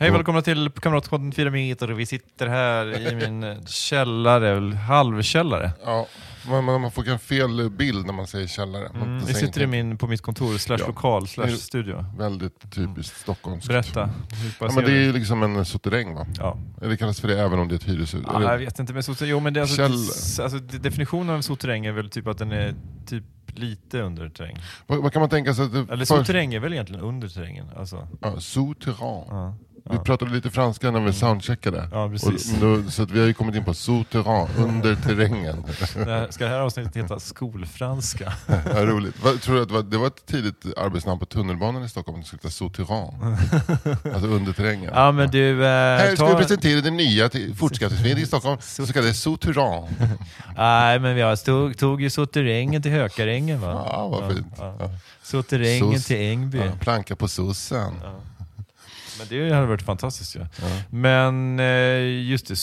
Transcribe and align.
Hej 0.00 0.10
välkomna 0.10 0.42
till 0.42 0.70
Kamratpodden 0.70 1.32
4 1.32 1.50
meter. 1.50 1.88
Vi 1.88 2.06
sitter 2.06 2.46
här 2.46 2.98
i 3.12 3.14
min 3.28 3.66
källare, 3.66 4.74
halvkällare. 4.76 5.70
Ja, 5.84 6.06
man, 6.48 6.64
man 6.64 6.90
får 6.90 7.08
en 7.08 7.18
fel 7.18 7.70
bild 7.70 8.06
när 8.06 8.12
man 8.12 8.26
säger 8.26 8.46
källare. 8.46 8.88
Man 8.92 9.02
Mm, 9.02 9.24
vi 9.26 9.34
sitter 9.34 9.62
i 9.62 9.66
min, 9.66 9.98
på 9.98 10.06
mitt 10.06 10.20
kontor, 10.22 10.58
slash 10.58 10.76
Ja. 10.80 10.86
lokal, 10.86 11.28
slash 11.28 11.48
studio. 11.48 12.04
Väldigt 12.18 12.70
typiskt 12.74 13.20
stockholmskt. 13.20 13.68
Berätta. 13.68 14.10
Ja, 14.60 14.70
men 14.74 14.84
det 14.84 14.90
är 14.92 15.02
ju 15.02 15.12
liksom 15.12 15.42
en 15.42 15.64
souterräng 15.64 16.14
va? 16.14 16.26
Ja. 16.38 16.58
Det 16.80 16.96
kallas 16.96 17.20
för 17.20 17.28
det 17.28 17.40
även 17.40 17.58
om 17.58 17.68
det 17.68 17.74
är 17.74 17.76
ett 17.76 17.88
hyreshus. 17.88 18.22
Ja, 18.26 18.42
jag 18.42 18.58
vet 18.58 18.78
inte, 18.78 18.92
men, 18.92 19.02
jo, 19.20 19.40
men 19.40 19.54
det, 19.54 19.60
alltså, 19.60 19.82
alltså, 20.42 20.58
definitionen 20.58 21.30
av 21.30 21.36
en 21.36 21.42
är 21.84 21.92
väl 21.92 22.10
typ 22.10 22.26
att 22.26 22.38
den 22.38 22.52
är 22.52 22.74
typ 23.06 23.24
lite 23.54 24.00
under 24.00 24.28
terräng. 24.28 24.56
vad, 24.86 24.98
vad 25.02 25.12
kan 25.12 25.20
man 25.20 25.28
tänka 25.30 25.54
sig? 25.54 25.64
Eller 25.64 25.96
för- 25.96 26.04
souterräng 26.04 26.54
är 26.54 26.60
väl 26.60 26.72
egentligen 26.72 27.02
under 27.04 27.28
terrängen? 27.28 27.66
Alltså, 27.76 28.08
Ja, 28.20 28.40
souterrain. 28.40 29.24
ja. 29.28 29.54
Vi 29.90 29.98
pratade 29.98 30.30
lite 30.30 30.50
franska 30.50 30.90
när 30.90 31.00
vi 31.00 31.12
soundcheckade. 31.12 31.88
Ja, 31.92 32.08
precis. 32.08 32.54
Och 32.54 32.60
då, 32.60 32.90
så 32.90 33.02
att 33.02 33.10
vi 33.10 33.20
har 33.20 33.26
ju 33.26 33.34
kommit 33.34 33.54
in 33.54 33.64
på 33.64 33.74
souterrain, 33.74 34.48
under 34.56 34.94
terrängen. 34.94 35.64
Ska 36.30 36.44
det 36.44 36.50
här 36.50 36.60
avsnittet 36.60 36.96
heta 36.96 37.20
skolfranska? 37.20 38.32
ja, 38.46 38.86
roligt. 38.86 39.14
Vad, 39.22 39.40
tror 39.40 39.54
du 39.54 39.62
att 39.62 39.68
det 39.68 39.74
var, 39.74 39.82
det 39.82 39.98
var 39.98 40.06
ett 40.06 40.26
tidigt 40.26 40.66
arbetsnamn 40.76 41.18
på 41.18 41.26
tunnelbanan 41.26 41.84
i 41.84 41.88
Stockholm, 41.88 42.20
det 42.20 42.26
skulle 42.26 42.40
heta 42.42 42.50
souterrain. 42.50 43.36
alltså 44.14 44.28
under 44.28 44.52
terrängen. 44.52 44.92
Ja 44.94 45.12
men 45.12 45.30
du, 45.30 45.64
eh, 45.64 45.68
Här 45.68 46.16
ska 46.16 46.26
vi 46.26 46.32
ta... 46.32 46.38
presentera 46.38 46.80
det 46.80 46.90
nya 46.90 47.30
fortskaffningsmedlet 47.56 48.24
i 48.24 48.26
Stockholm, 48.26 48.58
så 48.60 48.86
kallade 48.86 49.14
souterrain. 49.14 49.86
Nej 50.56 50.98
men 50.98 51.16
jag 51.16 51.44
tog, 51.44 51.78
tog 51.78 52.02
ju 52.02 52.10
souterrängen 52.10 52.82
till 52.82 52.92
Hökarängen 52.92 53.60
va? 53.60 53.86
Ja, 53.90 54.08
vad 54.08 54.32
fint. 54.32 54.46
Ja. 54.58 54.76
Ja. 54.80 54.90
Souterrängen 55.22 56.00
till 56.00 56.16
Ängby. 56.16 56.58
Ja, 56.58 56.72
planka 56.80 57.16
på 57.16 57.28
sossen. 57.28 57.94
Men 59.18 59.26
det 59.28 59.54
hade 59.54 59.66
varit 59.66 59.82
fantastiskt 59.82 60.36
ju. 60.36 60.46
Men 60.90 61.60
eh, 61.60 62.20
just 62.30 62.46
det, 62.46 62.56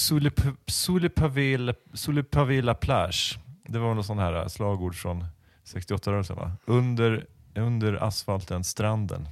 la 2.62 2.74
plage. 2.74 3.40
Det 3.68 3.80
var 3.80 3.94
något 3.94 4.06
sån 4.06 4.20
här 4.20 4.34
eh, 4.34 4.48
slagord 4.48 4.96
från 4.96 5.26
68-rörelsen 5.74 6.36
va? 6.36 6.52
Under, 6.66 7.26
under 7.56 7.94
asfalten, 7.94 8.64
stranden. 8.64 9.28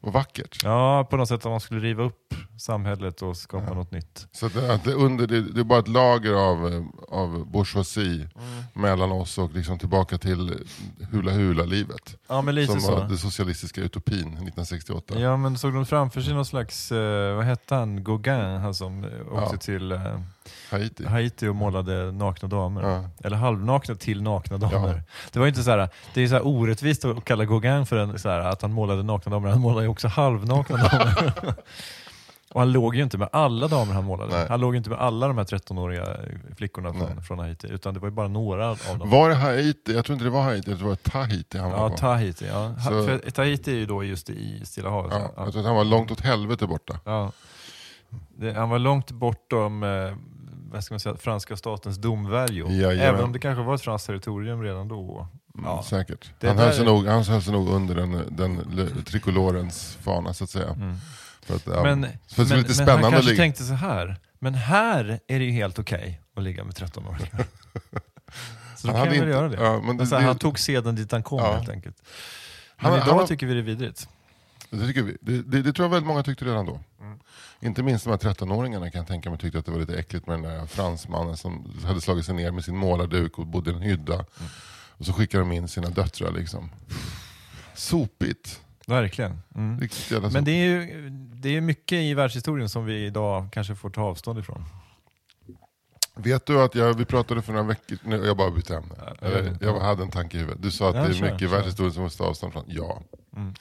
Vad 0.00 0.12
vackert. 0.12 0.60
Ja, 0.64 1.06
på 1.10 1.16
något 1.16 1.28
sätt 1.28 1.46
att 1.46 1.50
man 1.50 1.60
skulle 1.60 1.80
riva 1.80 2.02
upp 2.02 2.34
samhället 2.58 3.22
och 3.22 3.36
skapa 3.36 3.74
något 3.74 3.90
nytt. 3.90 4.26
Så 4.32 4.46
att 4.46 4.54
det, 4.54 4.74
att 4.74 4.84
det, 4.84 4.92
under, 4.92 5.26
det, 5.26 5.40
det 5.42 5.60
är 5.60 5.64
bara 5.64 5.78
ett 5.78 5.88
lager 5.88 6.32
av, 6.32 6.88
av 7.08 7.46
bourgeoisie 7.50 8.28
Mm. 8.38 8.64
mellan 8.72 9.12
oss 9.12 9.38
och 9.38 9.52
liksom 9.52 9.78
tillbaka 9.78 10.18
till 10.18 10.66
hula 11.10 11.32
hula 11.32 11.64
livet. 11.64 12.16
Ja 12.28 12.42
men 12.42 12.54
lite 12.54 12.72
Som 12.72 12.80
så. 12.80 12.92
var 12.94 13.08
den 13.08 13.18
socialistiska 13.18 13.80
utopin 13.80 14.18
1968. 14.18 15.20
Ja 15.20 15.36
men 15.36 15.58
såg 15.58 15.74
de 15.74 15.86
framför 15.86 16.20
sig 16.20 16.34
någon 16.34 16.46
slags, 16.46 16.92
eh, 16.92 17.36
vad 17.36 17.44
hette 17.44 17.74
han, 17.74 18.04
Gauguin, 18.04 18.56
han 18.60 18.74
som 18.74 19.04
eh, 19.04 19.10
åkte 19.32 19.54
Ja. 19.54 19.56
till 19.60 19.92
eh, 19.92 20.20
Haiti. 20.70 21.06
Haiti 21.06 21.46
och 21.48 21.54
målade 21.56 22.12
nakna 22.12 22.48
damer. 22.48 22.82
Ja. 22.82 23.04
Eller 23.24 23.36
halvnakna 23.36 23.94
till 23.94 24.22
nakna 24.22 24.58
damer. 24.58 25.02
Det 25.32 25.38
var 25.38 25.46
inte 25.46 25.62
så 25.62 25.70
här, 25.70 25.88
det 26.14 26.22
är 26.22 26.28
så 26.28 26.40
orättvist 26.40 27.04
att 27.04 27.24
kalla 27.24 27.44
Gauguin 27.44 27.86
för 27.86 27.96
en, 27.96 28.18
så 28.18 28.28
här, 28.28 28.40
att 28.40 28.62
han 28.62 28.72
målade 28.72 29.02
nakna 29.02 29.30
damer, 29.32 29.48
han 29.48 29.60
målade 29.60 29.82
ju 29.82 29.88
också 29.88 30.08
halvnakna 30.08 30.76
damer. 30.88 31.32
och 32.52 32.60
han 32.60 32.72
låg 32.72 32.96
ju 32.96 33.02
inte 33.02 33.18
med 33.18 33.28
alla 33.32 33.68
damer 33.68 33.92
han 33.94 34.04
målade. 34.04 34.36
Nej. 34.36 34.46
Han 34.48 34.60
låg 34.60 34.74
ju 34.74 34.78
inte 34.78 34.90
med 34.90 34.98
alla 34.98 35.28
de 35.28 35.38
här 35.38 35.44
13-åriga 35.44 36.06
flickorna 36.56 36.92
från, 36.92 37.02
Nej. 37.14 37.24
från 37.24 37.38
Haiti, 37.38 37.66
utan 37.70 37.94
det 37.94 38.00
var 38.00 38.08
ju 38.08 38.14
bara 38.14 38.28
några 38.28 38.70
av 38.70 38.78
dem. 38.98 39.10
Var 39.10 39.28
det 39.28 39.34
Haiti? 39.34 39.94
Jag 39.94 40.04
tror 40.04 40.14
inte 40.14 40.24
det 40.24 40.30
var 40.30 40.42
Haiti, 40.42 40.70
jag 40.70 40.78
tror 40.78 40.88
det 40.88 40.96
var 41.04 41.10
Tahiti 41.26 41.58
han 41.58 41.70
var 41.70 41.78
Ja, 41.78 41.90
på. 41.90 41.96
Tahiti. 41.96 42.46
Ja. 42.48 42.74
Så- 42.84 42.90
För 43.06 43.30
Tahiti 43.30 43.70
är 43.72 43.76
ju 43.76 43.86
då 43.86 44.04
just 44.04 44.30
i 44.30 44.62
Stilla 44.64 44.90
havet. 44.90 45.12
Ja, 45.12 45.30
Ja. 45.36 45.42
jag 45.44 45.52
tror 45.52 45.60
att 45.60 45.66
han 45.66 45.76
var 45.76 45.84
långt 45.84 46.10
åt 46.10 46.20
helvete 46.20 46.66
borta. 46.66 47.00
Ja. 47.04 47.32
Det, 48.36 48.52
han 48.52 48.68
var 48.70 48.78
långt 48.78 49.10
bortom 49.10 49.82
eh, 49.82 49.88
vad 50.70 50.84
ska 50.84 50.94
man 50.94 51.00
säga, 51.00 51.16
franska 51.16 51.56
statens 51.56 51.96
domvärjo. 51.98 52.70
Jajamän. 52.70 53.00
Även 53.00 53.24
om 53.24 53.32
det 53.32 53.38
kanske 53.38 53.62
var 53.62 53.74
ett 53.74 53.80
franskt 53.80 54.06
territorium 54.06 54.62
redan 54.62 54.88
då. 54.88 55.28
Ja. 55.64 55.82
Säkert. 55.82 56.30
Det 56.40 56.48
Han 56.48 56.58
höll, 56.58 56.72
sig 56.72 56.80
är- 56.82 56.86
nog, 56.86 57.06
han 57.06 57.22
höll 57.24 57.42
sig 57.42 57.52
nog 57.52 57.68
under 57.68 57.94
den, 57.94 58.22
den 58.36 59.02
trikolorens 59.04 59.98
fana 60.02 60.34
så 60.34 60.44
att 60.44 60.50
säga. 60.50 60.76
För 61.42 61.56
att, 61.56 61.66
ja, 61.66 61.82
Men, 61.82 62.06
för 62.28 62.42
att 62.42 62.48
men, 62.48 62.58
lite 62.58 62.68
men 62.68 62.74
spännande 62.74 62.94
han 62.94 63.04
att 63.04 63.12
kanske 63.12 63.36
tänkte 63.36 63.64
så 63.64 63.74
här. 63.74 64.16
men 64.38 64.54
här 64.54 65.20
är 65.28 65.38
det 65.38 65.44
ju 65.44 65.52
helt 65.52 65.78
okej 65.78 66.20
att 66.36 66.42
ligga 66.42 66.64
med 66.64 66.74
13-åringar. 66.74 67.44
Så 68.76 68.86
då 68.88 68.92
Han 68.96 69.04
kan 69.06 69.14
jag 69.14 69.20
väl 69.20 69.30
göra 69.32 69.48
det. 69.48 69.56
ja, 69.64 69.80
men 69.84 69.96
det- 69.96 70.06
så 70.06 70.14
här, 70.14 70.22
det- 70.22 70.28
han 70.28 70.38
tog 70.38 70.58
seden 70.58 70.94
dit 70.94 71.12
han 71.12 71.22
kom 71.22 71.38
Ja. 71.38 71.52
helt 71.56 71.68
enkelt. 71.68 71.96
Men 72.82 72.90
Han- 72.90 73.02
idag 73.02 73.18
han- 73.18 73.26
tycker 73.26 73.46
vi 73.46 73.54
det 73.54 73.60
är 73.60 73.62
vidrigt. 73.62 74.08
Det, 74.70 74.86
tycker 74.86 75.02
vi. 75.02 75.16
Det, 75.20 75.42
det, 75.42 75.62
det 75.62 75.72
tror 75.72 75.84
jag 75.84 75.90
väldigt 75.90 76.06
många 76.06 76.22
tyckte 76.22 76.44
redan 76.44 76.66
då. 76.66 76.80
Mm. 77.00 77.18
Inte 77.60 77.82
minst 77.82 78.04
de 78.04 78.10
här 78.10 78.18
13-åringarna 78.18 78.90
kan 78.90 78.98
jag 78.98 79.08
tänka 79.08 79.30
mig 79.30 79.38
tyckte 79.38 79.58
att 79.58 79.66
det 79.66 79.72
var 79.72 79.78
lite 79.78 79.98
äckligt 79.98 80.26
med 80.26 80.42
den 80.42 80.50
där 80.50 80.66
fransmannen 80.66 81.36
som 81.36 81.74
hade 81.84 82.00
slagit 82.00 82.24
sig 82.24 82.34
ner 82.34 82.50
med 82.50 82.64
sin 82.64 82.76
målarduk 82.76 83.38
och 83.38 83.46
bodde 83.46 83.70
i 83.70 83.74
en 83.74 83.82
hydda. 83.82 84.14
Mm. 84.14 84.26
Och 84.98 85.06
så 85.06 85.12
skickade 85.12 85.44
de 85.44 85.52
in 85.52 85.68
sina 85.68 85.90
döttrar 85.90 86.32
liksom. 86.32 86.70
Sopigt. 87.74 88.62
Verkligen. 88.86 89.40
Mm. 89.54 89.88
Men 90.32 90.44
det 90.44 90.50
är 90.50 90.64
ju 90.64 91.10
det 91.10 91.56
är 91.56 91.60
mycket 91.60 91.98
i 91.98 92.14
världshistorien 92.14 92.68
som 92.68 92.84
vi 92.84 93.06
idag 93.06 93.48
kanske 93.52 93.74
får 93.74 93.90
ta 93.90 94.02
avstånd 94.02 94.38
ifrån. 94.38 94.64
Vet 96.22 96.46
du 96.46 96.60
att 96.62 96.74
jag, 96.74 96.94
vi 96.94 97.04
pratade 97.04 97.42
för 97.42 97.52
några 97.52 97.66
veckor, 97.66 97.98
nu, 98.02 98.26
jag 98.26 98.36
bara 98.36 98.50
bytte 98.50 98.76
ämne. 98.76 98.94
Eller, 99.22 99.44
ja. 99.44 99.56
jag 99.60 99.80
hade 99.80 100.02
en 100.02 100.10
tanke 100.10 100.36
i 100.36 100.40
huvudet. 100.40 100.62
Du 100.62 100.70
sa 100.70 100.88
att 100.88 100.96
Ja, 100.96 101.02
det 101.02 101.18
är 101.18 101.22
mycket 101.22 101.42
i 101.42 101.46
världshistorien 101.46 101.92
som 101.92 102.02
måste 102.02 102.22
avstånd 102.22 102.52
från. 102.52 102.64
Ja. 102.66 103.02
Mm. 103.36 103.54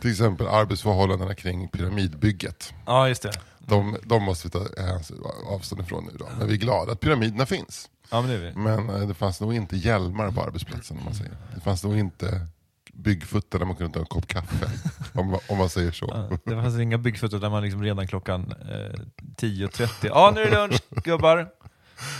Till 0.00 0.10
exempel 0.10 0.46
arbetsförhållandena 0.46 1.34
kring 1.34 1.68
pyramidbygget. 1.68 2.74
Ja, 2.86 3.08
just 3.08 3.22
det. 3.22 3.32
De, 3.58 3.96
de 4.02 4.22
måste 4.22 4.46
vi 4.46 4.50
ta 4.50 4.82
hänsyn- 4.82 5.22
avstånd 5.46 5.82
ifrån 5.82 6.04
nu 6.04 6.18
då. 6.18 6.28
Men 6.38 6.48
vi 6.48 6.54
är 6.54 6.58
glada 6.58 6.92
att 6.92 7.00
pyramiderna 7.00 7.46
finns. 7.46 7.88
Ja, 8.10 8.20
men 8.20 8.30
det 8.30 8.38
vi. 8.38 8.52
Men 8.54 8.90
eh, 8.90 9.08
det 9.08 9.14
fanns 9.14 9.40
nog 9.40 9.54
inte 9.54 9.76
hjälmar 9.76 10.30
på 10.30 10.42
arbetsplatsen 10.42 10.98
om 10.98 11.04
man 11.04 11.14
säger. 11.14 11.36
Det 11.54 11.60
fanns 11.60 11.84
nog 11.84 11.98
inte 11.98 12.46
byggfötter 12.92 13.58
där 13.58 13.66
man 13.66 13.76
kunde 13.76 13.92
ta 13.92 14.00
en 14.00 14.06
kopp 14.06 14.26
kaffe. 14.26 14.70
om, 15.20 15.38
om 15.48 15.58
man 15.58 15.68
säger 15.68 15.92
så. 15.92 16.06
Ja, 16.08 16.38
det 16.44 16.62
fanns 16.62 16.78
inga 16.78 16.98
byggfötter 16.98 17.38
där 17.38 17.50
man 17.50 17.62
liksom 17.62 17.82
redan 17.82 18.06
klockan 18.06 18.54
eh, 18.60 19.00
10.30, 19.36 19.88
ja 20.02 20.32
nu 20.34 20.40
är 20.40 20.50
det 20.50 20.56
lunch 20.56 20.82
gubbar. 21.04 21.48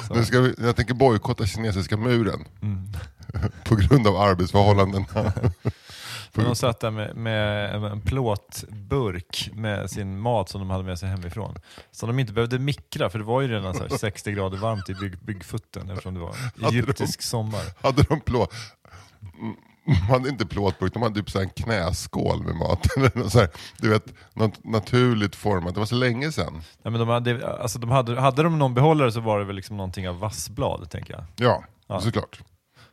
Så. 0.09 0.15
Nu 0.15 0.25
ska 0.25 0.41
vi, 0.41 0.54
jag 0.59 0.76
tänker 0.76 0.94
bojkotta 0.94 1.47
kinesiska 1.47 1.97
muren. 1.97 2.44
Mm. 2.62 2.88
på 3.65 3.75
grund 3.75 4.06
av 4.06 4.16
arbetsförhållandena. 4.16 5.06
Men 6.34 6.44
de 6.44 6.56
satt 6.56 6.81
där 6.81 6.91
med, 6.91 7.16
med 7.16 7.75
en 7.84 8.00
plåtburk 8.00 9.50
med 9.53 9.91
sin 9.91 10.19
mat 10.19 10.48
som 10.48 10.60
de 10.60 10.71
hade 10.71 10.84
med 10.84 10.98
sig 10.98 11.09
hemifrån. 11.09 11.59
Som 11.91 12.09
de 12.09 12.19
inte 12.19 12.32
behövde 12.32 12.59
mikra, 12.59 13.10
för 13.10 13.19
det 13.19 13.25
var 13.25 13.41
ju 13.41 13.48
redan 13.48 13.75
så 13.75 13.81
här 13.82 13.88
60 13.98 14.32
grader 14.32 14.59
varmt 14.59 14.91
i 14.91 14.94
bygg, 14.94 15.19
byggfutten 15.19 15.91
eftersom 15.91 16.15
det 16.15 16.21
var 16.21 16.34
de- 16.56 16.66
egyptisk 16.66 17.22
sommar. 17.22 17.62
hade 17.82 18.03
de 18.03 18.21
plåt... 18.21 18.53
De 19.87 19.93
hade 19.94 20.28
inte 20.28 20.47
plåtburk, 20.47 20.93
de 20.94 21.03
hade 21.03 21.15
typ 21.20 21.31
så 21.31 21.41
en 21.41 21.48
knäskål 21.50 22.43
med 22.43 22.54
mat. 22.54 22.87
Eller 22.97 23.10
något 23.19 23.32
så 23.32 23.38
här, 23.38 23.48
du 23.78 23.88
vet, 23.88 24.04
något 24.34 24.65
naturligt 24.65 25.37
format. 25.37 25.75
Det 25.75 25.81
var 25.81 25.87
så 25.87 25.94
länge 25.94 26.32
sedan. 26.32 26.53
Nej, 26.54 26.93
men 26.93 26.98
de 27.00 27.09
hade, 27.09 27.53
alltså 27.62 27.78
de 27.78 27.91
hade, 27.91 28.21
hade 28.21 28.42
de 28.42 28.59
någon 28.59 28.75
behållare 28.75 29.12
så 29.12 29.21
var 29.21 29.38
det 29.38 29.44
väl 29.44 29.56
liksom 29.56 29.76
någonting 29.76 30.09
av 30.09 30.19
vassblad, 30.19 30.91
tänker 30.91 31.15
jag. 31.15 31.25
Ja, 31.37 31.65
Ja. 31.87 32.00
såklart. 32.00 32.41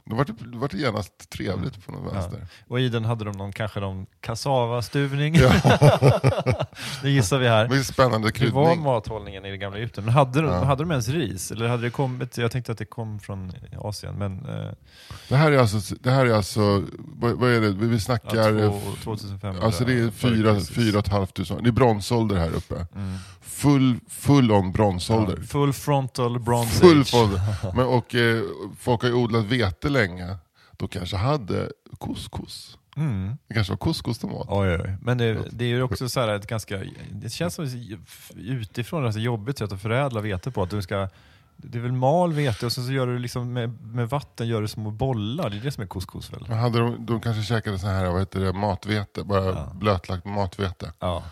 Då 0.09 0.16
var 0.16 0.25
det, 0.25 0.34
då 0.46 0.58
var 0.58 0.68
det 0.68 0.78
genast 0.78 1.30
trevligt 1.30 1.86
på 1.86 1.92
något 1.92 2.14
vänster. 2.14 2.47
Och 2.68 2.80
i 2.80 2.90
den 2.90 3.06
hade 3.06 3.25
de 3.25 3.31
någon, 3.38 3.53
kanske 3.53 3.80
någon 3.80 4.06
kassavastuvning. 4.22 5.34
det 7.01 7.10
gissar 7.10 7.39
vi 7.39 7.48
här. 7.48 7.68
Mycket 7.69 7.86
spännande 7.88 8.31
Hur 8.36 8.51
var 8.51 8.66
kryddning. 8.66 8.84
mathållningen 8.84 9.45
i 9.45 9.51
det 9.51 9.57
gamla 9.57 9.78
Egypten? 9.78 10.06
Men 10.06 10.13
hade, 10.13 10.42
de, 10.42 10.48
Ja. 10.51 10.63
hade 10.63 10.84
de 10.84 10.92
ens 10.92 11.07
ris? 11.10 11.51
Eller 11.51 11.68
hade 11.68 11.84
det 11.84 11.89
kommit, 11.89 12.38
jag 12.38 12.51
tänkte 12.51 12.72
att 12.72 12.78
det 12.78 12.86
kom 12.86 13.19
från 13.19 13.51
Asien, 13.78 14.16
men 14.16 14.45
eh, 14.45 14.72
Det 15.30 15.36
här 15.36 15.51
är 15.51 15.57
alltså, 15.57 15.95
det 16.01 16.12
här 16.12 16.25
är 16.25 16.34
alltså 16.34 16.84
vad, 16.98 17.31
vad 17.31 17.50
är 17.51 17.62
det, 17.62 17.69
vi 17.69 17.94
ja, 17.94 18.00
snackar... 18.00 18.69
två, 18.69 18.80
2500 19.04 19.63
Alltså 19.66 19.86
det 19.86 19.94
är 19.94 20.12
före 20.12 20.31
fyra, 20.36 20.54
Kristus. 20.54 20.75
fyra 20.75 21.00
och 21.00 21.06
ett 21.06 21.12
halvt 21.12 21.34
tusen, 21.34 21.63
det 21.63 21.69
är 21.69 21.72
bronsålder 21.72 22.36
här 22.36 22.50
uppe. 22.51 22.75
Mm. 22.95 23.16
Full, 23.50 24.00
full 24.10 24.51
on 24.51 24.72
bronsålder. 24.72 25.38
Ja, 25.38 25.44
full 25.44 25.74
frontal 25.74 26.40
bronze 26.40 26.80
Full 26.80 27.01
age. 27.01 27.74
Men, 27.75 27.86
och 27.86 28.16
eh, 28.16 28.44
folk 28.80 29.01
har 29.01 29.10
ju 29.10 29.16
odlat 29.16 29.46
vete 29.46 29.90
länge. 29.90 30.38
Då 30.78 30.88
kanske 30.88 31.18
hade 31.18 31.72
couscous. 32.00 32.78
Mm. 32.98 33.38
Det 33.48 33.54
kanske 33.54 33.74
var 33.74 33.78
couscous 33.78 34.19
de 34.19 34.34
åt. 34.34 34.48
Oj, 34.50 34.69
oj. 34.75 34.98
Men 35.01 35.18
det, 35.18 35.44
det 35.51 35.66
är 35.66 35.69
ju 35.69 35.81
också 35.81 36.10
så 36.10 36.19
här 36.19 36.28
ett 36.28 36.48
ganska, 36.48 36.81
det 37.12 37.30
känns 37.30 37.54
som 37.54 37.66
ett 37.66 37.74
utifrån 38.36 39.06
alltså 39.06 39.19
jobbigt 39.19 39.57
sätt 39.57 39.72
att 39.72 39.81
förädla 39.81 40.22
vete 40.22 40.51
på. 40.51 40.63
Att 40.63 40.69
du 40.69 40.81
ska 40.81 41.10
Det 41.57 41.78
är 41.78 41.81
väl 41.81 41.92
mal 41.92 42.34
vete 42.34 42.66
och 42.66 42.72
sen 42.72 42.86
så 42.86 42.92
gör 42.92 43.07
du 43.07 43.19
liksom 43.19 43.54
med, 43.54 43.81
med 43.86 44.10
vatten 44.10 44.48
gör 44.48 44.62
du 44.62 44.68
små 44.68 44.92
bollar. 44.92 45.50
Det 45.50 45.57
är 45.57 45.62
det 45.62 45.72
som 45.72 45.84
är 45.84 45.88
couscous 45.88 46.34
väl? 46.34 46.46
Men 46.50 46.57
hade 46.57 46.80
de, 46.80 47.06
de 47.06 47.22
kanske 47.22 47.44
käkade 47.44 47.80
så 47.80 47.88
här, 47.88 48.10
vad 48.10 48.19
heter 48.19 48.40
det, 48.40 48.54
matvete, 48.54 49.24
bara 49.24 49.46
Ja. 49.46 49.72
blötlagt 49.74 50.25
matvete. 50.25 50.94
Ja. 51.00 51.24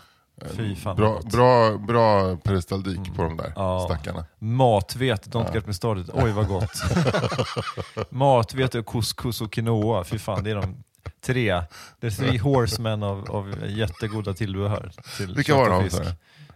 Fy 0.46 0.76
fan 0.76 0.96
Bra, 0.96 1.20
bra, 1.32 1.78
bra 1.78 2.36
peristaldik 2.36 3.14
på 3.16 3.22
de 3.22 3.36
där 3.36 3.52
Ja. 3.56 3.86
stackarna. 3.90 4.24
Matvete, 4.38 5.30
don't 5.30 5.54
get 5.54 5.66
me 5.66 5.74
started. 5.74 6.10
Oj 6.12 6.30
vad 6.32 6.48
gott. 6.48 6.82
Matvete, 8.10 8.82
couscous 8.82 9.40
och 9.40 9.52
quinoa. 9.52 10.04
Fy 10.04 10.18
fan, 10.18 10.44
det 10.44 10.50
är 10.50 10.54
de 10.54 10.84
tre. 11.20 11.62
Det 12.00 12.06
är 12.06 12.10
three 12.10 12.38
horsemen 12.38 13.02
av, 13.02 13.30
av 13.30 13.54
jättegoda 13.68 14.34
tillbehör. 14.34 14.92
Till 15.16 15.34
Vilka 15.34 15.54
var 15.56 15.70
de, 15.70 15.84
fisk. 15.84 16.02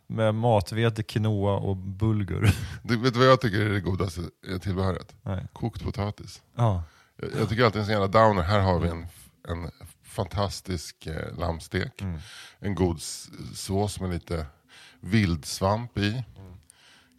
Med 0.06 0.34
matvete, 0.34 1.02
quinoa 1.02 1.52
och 1.56 1.76
bulgur. 1.76 2.52
Du, 2.82 2.96
vet 2.96 3.12
du 3.14 3.18
vad 3.20 3.28
jag 3.28 3.40
tycker 3.40 3.60
är 3.60 3.68
det 3.72 3.80
godaste 3.80 4.20
eh, 4.52 4.58
tillbehöret? 4.58 5.14
Nej. 5.22 5.46
Kokt 5.52 5.82
potatis. 5.84 6.42
Ja. 6.56 6.82
Jag, 7.16 7.30
jag 7.40 7.48
tycker 7.48 7.64
alltid 7.64 7.80
en 7.80 7.86
sån 7.86 7.92
jävla 7.92 8.08
downer. 8.08 8.42
Här 8.42 8.60
har 8.60 8.78
vi 8.78 8.88
en, 8.88 9.06
en 9.48 9.70
fantastisk 10.12 11.06
eh, 11.06 11.38
lammstek. 11.38 12.02
Mm. 12.02 12.18
En 12.60 12.74
god 12.74 13.00
sås 13.54 14.00
med 14.00 14.10
lite 14.10 14.46
vildsvamp 15.00 15.98
i. 15.98 16.12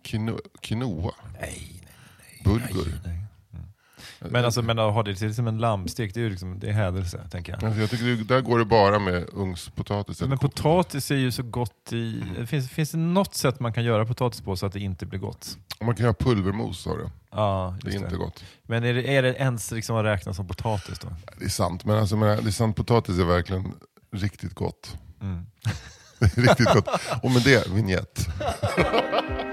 Quino, 0.04 0.38
quinoa. 0.62 1.14
Nej, 1.40 1.82
Bulgur. 2.44 3.00
Men, 4.30 4.46
alltså, 4.46 4.62
men 4.62 4.80
att 4.80 4.94
ha 4.94 5.04
det 5.04 5.16
till 5.16 5.36
som 5.36 5.48
en 5.48 5.58
lammstek, 5.58 6.14
det 6.14 6.20
är 6.20 6.24
ju 6.24 6.30
liksom, 6.30 6.60
det 6.60 6.68
är 6.68 6.72
hädelse, 6.74 7.28
tänker 7.32 7.52
jag. 7.54 7.64
Alltså 7.64 7.82
jag 7.82 7.90
tycker 7.90 8.06
det, 8.06 8.24
där 8.24 8.42
går 8.42 8.60
det 8.60 8.66
bara 8.66 9.00
med 9.00 9.30
ugnspotatis. 9.34 10.22
Men 10.22 10.38
potatis 10.38 11.12
är 11.12 11.16
ju 11.16 11.32
så 11.32 11.44
gott 11.44 11.94
i... 11.94 12.24
Finns, 12.48 12.70
finns 12.70 12.92
det 12.92 12.98
något 12.98 13.36
sätt 13.36 13.60
man 13.60 13.74
kan 13.74 13.84
göra 13.84 14.06
potatis 14.06 14.42
på 14.42 14.56
så 14.56 14.66
att 14.66 14.74
det 14.74 14.80
inte 14.80 15.06
blir 15.06 15.20
gott? 15.20 15.58
Man 15.82 15.96
kan 15.96 16.04
göra 16.04 16.14
pulvermos 16.14 16.82
sa 16.82 16.98
du. 16.98 17.10
Ja, 17.32 17.76
Det 17.84 17.92
är 17.92 17.96
inte 17.96 18.16
gott. 18.16 18.44
Men 18.64 18.84
är 18.84 18.94
det, 18.94 19.16
är 19.16 19.22
det 19.22 19.34
ens 19.34 19.72
liksom 19.72 19.96
att 19.96 20.06
räkna 20.06 20.34
som 20.34 20.48
potatis 20.48 21.00
då? 21.00 21.08
Det 21.40 21.46
är 21.46 21.50
sant, 21.50 21.86
men 21.86 21.98
alltså, 21.98 22.16
men 22.16 22.44
det 22.44 22.50
är 22.50 22.52
sant, 22.52 22.76
potatis 22.76 23.20
är 23.20 23.26
verkligen 23.26 23.74
riktigt 24.12 24.54
gott. 24.54 24.98
Mm. 25.22 25.46
Det 26.20 26.38
är 26.38 26.42
riktigt 26.42 26.74
gott. 26.74 26.88
Och 27.22 27.32
med 27.32 27.42
det, 27.42 27.68
vignett. 27.68 28.28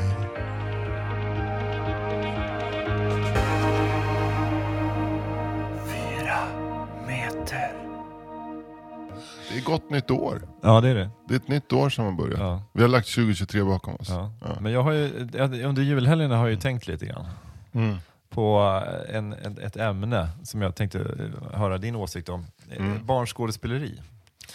Det 9.53 9.57
är 9.59 9.63
gott 9.63 9.89
nytt 9.89 10.11
år. 10.11 10.41
Ja, 10.61 10.81
det 10.81 10.89
är 10.89 10.95
det. 10.95 11.09
Det 11.27 11.33
är 11.33 11.37
ett 11.39 11.47
nytt 11.47 11.73
år 11.73 11.89
som 11.89 12.05
har 12.05 12.11
börjat. 12.11 12.39
Ja. 12.39 12.61
Vi 12.73 12.81
har 12.81 12.89
lagt 12.89 13.15
2023 13.15 13.63
bakom 13.63 13.95
oss. 13.95 14.09
Ja. 14.09 14.31
Ja. 14.41 14.47
Men 14.61 14.71
jag 14.71 14.83
har 14.83 14.91
ju, 14.91 15.29
under 15.65 15.81
julhelgerna 15.81 16.35
har 16.37 16.43
jag 16.43 16.51
ju 16.51 16.59
tänkt 16.59 16.87
lite 16.87 17.05
grann 17.05 17.25
Mm. 17.73 17.97
på 18.29 18.81
en, 19.09 19.33
en, 19.33 19.57
ett 19.57 19.75
ämne 19.77 20.29
som 20.43 20.61
jag 20.61 20.75
tänkte 20.75 20.99
eh, 20.99 21.57
höra 21.59 21.77
din 21.77 21.95
åsikt 21.95 22.29
om. 22.29 22.45
Mm. 22.77 23.05
Barnskådespeleri. 23.05 24.01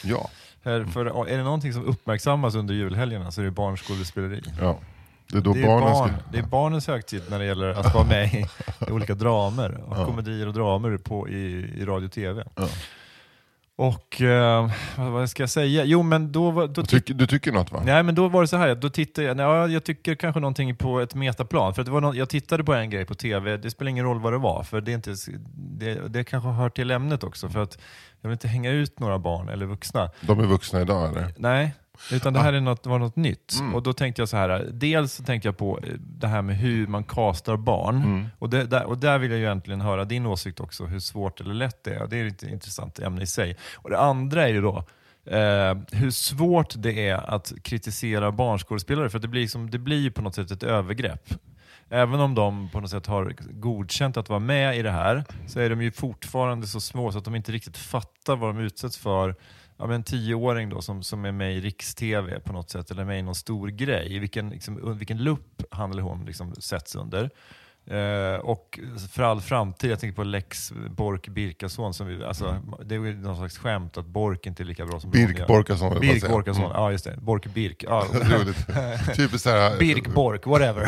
Ja. 0.04 0.31
Här, 0.64 0.84
för 0.84 1.26
är 1.28 1.37
det 1.38 1.44
någonting 1.44 1.72
som 1.72 1.84
uppmärksammas 1.84 2.54
under 2.54 2.75
julhelgerna 2.75 3.31
så 3.31 3.40
är 3.40 3.44
det 3.44 3.50
barnskådespeleri. 3.50 4.43
ja. 4.60 4.78
Det 5.32 5.37
är 5.38 5.43
då 5.43 5.52
Det 5.52 5.60
är, 5.62 5.66
barnen 5.66 5.93
barn, 5.93 6.08
ska... 6.08 6.16
det 6.32 6.38
är 6.38 6.43
barnens 6.43 6.87
högtid 6.87 7.22
när 7.31 7.38
det 7.38 7.44
gäller 7.44 7.69
att 7.69 7.94
vara 7.94 8.04
med 8.06 8.34
i, 8.34 8.46
i 8.88 8.90
olika 8.90 9.14
dramer, 9.14 9.81
och 9.88 9.96
Ja. 9.98 10.06
komedier 10.06 10.46
och 10.48 10.54
dramer 10.54 10.96
på, 10.96 11.28
i, 11.28 11.34
i 11.81 11.84
radio 11.84 12.06
och 12.06 12.12
tv. 12.12 12.44
Ja. 12.54 12.69
Och 13.78 14.23
eh, 14.23 14.70
vad, 14.96 15.31
ska 15.31 15.43
jag 15.43 15.50
säga? 15.50 15.84
Jo 15.84 16.02
men 16.02 16.32
då, 16.32 16.52
då 16.52 16.67
Du, 16.67 16.82
tycker, 16.82 17.14
du 17.14 17.26
tycker 17.26 17.52
något 17.52 17.73
va? 17.73 17.82
Nej 17.84 18.02
men 18.02 18.14
då 18.14 18.28
var 18.28 18.40
det 18.40 18.49
så 18.49 18.56
här, 18.56 18.75
då 18.75 18.88
tittade 18.90 19.26
jag, 19.26 19.38
ja, 19.40 19.69
jag 19.69 19.84
tycker 19.84 20.14
kanske 20.14 20.40
någonting 20.40 20.76
på 20.76 21.00
ett 21.00 21.14
metaplan. 21.14 21.75
För 21.75 21.84
det 21.84 21.90
var 21.90 22.00
nå- 22.00 22.14
jag 22.14 22.28
tittade 22.28 22.64
på 22.64 22.75
en 22.75 22.90
grej 22.90 23.05
på 23.05 23.14
tv, 23.14 23.56
det 23.56 23.70
spelar 23.70 23.90
ingen 23.90 24.05
roll 24.05 24.20
vad 24.20 24.32
det 24.32 24.38
var, 24.38 24.62
för 24.62 24.81
det, 24.81 24.93
är 24.93 24.94
inte, 24.94 25.14
det, 25.55 26.08
det 26.08 26.25
kanske 26.25 26.49
hör 26.50 26.69
till 26.69 26.90
ämnet 26.90 27.25
också. 27.25 27.49
För 27.49 27.62
att 27.62 27.78
jag 28.20 28.28
vill 28.28 28.34
inte 28.34 28.49
hänga 28.49 28.70
ut 28.70 28.99
några 29.00 29.19
barn 29.19 29.49
eller 29.49 29.67
vuxna. 29.67 30.11
De 30.20 30.40
är 30.40 30.46
vuxna 30.46 30.81
idag 30.81 31.08
eller? 31.11 31.34
Nej, 31.37 31.75
utan 32.12 32.32
det 32.32 32.40
här 32.40 32.52
är 32.52 32.60
något, 32.60 32.87
var 32.87 32.98
något 32.98 33.16
nytt. 33.16 33.58
Mm. 33.60 33.75
Och 33.75 33.82
då 33.82 33.93
tänkte 33.93 34.22
jag 34.22 34.28
så 34.28 34.37
här, 34.37 34.69
dels 34.72 35.12
så 35.12 35.22
tänkte 35.22 35.48
jag 35.48 35.56
på 35.56 35.78
eh, 35.78 35.88
det 35.98 36.26
här 36.26 36.43
med 36.43 36.56
hur 36.56 36.87
man 36.87 37.04
castar 37.04 37.56
barn. 37.56 37.96
Mm. 37.96 38.26
Och, 38.38 38.50
det, 38.50 38.64
där, 38.64 38.84
och 38.84 38.98
där 38.98 39.19
vill 39.19 39.31
jag 39.31 39.38
ju 39.38 39.44
egentligen 39.44 39.81
höra 39.81 40.04
din 40.04 40.26
åsikt 40.26 40.60
också, 40.60 40.84
hur 40.84 41.00
svårt 41.00 41.40
eller 41.40 41.54
lätt 41.54 41.84
det 41.84 41.94
är. 41.94 42.06
Det 42.06 42.16
är 42.16 42.26
ett 42.26 42.43
intressant 42.43 42.98
ämne 42.98 43.22
i 43.22 43.26
sig. 43.26 43.56
Och 43.75 43.90
det 43.90 43.98
andra 43.98 44.43
är 44.43 44.48
ju 44.48 44.60
då, 44.60 44.84
eh, 45.26 45.75
hur 45.93 46.10
svårt 46.10 46.75
det 46.76 47.08
är 47.08 47.34
att 47.34 47.52
kritisera 47.62 48.32
barnskådespelare, 48.32 49.10
för 49.10 49.19
det 49.19 49.28
blir, 49.28 49.40
liksom, 49.40 49.70
det 49.70 49.78
blir 49.78 50.10
på 50.10 50.22
något 50.22 50.34
sätt 50.34 50.50
ett 50.50 50.62
övergrepp. 50.62 51.34
Även 51.88 52.20
om 52.20 52.34
de 52.34 52.69
på 52.69 52.81
något 52.81 52.90
sätt 52.90 53.06
har 53.06 53.34
godkänt 53.50 54.16
att 54.16 54.28
vara 54.28 54.40
med 54.40 54.78
i 54.78 54.82
det 54.82 54.90
här, 54.90 55.25
så 55.46 55.60
är 55.60 55.70
de 55.70 55.82
ju 55.82 55.90
fortfarande 55.90 56.66
så 56.66 56.81
små 56.81 57.12
så 57.12 57.19
att 57.19 57.25
de 57.25 57.34
inte 57.34 57.52
riktigt 57.52 57.76
fattar 57.76 58.37
vad 58.37 58.54
de 58.54 58.62
utsätts 58.62 58.98
för. 58.98 59.34
Ja, 59.76 59.87
men 59.87 59.94
en 59.94 60.02
tioåring 60.02 60.69
då 60.69 60.82
som, 60.82 61.02
som 61.02 61.25
är 61.25 61.32
med 61.32 61.56
i 61.56 61.61
riks-tv 61.61 62.40
på 62.40 62.52
något 62.52 62.70
sätt, 62.70 62.90
eller 62.90 63.05
med 63.05 63.19
i 63.19 63.23
någon 63.23 63.34
stor 63.34 63.69
grej. 63.69 64.19
Vilken, 64.19 64.50
liksom, 64.50 64.99
vilken 64.99 65.19
lupp 65.19 65.62
han 65.70 65.90
eller 65.90 66.02
hon 66.02 66.25
liksom 66.25 66.55
sätts 66.55 66.94
under. 66.94 67.31
Eh, 67.90 68.40
och 68.40 68.78
för 69.12 69.22
all 69.22 69.40
framtid, 69.40 69.90
jag 69.90 70.00
tänker 70.00 70.16
på 70.16 70.24
Lex 70.24 70.72
Bork 70.90 71.28
Birkason, 71.28 71.94
som 71.94 72.06
vi, 72.06 72.24
alltså, 72.24 72.56
det 72.84 72.94
är 72.94 72.98
ju 72.98 73.16
någon 73.16 73.36
slags 73.36 73.58
skämt 73.58 73.96
att 73.96 74.06
Bork 74.06 74.46
inte 74.46 74.62
är 74.62 74.64
lika 74.64 74.86
bra 74.86 75.00
som 75.00 75.10
Birk 75.10 75.30
Ronja. 75.30 75.46
Borkason. 75.46 76.00
Birk. 76.00 76.28
Borkason, 76.28 76.64
Mm. 76.64 76.76
ja 76.76 76.92
just 76.92 77.04
det. 77.04 77.16
Bork 77.16 77.46
Birk. 77.46 77.84
Ja, 77.88 78.04
Roligt. 78.12 78.66
Typiskt 79.16 79.40
såhär... 79.42 79.78
Birk 79.78 80.06
Bork, 80.14 80.46
whatever. 80.46 80.86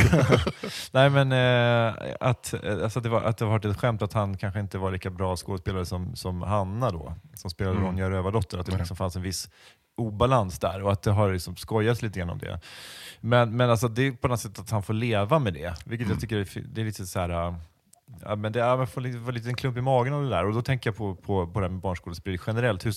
Nej 0.92 1.10
men 1.10 1.32
eh, 1.32 1.94
att, 2.20 2.54
eh, 2.64 2.82
alltså 2.82 3.00
det 3.00 3.08
var, 3.08 3.22
att 3.22 3.38
det 3.38 3.44
var 3.44 3.66
ett 3.66 3.80
skämt 3.80 4.02
att 4.02 4.12
han 4.12 4.36
kanske 4.36 4.60
inte 4.60 4.78
var 4.78 4.90
lika 4.92 5.10
bra 5.10 5.36
skådespelare 5.36 5.86
som, 5.86 6.16
som 6.16 6.42
Hanna 6.42 6.90
då, 6.90 7.14
som 7.34 7.50
spelade 7.50 7.76
Mm. 7.76 7.88
Ronja 7.88 8.10
Rövardotter. 8.10 8.58
Att 8.58 8.66
det 8.66 8.76
liksom 8.78 8.96
fanns 8.96 9.16
en 9.16 9.22
viss 9.22 9.48
obalans 9.98 10.58
där 10.58 10.82
och 10.82 10.92
att 10.92 11.02
det 11.02 11.10
har 11.10 11.32
liksom 11.32 11.56
skojats 11.56 12.02
lite 12.02 12.18
grann 12.18 12.30
om 12.30 12.38
det. 12.38 12.60
Men, 13.20 13.56
men 13.56 13.70
alltså 13.70 13.88
det 13.88 14.02
är 14.06 14.12
på 14.12 14.28
något 14.28 14.40
sätt 14.40 14.58
att 14.58 14.70
han 14.70 14.82
får 14.82 14.94
leva 14.94 15.38
med 15.38 15.54
det, 15.54 15.74
vilket 15.84 16.06
Mm. 16.06 16.14
jag 16.14 16.20
tycker 16.20 16.36
är, 16.36 16.62
det 16.74 16.80
är 16.80 16.84
lite 16.84 17.06
så 17.06 17.18
här. 17.20 17.48
äh, 17.48 17.54
Ja, 18.24 18.36
men 18.36 18.52
det 18.52 18.62
är, 18.62 18.76
man 18.76 18.86
får 18.86 19.00
lite, 19.00 19.20
får 19.20 19.32
lite 19.32 19.48
en 19.48 19.54
klump 19.54 19.76
i 19.76 19.80
magen 19.80 20.12
av 20.14 20.22
det 20.22 20.28
där 20.28 20.44
och 20.46 20.54
då 20.54 20.62
tänker 20.62 20.90
jag 20.90 20.96
på, 20.96 21.14
på, 21.14 21.46
på 21.46 21.60
det 21.60 21.66
här 21.66 21.70
med 21.70 21.80
barnskådespeleri 21.80 22.38
generellt. 22.46 22.86
Hur, 22.86 22.94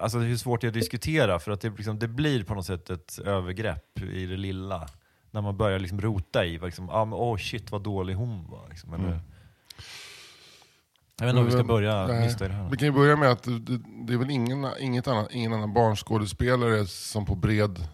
alltså 0.00 0.18
hur 0.18 0.36
svårt 0.36 0.60
det 0.60 0.66
är 0.66 0.68
att 0.68 0.74
diskutera 0.74 1.38
för 1.38 1.52
att 1.52 1.60
det, 1.60 1.70
liksom, 1.70 1.98
det 1.98 2.08
blir 2.08 2.44
på 2.44 2.54
något 2.54 2.66
sätt 2.66 2.90
ett 2.90 3.18
övergrepp 3.24 4.00
i 4.00 4.26
det 4.26 4.36
lilla. 4.36 4.88
När 5.30 5.40
man 5.40 5.56
börjar 5.56 5.78
liksom 5.78 6.00
rota 6.00 6.44
i, 6.44 6.58
liksom, 6.58 6.90
ah, 6.90 7.04
men, 7.04 7.18
oh 7.18 7.36
shit 7.36 7.70
vad 7.70 7.82
dålig 7.82 8.14
hon 8.14 8.50
var. 8.50 8.68
Liksom, 8.68 8.94
eller, 8.94 9.04
Mm. 9.04 9.18
Jag 11.18 11.26
vet 11.26 11.32
inte 11.32 11.40
om 11.40 11.46
vi 11.46 11.52
ska 11.52 11.64
börja 11.64 12.06
nysta 12.06 12.44
i 12.44 12.48
det 12.48 12.54
här. 12.54 12.68
Vi 12.70 12.76
kan 12.76 12.88
ju 12.88 12.92
börja 12.92 13.16
med 13.16 13.30
att 13.30 13.42
det, 13.42 13.78
det 14.06 14.12
är 14.12 14.18
väl 14.18 14.30
ingen, 14.30 14.68
inget 14.80 15.08
annat, 15.08 15.28
ingen 15.30 15.52
annan 15.52 15.74
barnskådespelare 15.74 16.86
som 16.86 17.26
på 17.26 17.34
bred 17.34 17.88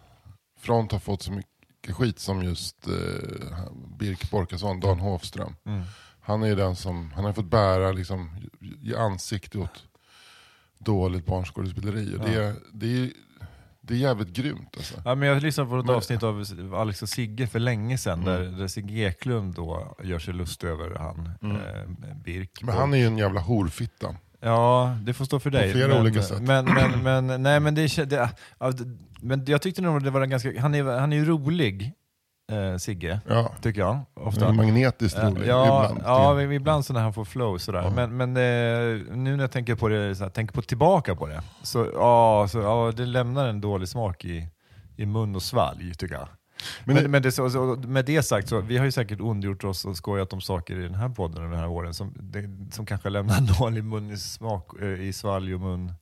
front 0.61 0.93
har 0.93 0.99
fått 0.99 1.23
så 1.23 1.33
mycket 1.33 1.97
skit 1.97 2.19
som 2.19 2.43
just 2.43 2.87
eh, 2.87 2.93
Birk 3.99 4.31
Borkason, 4.31 4.81
Dan 4.81 5.01
Hofström. 5.01 5.57
Mm. 5.67 5.83
Han 6.21 6.43
är 6.43 6.47
ju 6.47 6.55
den 6.55 6.77
som, 6.77 7.13
han 7.15 7.25
har 7.25 7.33
fått 7.33 7.51
bära, 7.51 7.93
liksom, 7.93 8.31
ge 8.61 8.97
ansikte 8.97 9.59
åt 9.59 9.85
dåligt 10.79 11.27
barnskådespeleri. 11.27 12.17
Och 12.17 12.21
det, 12.21 12.55
det, 12.73 12.87
är, 12.87 13.11
det 13.91 13.97
är 13.97 13.99
jävligt 13.99 14.29
grymt 14.29 14.75
alltså. 14.77 14.95
Ja, 15.05 15.15
men 15.15 15.29
jag 15.29 15.43
lyssnade 15.43 15.71
på 15.71 15.79
ett 15.79 15.87
Men- 15.87 15.95
avsnitt 15.95 16.23
av 16.23 16.45
Alex 16.75 17.03
och 17.03 17.09
Sigge 17.09 17.47
för 17.47 17.59
länge 17.59 17.99
sedan, 17.99 18.23
Mm. 18.23 18.35
där, 18.53 18.59
där 18.59 18.67
Sigge 18.69 19.09
Eklund 19.09 19.55
då 19.55 19.97
gör 20.05 20.19
sig 20.19 20.35
lust 20.35 20.65
över 20.65 20.95
han, 20.99 21.31
Mm. 21.43 21.57
eh, 21.57 22.15
Birk. 22.25 22.63
Men 22.63 22.75
han 22.75 22.95
är 22.95 22.99
ju 22.99 23.07
en 23.07 23.19
jävla 23.19 23.41
horfitta. 23.41 24.17
Ja, 24.41 24.97
det 25.03 25.15
får 25.15 25.25
stå 25.25 25.41
för 25.41 25.51
dig. 25.51 25.73
flera 25.73 25.89
men, 25.89 26.01
olika 26.01 26.23
sätt. 26.23 26.43
Men, 26.43 26.65
men, 26.65 27.03
men, 27.27 27.43
nej, 27.43 27.61
men, 27.61 27.75
det, 27.75 27.97
det, 28.11 28.31
men 29.21 29.45
jag 29.47 29.63
tyckte 29.63 29.83
nog 29.83 30.05
det 30.05 30.11
var 30.11 30.21
en 30.21 30.31
ganska, 30.31 30.61
han 30.61 30.75
är, 30.75 30.85
han 30.99 31.13
är 31.13 31.17
ju 31.17 31.25
rolig, 31.25 31.93
eh, 32.51 32.77
Sigge, 32.77 33.21
Ja. 33.29 33.53
tycker 33.63 33.81
jag. 33.81 33.99
Ofta. 34.15 34.49
är 34.49 34.53
magnetiskt 34.53 35.19
rolig 35.19 35.49
Ja, 35.49 35.85
ibland. 35.91 36.03
ja, 36.05 36.43
ibland 36.55 36.85
så 36.85 36.93
när 36.93 37.01
han 37.01 37.13
får 37.13 37.25
flow 37.25 37.59
sådär. 37.59 37.83
Ja. 37.83 37.91
Men, 37.91 38.17
men 38.17 38.37
eh, 38.37 39.17
nu 39.17 39.37
när 39.37 39.41
jag 39.45 39.51
tänker 39.53 39.75
på 39.75 39.89
det, 39.89 40.15
så 40.15 40.23
här, 40.25 40.31
tänker 40.31 40.55
på 40.55 40.63
tillbaka 40.63 41.15
på 41.17 41.27
det, 41.27 41.43
så, 41.63 41.87
ja, 41.95 42.47
så 42.51 42.59
ja, 42.59 42.93
det 42.97 43.07
lämnar 43.07 43.47
en 43.49 43.61
dålig 43.61 43.89
smak 43.89 44.25
i, 44.25 44.49
i 44.97 45.07
mun 45.07 45.37
och 45.37 45.43
svalg 45.43 45.95
tycker 45.95 46.15
jag. 46.15 46.29
Men 46.85 46.95
Men, 46.97 47.11
men 47.11 47.23
det, 47.23 47.33
så, 47.33 47.77
med 47.87 48.05
det 48.05 48.23
sagt, 48.23 48.49
så, 48.49 48.61
vi 48.61 48.79
har 48.79 48.85
ju 48.85 48.93
säkert 48.93 49.21
ondgjort 49.21 49.65
oss 49.65 49.85
och 49.85 49.97
skojat 49.97 50.33
om 50.33 50.41
saker 50.41 50.79
i 50.79 50.83
den 50.83 50.95
här 50.95 51.09
podden 51.09 51.51
de 51.51 51.57
här 51.57 51.69
åren 51.69 51.95
som, 51.95 52.15
det, 52.21 52.45
som 52.75 52.87
kanske 52.87 53.11
lämnar 53.11 53.37
en 53.39 53.47
dålig 53.59 53.85
mun 53.85 54.11
i 54.11 54.17
smak, 54.17 54.81
eh, 54.83 54.89
i 54.89 55.13
svalg 55.13 55.55
och 55.55 55.61
mun 55.61 55.93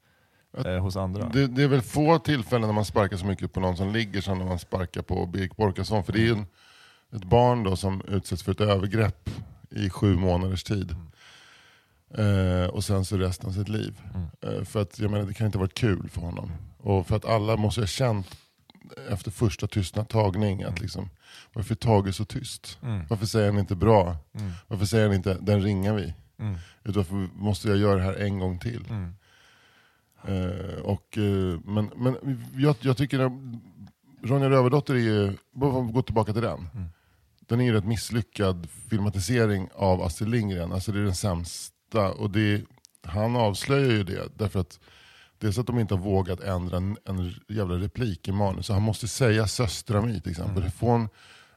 eh, 0.57 0.79
hos 0.79 0.97
andra. 0.97 1.29
Det, 1.29 1.47
det 1.47 1.63
är 1.63 1.69
väl 1.69 1.83
få 1.83 2.19
tillfällen 2.19 2.67
när 2.69 2.75
man 2.75 2.85
sparkar 2.85 3.17
så 3.17 3.27
mycket 3.27 3.53
på 3.53 3.61
någon 3.61 3.77
som 3.77 3.93
ligger 3.93 4.21
som 4.21 4.39
när 4.39 4.47
man 4.47 4.59
sparkar 4.59 5.03
på 5.03 5.27
Birk 5.27 5.57
Borkasson. 5.57 6.05
För 6.05 6.13
det 6.13 6.29
är 6.29 6.33
en, 6.33 6.47
ett 7.13 7.25
barn 7.25 7.63
då 7.63 7.77
som 7.77 8.03
utsätts 8.09 8.43
för 8.43 8.53
ett 8.53 8.61
övergrepp 8.61 9.31
i 9.71 9.91
sju 9.91 10.17
månaders 10.17 10.65
tid. 10.65 10.97
Eh, 12.15 12.67
och 12.71 12.85
sen 12.85 13.05
så 13.05 13.17
resten 13.17 13.49
av 13.49 13.53
sitt 13.53 13.69
liv. 13.69 14.01
Eh, 14.41 14.65
för 14.65 14.83
att 14.83 14.99
jag 14.99 15.11
menar, 15.11 15.25
det 15.27 15.35
kan 15.35 15.47
inte 15.47 15.59
ha 15.59 15.63
varit 15.63 15.75
kul 15.75 16.09
för 16.09 16.21
honom. 16.21 16.53
Och 16.79 17.07
för 17.07 17.17
att 17.17 17.25
alla 17.25 17.57
måste 17.57 17.81
ha 17.81 17.87
känt 17.87 18.37
efter 19.11 19.31
första 19.31 19.67
tystna 19.67 20.05
tagning 20.05 20.63
att 20.63 20.81
liksom, 20.81 21.11
varför 21.53 21.75
är 21.75 21.77
Tage 21.77 22.15
så 22.15 22.25
tyst? 22.25 22.79
Varför 23.09 23.27
säger 23.27 23.47
han 23.51 23.59
inte 23.59 23.77
bra? 23.77 24.17
Varför 24.67 24.87
säger 24.87 25.07
han 25.07 25.17
inte, 25.17 25.37
den 25.41 25.63
ringar 25.63 25.95
vi? 25.95 26.15
Utan 26.85 26.95
varför 26.95 27.29
måste 27.35 27.69
jag 27.69 27.77
göra 27.77 27.95
det 27.95 28.03
här 28.03 28.15
en 28.15 28.39
gång 28.39 28.59
till? 28.59 28.85
Eh, 30.25 30.81
och, 30.83 31.19
eh, 31.19 31.61
men 31.65 31.91
men 31.97 32.45
jag, 32.57 32.77
jag 32.81 32.97
tycker 32.97 33.19
att 33.19 33.33
Ronja 34.23 34.51
Rövardotter 34.51 34.95
är 34.95 34.99
ju, 34.99 35.33
gå 35.93 36.03
tillbaka 36.03 36.33
till 36.33 36.43
den. 36.43 36.69
Den 37.41 37.61
är 37.61 37.65
ju 37.65 37.73
rätt 37.73 37.85
misslyckad 37.85 38.69
filmatisering 38.91 39.69
av 39.75 40.03
Astrid 40.03 40.31
Lindgren. 40.31 40.73
Alltså 40.73 40.93
det 40.93 40.99
är 40.99 41.05
den 41.05 41.15
sämsta. 41.15 42.13
Och 42.13 42.31
det, 42.31 42.63
han 43.03 43.37
avslöjar 43.37 43.91
ju 43.91 44.05
det 44.05 44.29
därför 44.39 44.61
att 44.61 44.81
Dels 45.41 45.59
att 45.59 45.67
de 45.67 45.79
inte 45.79 45.95
har 45.95 46.03
vågat 46.03 46.41
ändra 46.41 46.77
en, 46.77 46.97
en 47.05 47.35
jävla 47.49 47.75
replik 47.75 48.29
i 48.29 48.33
manus. 48.33 48.67
Så 48.67 48.73
han 48.73 48.83
måste 48.83 49.09
säga 49.09 49.47
söstra 49.47 50.03
mig 50.03 50.21
till 50.21 50.31
exempel. 50.31 50.59
Mm. 50.59 50.71
Från 50.71 51.09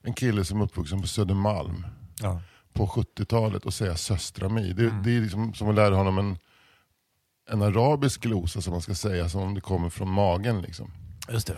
en 0.01 0.13
kille 0.13 0.45
som 0.45 0.61
är 0.61 0.65
uppvuxen 0.65 1.01
på 1.01 1.07
Södermalm 1.07 1.85
Ja. 2.21 2.41
på 2.73 2.87
70-talet 2.87 3.65
och 3.65 3.73
säga 3.73 3.95
söstra 3.95 4.49
mig. 4.49 4.73
Det, 4.73 5.01
det 5.03 5.17
är 5.17 5.21
liksom 5.21 5.53
som 5.53 5.69
att 5.69 5.75
lära 5.75 5.95
honom 5.95 6.17
en, 6.17 6.37
en 7.51 7.61
arabisk 7.61 8.21
glosa 8.21 8.61
som 8.61 8.71
man 8.71 8.81
ska 8.81 8.95
säga 8.95 9.29
som 9.29 9.41
om 9.41 9.53
det 9.53 9.61
kommer 9.61 9.89
från 9.89 10.11
magen. 10.11 10.61
Liksom. 10.61 10.91
Just 11.31 11.47
det. 11.47 11.57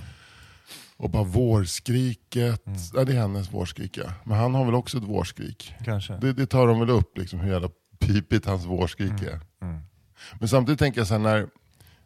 Och 0.97 1.09
bara 1.09 1.23
vårskriket, 1.23 2.63
ja, 2.93 3.03
det 3.03 3.13
är 3.13 3.17
hennes 3.17 3.53
vårskrik 3.53 3.97
ja. 3.97 4.13
Men 4.23 4.37
han 4.37 4.55
har 4.55 4.65
väl 4.65 4.75
också 4.75 4.97
ett 4.97 5.03
vårskrik. 5.03 5.73
Kanske. 5.85 6.13
Det, 6.13 6.33
det 6.33 6.45
tar 6.45 6.67
de 6.67 6.79
väl 6.79 6.89
upp, 6.89 7.17
liksom, 7.17 7.39
hur 7.39 7.51
jävla 7.51 7.69
pipigt 7.99 8.45
hans 8.45 8.65
vårskrik 8.65 9.21
är. 9.21 9.39
Men 10.39 10.49
samtidigt 10.49 10.79
tänker 10.79 10.99
jag 10.99 11.07
så 11.07 11.13
här, 11.13 11.21
när, 11.21 11.47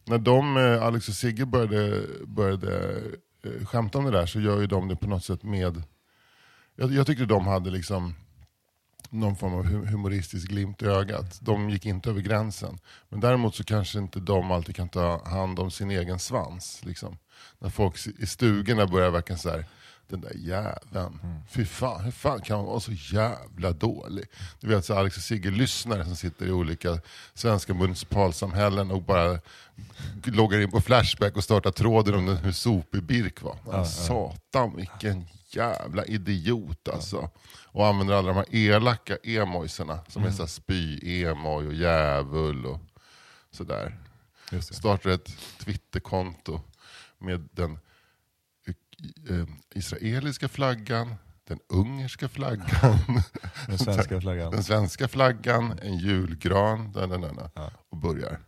när 0.06 0.18
de, 0.18 0.58
eh, 0.58 0.84
Alex 0.84 1.10
och 1.10 1.16
Sigge 1.16 1.46
började, 1.46 2.04
började 2.28 3.02
eh, 3.44 3.66
skämta 3.66 3.98
om 3.98 4.06
det 4.06 4.12
där 4.12 4.26
så 4.26 4.40
gör 4.40 4.62
ju 4.62 4.68
de 4.68 4.88
det 4.88 4.96
på 4.96 5.08
något 5.08 5.24
sätt 5.24 5.44
med... 5.44 5.84
Jag, 6.76 6.92
jag 6.92 7.08
tyckte 7.08 7.26
de 7.26 7.48
hade 7.48 7.70
liksom 7.70 8.16
någon 9.10 9.36
form 9.36 9.54
av 9.54 9.66
humoristisk 9.66 10.48
glimt 10.48 10.82
i 10.82 10.86
ögat. 10.86 11.40
De 11.42 11.70
gick 11.70 11.86
inte 11.86 12.10
över 12.10 12.22
gränsen. 12.22 12.80
Men 13.10 13.20
däremot 13.20 13.56
så 13.56 13.64
kanske 13.64 14.00
inte 14.00 14.20
de 14.20 14.52
alltid 14.52 14.76
kan 14.76 14.90
ta 14.90 15.26
hand 15.26 15.60
om 15.60 15.72
sin 15.72 15.92
egen 15.92 16.20
svans. 16.20 16.82
Liksom. 16.84 17.18
När 17.60 17.70
folk 17.70 18.08
i 18.20 18.26
stugorna 18.26 18.88
börjar 18.88 19.10
verka 19.10 19.38
så 19.38 19.50
här. 19.50 19.66
Den 20.10 20.22
där 20.22 20.34
jäveln. 20.36 21.20
Fy 21.50 21.66
fan, 21.66 22.04
hur 22.04 22.12
fan 22.12 22.42
kan 22.42 22.58
man 22.58 22.66
vara 22.66 22.80
så 22.80 22.92
jävla 22.92 23.72
dålig? 23.72 24.26
Du 24.60 24.68
vet 24.68 24.86
så 24.86 24.96
Alex 24.96 25.18
och 25.18 25.24
Sigge 25.24 25.52
lyssnare 25.52 26.06
som 26.06 26.16
sitter 26.16 26.46
i 26.46 26.52
olika 26.52 27.00
svenska 27.34 27.74
municipalsamhällen 27.74 28.92
och 28.92 29.04
bara 29.04 29.40
loggar 30.24 30.60
in 30.60 30.72
på 30.72 30.82
Flashback 30.82 31.36
och 31.36 31.44
startar 31.44 31.72
tråden 31.72 32.16
om 32.16 32.28
hur 32.28 32.52
sopig 32.52 33.04
Birk 33.04 33.42
var. 33.42 33.58
Ah, 33.72 33.86
Satan 33.86 34.76
vilken 34.76 35.28
jävla 35.50 36.06
idiot 36.06 36.88
alltså. 36.88 37.30
Och 37.66 37.88
använder 37.88 38.16
alla 38.16 38.28
de 38.28 38.36
här 38.36 38.56
elaka 38.56 39.18
emoisarna 39.24 40.00
som 40.08 40.24
är 40.24 40.32
så 40.32 40.42
här 40.42 40.48
spy-emoj 40.48 41.68
och 41.68 41.74
djävul 41.74 42.66
och 42.66 42.80
sådär. 43.52 43.98
Startar 44.62 45.10
ett 45.10 45.30
Twitterkonto 45.60 46.62
med 47.18 47.50
den 47.52 47.80
israeliska 49.76 50.48
flaggan, 50.48 51.16
den 51.48 51.60
ungerska 51.70 52.30
flaggan, 52.30 53.00
Den 53.68 53.78
svenska 53.78 54.22
flaggan. 54.22 54.52
den 54.52 54.64
svenska 54.64 55.08
flaggan, 55.08 55.80
en 55.82 55.98
julgran 55.98 56.92
da, 56.92 57.08
da, 57.08 57.18
da, 57.18 57.50
Ja. 57.56 57.72
och 57.90 57.98
börjar. 57.98 58.40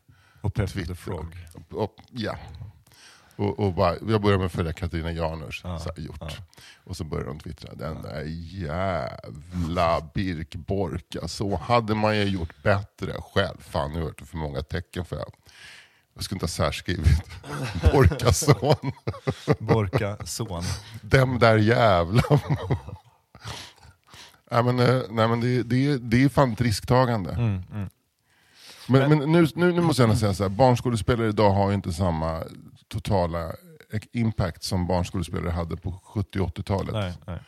Och 0.42 0.54
Pepper 0.54 0.86
the. 0.86 0.96
Frog. 0.96 1.36
Och, 1.54 1.84
och, 1.84 1.96
ja. 2.12 2.38
Och, 3.36 3.60
och 3.60 3.74
bara, 3.74 3.96
jag 4.10 4.22
börjar 4.22 4.38
med 4.38 4.46
att 4.46 4.52
följa 4.52 4.74
Katarina 4.74 5.12
Janouch, 5.12 5.62
Ja, 5.64 5.80
så 5.80 5.90
här 5.96 6.02
gjort. 6.04 6.18
ja. 6.20 6.30
Och 6.84 6.98
så 6.98 7.04
börjar 7.04 7.26
de 7.26 7.40
twittra, 7.40 7.74
den 7.76 8.02
där 8.02 8.24
jävla 8.28 10.10
Birk 10.14 10.56
Bork, 10.56 11.16
så 11.28 11.56
hade 11.58 11.96
man 11.96 12.18
ju 12.18 12.24
gjort 12.24 12.64
bättre 12.64 13.14
själv. 13.22 13.58
Fan 13.60 13.94
nu 13.94 14.02
har 14.04 14.14
det 14.18 14.26
för 14.26 14.38
många 14.38 14.62
tecken 14.62 15.06
för 15.06 15.16
jag. 15.16 15.34
Jag 16.20 16.24
skulle 16.24 16.36
inte 16.36 16.44
ha 16.44 16.50
särskrivit 16.50 17.22
Borkason. 17.94 18.92
Borka 19.60 20.18
son. 20.26 20.64
Dem 21.02 21.40
där 21.40 21.58
jävla. 21.58 22.24
nej 24.52 24.64
men, 24.64 24.80
eh, 24.80 25.02
nej, 25.10 25.28
men 25.28 25.42
det, 25.42 25.64
det, 25.64 25.98
det 25.98 26.24
är 26.24 26.30
fan 26.30 26.54
ett 26.54 26.62
risktagande. 26.62 27.32
Mm, 27.32 27.64
mm. 27.74 27.90
Men, 28.88 29.10
men 29.10 29.32
nu, 29.32 29.48
nu, 29.56 29.72
nu 29.72 29.82
måste 29.82 30.04
jag 30.04 30.18
säga 30.18 30.34
så 30.34 30.44
här, 30.44 30.50
barnskådespelare 30.50 31.30
idag 31.30 31.52
har 31.52 31.70
ju 31.70 31.76
inte 31.76 31.94
samma 31.94 32.44
totala 32.88 33.52
impact 34.12 34.64
som 34.64 34.88
barnskådespelare 34.88 35.52
hade 35.52 35.78
på 35.78 35.92
70 36.04 36.40
och 36.40 36.50
80-talet. 36.58 36.94
Nej, 36.94 37.14
nej. 37.28 37.40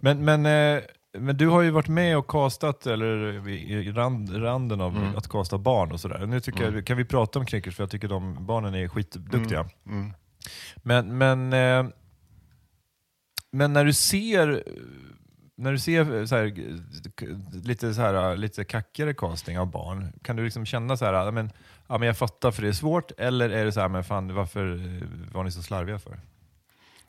Men, 0.00 0.24
men, 0.24 0.46
eh, 0.46 0.82
men 1.18 1.36
du 1.36 1.46
har 1.46 1.62
ju 1.62 1.70
varit 1.70 1.88
med 1.88 2.18
och 2.18 2.30
castat, 2.30 2.86
eller 2.86 3.48
i 3.48 3.92
rand, 3.92 4.42
randen 4.44 4.80
av 4.80 4.96
Mm. 4.96 5.16
att 5.16 5.28
casta 5.28 5.58
barn 5.58 5.92
och 5.92 6.00
sådär. 6.00 6.26
Nu 6.26 6.40
tycker 6.40 6.72
jag, 6.72 6.86
kan 6.86 6.96
vi 6.96 7.04
prata 7.04 7.38
om 7.38 7.46
Knickers 7.46 7.76
för 7.76 7.82
jag 7.82 7.90
tycker 7.90 8.08
de 8.08 8.46
barnen 8.46 8.74
är 8.74 8.88
skitduktiga. 8.88 9.68
Mm. 9.86 10.12
Men, 10.76 11.18
men, 11.18 11.52
eh, 11.52 11.92
men 13.50 13.72
när 13.72 13.84
du 13.84 13.92
ser 13.92 14.64
när 15.58 15.72
du 15.72 15.78
ser 15.78 16.26
så 16.26 16.36
här, 16.36 16.44
lite, 17.66 17.94
så 17.94 18.00
här, 18.00 18.36
lite 18.36 18.64
kackigare 18.64 19.14
casting 19.14 19.58
av 19.58 19.70
barn, 19.70 20.12
kan 20.22 20.36
du 20.36 20.44
liksom 20.44 20.66
känna 20.66 20.96
så 20.96 21.04
här, 21.04 21.30
men, 21.30 21.50
ja, 21.86 21.98
men 21.98 22.06
jag 22.06 22.18
fattar 22.18 22.50
för 22.50 22.62
det 22.62 22.68
är 22.68 22.72
svårt, 22.72 23.12
eller 23.18 23.50
är 23.50 23.64
det 23.64 23.72
så 23.72 23.80
här, 23.80 23.88
men 23.88 24.04
fan 24.04 24.34
varför 24.34 24.72
eh, 24.74 25.32
var 25.32 25.44
ni 25.44 25.50
så 25.50 25.62
slarviga 25.62 25.98
för? 25.98 26.18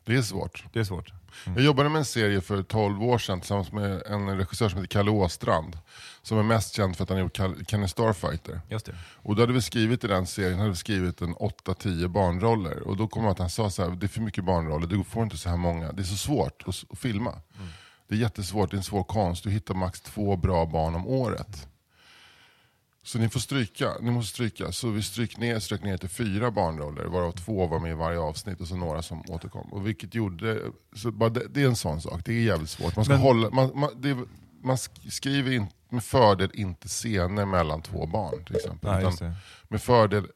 Det 0.04 0.16
är 0.16 0.22
svårt. 0.22 0.64
Det 0.72 0.80
är 0.80 0.84
svårt. 0.84 1.12
Jag 1.44 1.60
jobbade 1.60 1.88
med 1.88 1.98
en 1.98 2.04
serie 2.04 2.40
för 2.40 2.62
12 2.62 3.02
år 3.02 3.18
sedan 3.18 3.40
tillsammans 3.40 3.72
med 3.72 4.02
en 4.06 4.36
regissör 4.36 4.68
som 4.68 4.78
heter 4.78 4.88
Kalle 4.88 5.10
Åstrand. 5.10 5.78
Som 6.22 6.38
är 6.38 6.42
mest 6.42 6.74
känd 6.74 6.96
för 6.96 7.02
att 7.02 7.08
han 7.08 7.18
har 7.18 7.22
gjort 7.22 7.68
Kenny 7.70 7.88
Starfighter. 7.88 8.60
Just 8.68 8.86
det. 8.86 8.94
Och 9.16 9.36
då 9.36 9.42
hade 9.42 9.52
vi 9.52 9.62
skrivit 9.62 10.04
i 10.04 10.06
den 10.06 10.26
serien 10.26 10.58
hade 10.58 10.70
vi 10.70 10.76
skrivit 10.76 11.20
en 11.20 11.34
8-10 11.34 12.08
barnroller. 12.08 12.80
Och 12.80 12.96
då 12.96 13.08
kom 13.08 13.26
att 13.26 13.38
han 13.38 13.50
sa 13.50 13.70
så 13.70 13.82
här, 13.82 13.90
det 13.90 14.06
är 14.06 14.08
för 14.08 14.20
mycket 14.20 14.44
barnroller, 14.44 14.86
du 14.86 15.04
får 15.04 15.22
inte 15.22 15.36
så 15.36 15.48
här 15.48 15.56
många. 15.56 15.92
Det 15.92 16.02
är 16.02 16.04
så 16.04 16.16
svårt 16.16 16.62
att, 16.66 16.84
att 16.92 16.98
filma. 16.98 17.34
Det 18.08 18.14
är 18.14 18.18
jättesvårt, 18.18 18.70
det 18.70 18.74
är 18.74 18.78
en 18.78 18.84
svår 18.84 19.04
konst. 19.04 19.44
Du 19.44 19.50
hittar 19.50 19.74
max 19.74 20.00
två 20.00 20.36
bra 20.36 20.66
barn 20.66 20.94
om 20.94 21.06
året. 21.06 21.68
Så 23.12 23.18
ni 23.18 23.28
får 23.28 23.40
stryka, 23.40 23.92
ni 24.00 24.10
måste 24.10 24.30
stryka. 24.34 24.72
Så 24.72 24.88
vi 24.90 25.02
stryk 25.02 25.36
ner, 25.38 25.58
strök 25.58 25.82
ner 25.82 25.96
till 25.96 26.08
fyra 26.08 26.50
barnroller, 26.50 27.04
varav 27.04 27.32
två 27.32 27.66
var 27.66 27.78
med 27.78 27.90
i 27.90 27.94
varje 27.94 28.18
avsnitt 28.18 28.60
och 28.60 28.68
så 28.68 28.76
några 28.76 29.02
som 29.02 29.22
återkom. 29.28 29.72
Och 29.72 29.86
vilket 29.86 30.14
gjorde, 30.14 30.58
så 30.96 31.10
bara 31.10 31.30
det, 31.30 31.46
det 31.50 31.62
är 31.62 31.66
en 31.66 31.76
sån 31.76 32.00
sak, 32.00 32.20
det 32.24 32.32
är 32.32 32.40
jävligt 32.42 32.70
svårt. 32.70 32.96
Man, 32.96 33.04
ska 33.04 33.14
Men- 33.14 33.22
hålla, 33.22 33.50
man, 33.50 33.70
man, 33.74 33.90
det, 34.00 34.14
man 34.62 34.76
sk- 34.76 35.10
skriver 35.10 35.52
in, 35.52 35.66
med 35.88 36.04
fördel 36.04 36.50
inte 36.54 36.88
scener 36.88 37.44
mellan 37.46 37.82
två 37.82 38.06
barn 38.06 38.44
till 38.44 38.56
exempel. 38.56 38.90
Nej, 38.90 39.00
utan 39.14 39.34
med 39.68 39.82
fördel 39.82 40.26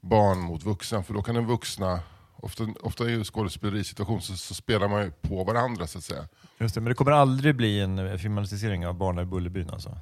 barn 0.00 0.38
mot 0.40 0.62
vuxen, 0.64 1.04
för 1.04 1.14
då 1.14 1.22
kan 1.22 1.34
den 1.34 1.46
vuxna, 1.46 2.00
ofta, 2.36 2.66
ofta 2.82 3.10
i 3.10 3.24
skådespelerisituation 3.24 4.22
så, 4.22 4.36
så 4.36 4.54
spelar 4.54 4.88
man 4.88 5.02
ju 5.02 5.10
på 5.10 5.44
varandra 5.44 5.86
så 5.86 5.98
att 5.98 6.04
säga. 6.04 6.28
Just 6.58 6.74
det. 6.74 6.80
Men 6.80 6.88
det 6.88 6.94
kommer 6.94 7.12
aldrig 7.12 7.56
bli 7.56 7.80
en 7.80 7.98
eh, 7.98 8.16
filmatisering 8.16 8.86
av 8.86 8.94
Barnen 8.94 9.22
i 9.24 9.26
Bullerbyn 9.26 9.70
alltså? 9.70 9.98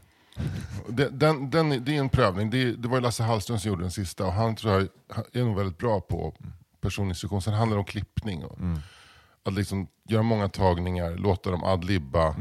Den, 0.89 1.19
den, 1.19 1.51
den, 1.51 1.85
det 1.85 1.97
är 1.97 2.01
en 2.01 2.09
prövning. 2.09 2.51
Det, 2.51 2.73
det 2.73 2.89
var 2.89 2.97
ju 2.97 3.01
Lasse 3.03 3.23
Hallström 3.23 3.59
som 3.59 3.69
gjorde 3.69 3.83
den 3.83 3.91
sista 3.91 4.27
och 4.27 4.33
han 4.33 4.57
tror 4.57 4.73
jag 4.73 4.89
är 5.33 5.45
nog 5.45 5.57
väldigt 5.57 5.79
bra 5.79 6.01
på 6.01 6.35
personinstruktion. 6.81 7.43
Sen 7.43 7.55
handlar 7.55 7.77
det 7.77 7.81
om 7.81 7.85
klippning. 7.87 8.45
Och 8.45 8.59
Att 9.45 9.53
liksom 9.55 9.87
göra 10.09 10.23
många 10.23 10.49
tagningar, 10.49 11.17
låta 11.17 11.51
dem 11.51 11.65
adlibba, 11.65 12.35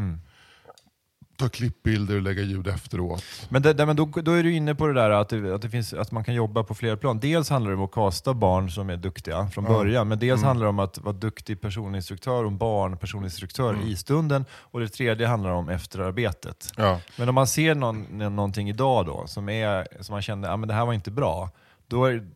ta 1.42 1.50
klippbilder 1.50 2.16
och 2.16 2.22
lägga 2.22 2.42
ljud 2.42 2.68
efteråt. 2.68 3.24
Men, 3.50 3.62
det, 3.62 3.74
det, 3.74 3.86
men 3.86 3.96
då, 3.96 4.06
då 4.06 4.32
är 4.32 4.44
du 4.44 4.54
inne 4.54 4.76
på 4.76 4.88
det 4.88 4.94
där 4.94 5.10
att, 5.10 5.30
det, 5.30 5.56
att, 5.56 5.62
det 5.62 5.70
finns, 5.70 5.94
att 5.94 6.12
man 6.12 6.24
kan 6.24 6.34
jobba 6.34 6.64
på 6.64 6.76
flera 6.76 6.98
plan. 6.98 7.20
Dels 7.20 7.50
handlar 7.50 7.72
det 7.72 7.78
om 7.78 7.84
att 7.84 7.92
kasta 7.92 8.34
barn 8.34 8.72
som 8.72 8.90
är 8.90 8.98
duktiga 8.98 9.48
från 9.48 9.64
början, 9.64 10.08
men 10.08 10.20
dels 10.20 10.44
handlar 10.44 10.66
det 10.66 10.70
om 10.70 10.80
att 10.80 10.98
vara 10.98 11.14
duktig 11.14 11.62
personinstruktör 11.62 12.44
och 12.44 12.52
barn 12.52 12.98
personinstruktör 12.98 13.78
i 13.88 13.96
stunden. 13.96 14.46
Och 14.54 14.80
det 14.80 14.88
tredje 14.88 15.28
handlar 15.28 15.52
om 15.52 15.70
efterarbetet. 15.70 16.74
Ja. 16.78 17.00
Men 17.18 17.30
om 17.30 17.36
man 17.36 17.48
ser 17.48 17.76
någon, 17.76 18.18
någonting 18.18 18.70
idag 18.70 19.06
då 19.06 19.28
som, 19.28 19.50
är, 19.50 19.88
som 20.04 20.14
man 20.14 20.22
känner, 20.22 20.50
ah, 20.50 20.58
men 20.58 20.68
det 20.68 20.76
här 20.76 20.86
var 20.86 20.94
inte 20.94 21.12
bra, 21.12 21.50
då, 21.88 22.06
är, 22.06 22.28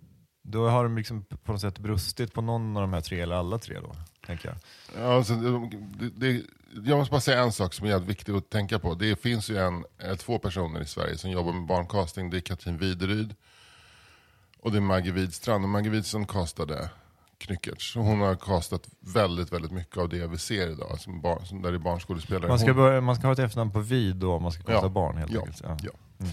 då 0.44 0.70
har 0.70 0.84
de 0.84 0.98
liksom 0.98 1.26
på 1.44 1.52
något 1.52 1.62
sätt 1.62 1.80
brustit 1.80 2.34
på 2.34 2.42
någon 2.42 2.78
av 2.78 2.82
de 2.82 2.94
här 2.94 3.02
tre, 3.02 3.22
eller 3.22 3.36
alla 3.36 3.58
tre 3.58 3.80
då, 3.80 3.96
tänker 4.28 4.48
jag. 4.50 4.58
Ja, 5.04 5.14
alltså, 5.16 5.34
det, 5.36 6.10
det, 6.16 6.42
jag 6.86 6.98
måste 6.98 7.12
bara 7.12 7.22
säga 7.22 7.44
en 7.44 7.52
sak 7.52 7.74
som 7.74 7.86
är 7.86 7.90
jävligt 7.92 8.10
viktig 8.10 8.32
att 8.34 8.50
tänka 8.50 8.80
på. 8.80 8.94
Det 8.94 9.22
finns 9.22 9.50
ju 9.50 9.58
en, 9.58 9.86
två 10.18 10.40
personer 10.40 10.82
i 10.82 10.86
Sverige 10.86 11.18
som 11.18 11.32
jobbar 11.32 11.54
med 11.54 11.66
barncasting. 11.68 12.30
Det 12.30 12.38
är 12.38 12.42
Katrin 12.42 12.78
Wideryd 12.78 13.36
Och 14.60 14.72
det 14.72 14.78
är 14.78 14.82
Maggie 14.82 15.12
Widstrand. 15.12 15.64
Och 15.64 15.70
Maggie 15.70 15.92
Widstrand 15.92 16.30
castade 16.30 16.90
Knyckertz. 17.38 17.96
Hon 17.96 18.20
har 18.22 18.36
castat 18.36 18.88
väldigt, 19.00 19.54
väldigt 19.54 19.72
mycket 19.72 19.98
av 19.98 20.10
det 20.10 20.28
vi 20.28 20.38
ser 20.38 20.70
idag. 20.72 21.00
Som 21.00 21.22
barn, 21.22 21.46
som 21.46 21.62
där 21.62 21.72
det 21.72 21.78
är 21.78 21.80
barnskådespelare. 21.80 22.48
Man 22.48 22.60
ska, 22.60 22.68
Hon- 22.68 22.76
börja, 22.76 23.02
man 23.02 23.16
ska 23.16 23.28
ha 23.28 23.34
ett 23.34 23.40
efternamn 23.40 23.72
på 23.72 23.80
vid 23.80 24.16
då 24.16 24.34
om 24.34 24.44
man 24.44 24.52
ska 24.52 24.64
kasta 24.64 24.86
Ja. 24.86 24.90
barn 24.90 25.18
helt 25.18 25.32
Ja. 25.32 25.40
enkelt. 25.40 25.62
Ja. 25.64 25.78
Ja. 25.84 26.26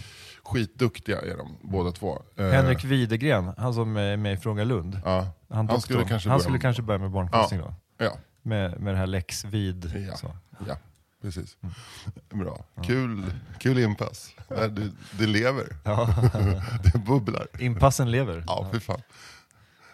Skitduktiga 0.44 1.20
är 1.20 1.36
de, 1.36 1.56
båda 1.62 1.92
två. 1.92 2.22
Eh, 2.36 2.46
Henrik 2.46 2.84
Widegren, 2.84 3.52
han 3.58 3.74
som 3.74 3.96
är 3.96 4.16
med 4.16 4.32
i 4.32 4.36
Fråga 4.36 4.64
Lund. 4.64 5.00
Ja, 5.04 5.26
Han, 5.50 5.68
Han 5.68 5.80
skulle 5.80 6.04
kanske 6.04 6.28
han 6.28 6.38
börja 6.38 6.44
skulle 6.44 6.58
kanske 6.58 6.82
börja 6.82 6.98
med 6.98 7.10
barncasting 7.10 7.58
då. 7.58 7.74
Ja, 8.04 8.18
Med, 8.42 8.80
med 8.80 8.94
det 8.94 8.98
här 8.98 9.06
Lex 9.06 9.44
Vid. 9.44 9.92
Ja. 10.08 10.16
Så. 10.16 10.36
ja, 10.68 10.76
precis. 11.22 11.56
Mm. 11.62 12.44
Bra. 12.44 12.64
Kul, 12.86 13.24
kul 13.58 13.78
inpass. 13.78 14.34
Det, 14.48 14.90
det 15.18 15.26
lever. 15.26 15.76
Ja. 15.84 16.14
Det 16.92 16.98
bubblar. 16.98 17.46
Inpassen 17.58 18.10
lever. 18.10 18.44
Ja, 18.46 18.68
fy 18.72 18.80
fan. 18.80 19.02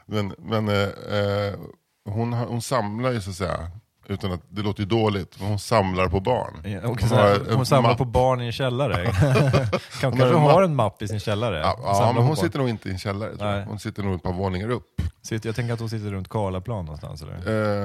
Men, 0.07 0.35
men 0.39 0.69
eh, 0.69 0.89
eh, 1.19 1.55
hon, 2.05 2.33
hon 2.33 2.63
samlar 2.63 3.11
ju 3.13 3.21
så 3.21 3.31
att 3.31 3.37
säga, 3.37 3.71
utan 4.09 4.33
att 4.33 4.41
det 4.49 4.63
låter 4.63 4.81
ju 4.81 4.87
dåligt, 4.87 5.37
men 5.41 5.49
hon 5.49 5.59
samlar 5.59 6.09
på 6.09 6.21
barn. 6.21 6.61
Ja, 6.65 6.81
Hon 6.85 6.99
så 6.99 7.15
har 7.15 7.55
hon 7.57 7.67
samlar 7.67 7.91
mapp. 7.91 7.99
på 7.99 8.05
barn 8.05 8.41
i 8.43 8.47
en 8.47 8.53
källare. 8.53 9.05
kan 10.01 10.13
har 10.13 10.19
kanske 10.19 10.37
har 10.37 10.63
en 10.63 10.75
mapp 10.77 11.03
i 11.03 11.09
sin 11.09 11.21
källare. 11.21 11.59
Ja, 11.59 11.79
ja 11.83 12.07
men 12.07 12.17
hon 12.17 12.27
barn. 12.27 12.37
sitter 12.37 12.59
nog 12.59 12.69
inte 12.69 12.89
i 12.89 12.93
en 12.93 12.99
källare. 12.99 13.65
Hon 13.69 13.79
sitter 13.79 14.03
nog 14.03 14.15
ett 14.15 14.23
par 14.23 14.33
våningar 14.33 14.71
upp. 14.71 15.03
Sitter- 15.23 15.49
Jag 15.49 15.57
tänker 15.57 15.75
att 15.75 15.81
hon 15.81 15.91
sitter 15.91 16.11
runt 16.11 16.29
Karlaplan 16.29 16.85
någonstans. 16.85 17.23
Eller? 17.23 17.33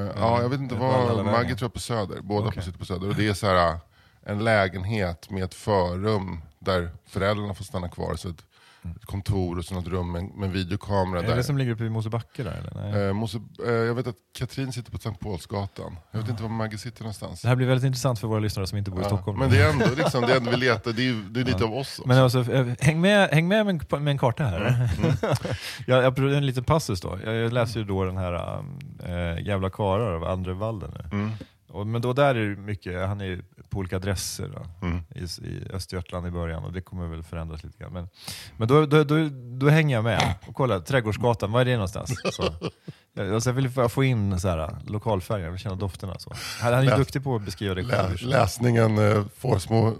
Eh, 0.03 0.11
ja, 0.19 0.41
jag 0.41 0.49
vet 0.49 0.59
inte 0.59 0.75
var. 0.75 1.23
Maggie 1.23 1.55
tror 1.55 1.65
jag 1.65 1.73
på 1.73 1.79
Söder, 1.79 2.21
båda 2.21 2.47
Okej. 2.47 2.63
sitter 2.63 2.79
på 2.79 2.85
Söder. 2.85 3.09
Och 3.09 3.15
det 3.15 3.27
är 3.27 3.33
så 3.33 3.47
här, 3.47 3.77
en 4.25 4.43
lägenhet 4.43 5.29
med 5.29 5.43
ett 5.43 5.53
förrum 5.53 6.41
där 6.59 6.89
föräldrarna 7.07 7.53
får 7.53 7.63
stanna 7.63 7.89
kvar. 7.89 8.15
Så 8.15 8.29
ett, 8.29 8.43
ett 8.95 9.05
kontor 9.05 9.57
och 9.57 9.65
så 9.65 9.73
något 9.75 9.87
rum 9.87 10.11
med, 10.11 10.23
med 10.23 10.51
videokamera. 10.51 11.19
är 11.21 11.27
där. 11.27 11.35
det 11.35 11.43
som 11.43 11.57
ligger 11.57 11.71
uppe 11.71 11.83
i 11.83 11.89
Mosebacke 11.89 12.43
där 12.43 12.51
eller? 12.51 12.91
Nej. 12.91 13.07
Eh, 13.07 13.13
måste, 13.13 13.37
eh, 13.67 13.73
jag 13.73 13.95
vet 13.95 14.07
att 14.07 14.15
Katrin 14.37 14.73
sitter 14.73 14.91
på 14.91 14.97
Sankt 14.97 15.19
Paulsgatan. 15.19 15.97
Jag 16.11 16.19
vet 16.19 16.29
inte 16.29 16.43
var 16.43 16.49
Maggie 16.49 16.77
sitter 16.77 17.01
någonstans. 17.03 17.41
Det 17.41 17.47
här 17.47 17.55
blir 17.55 17.67
väldigt 17.67 17.85
intressant 17.87 18.19
för 18.19 18.27
våra 18.27 18.39
lyssnare 18.39 18.67
som 18.67 18.77
inte 18.77 18.91
bor 18.91 18.99
i 18.99 19.03
Ja, 19.03 19.07
Stockholm. 19.09 19.39
men 19.39 19.49
det 19.49 19.61
är 19.61 19.69
ändå 19.69 19.85
liksom, 19.97 20.21
det 20.21 20.33
är 20.33 20.37
ändå 20.37 20.51
vi 20.51 20.57
letar, 20.67 20.91
det 20.93 21.09
är, 21.09 21.13
det 21.29 21.39
är 21.39 21.45
lite 21.45 21.63
av 21.63 21.73
oss 21.73 21.99
också. 21.99 22.07
Men 22.07 22.17
alltså, 22.17 22.51
eh, 22.53 22.67
häng 22.79 23.01
med, 23.01 23.29
häng 23.29 23.47
med 23.47 23.65
med 23.65 23.81
en, 23.93 24.03
med 24.03 24.11
en 24.11 24.17
karta 24.17 24.43
här. 24.43 24.89
Mm. 24.97 25.15
jag, 25.87 26.03
jag, 26.03 26.19
en 26.33 26.45
liten 26.45 26.63
passus 26.63 27.01
då. 27.01 27.19
Jag, 27.25 27.35
jag 27.35 27.53
läser 27.53 27.79
ju 27.79 27.85
då 27.85 28.03
den 28.05 28.17
här 28.17 28.63
äh, 29.05 29.45
Jävla 29.47 29.69
karlar 29.69 30.11
av 30.11 30.23
Andre 30.23 30.53
Walden. 30.53 30.91
nu. 30.95 31.17
Mm. 31.17 31.31
Och, 31.73 31.87
men 31.87 32.01
då 32.01 32.13
där 32.13 32.35
är 32.35 32.49
det 32.49 32.61
mycket, 32.61 33.07
han 33.07 33.21
är 33.21 33.25
ju 33.25 33.41
på 33.69 33.77
olika 33.79 33.95
adresser 33.95 34.49
då, 34.53 34.87
Mm. 34.87 35.01
i, 35.15 35.23
i 35.47 35.67
Östergötland 35.73 36.27
i 36.27 36.31
början 36.31 36.63
och 36.63 36.73
det 36.73 36.81
kommer 36.81 37.07
väl 37.07 37.23
förändras 37.23 37.63
lite 37.63 37.77
grann. 37.77 37.93
Men, 37.93 38.09
men 38.57 38.67
då, 38.67 38.85
då, 38.85 39.03
då, 39.03 39.29
då 39.59 39.69
hänger 39.69 39.95
jag 39.95 40.03
med 40.03 40.35
och 40.47 40.55
kollar, 40.55 40.79
Trädgårdsgatan, 40.79 41.51
var 41.51 41.61
är 41.61 41.65
det 41.65 41.73
någonstans? 41.73 42.13
Så. 42.33 42.43
Jag, 43.13 43.33
alltså 43.33 43.49
jag 43.49 43.55
vill 43.55 43.69
få- 43.89 44.03
in 44.03 44.39
så 44.39 44.47
här, 44.49 44.77
lokalfärger, 44.87 45.43
jag 45.45 45.51
vill 45.51 45.59
känna 45.59 45.75
dofterna. 45.75 46.19
Så. 46.19 46.33
Han 46.61 46.73
han 46.73 46.79
är 46.81 46.83
ju 46.83 46.89
Läs- 46.89 46.97
duktig 46.97 47.23
på 47.23 47.35
att 47.35 47.45
beskriva 47.45 47.75
det 47.75 47.81
Lä, 47.81 47.93
själv. 47.95 48.17
läsningen 48.29 48.97
eh, 48.97 49.23
får 49.37 49.59
små, 49.59 49.93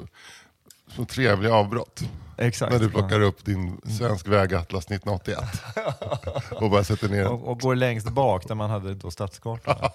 små 0.96 1.06
trevliga 1.06 1.54
avbrott. 1.54 2.04
Exakt. 2.38 2.72
När 2.72 2.80
du 2.80 2.90
plockar 2.90 3.20
upp 3.20 3.46
din 3.46 3.82
Svensk 4.00 4.28
vägatlas 4.28 4.86
1981. 4.86 5.40
och 6.52 6.70
bara 6.70 6.84
sätter 6.84 7.10
ner 7.10 7.28
och, 7.28 7.48
och 7.48 7.60
går 7.60 7.76
längst 7.76 8.10
bak 8.10 8.48
där 8.48 8.56
man 8.56 8.70
hade 8.70 8.96
då 8.96 9.12
stadskartorna. 9.12 9.90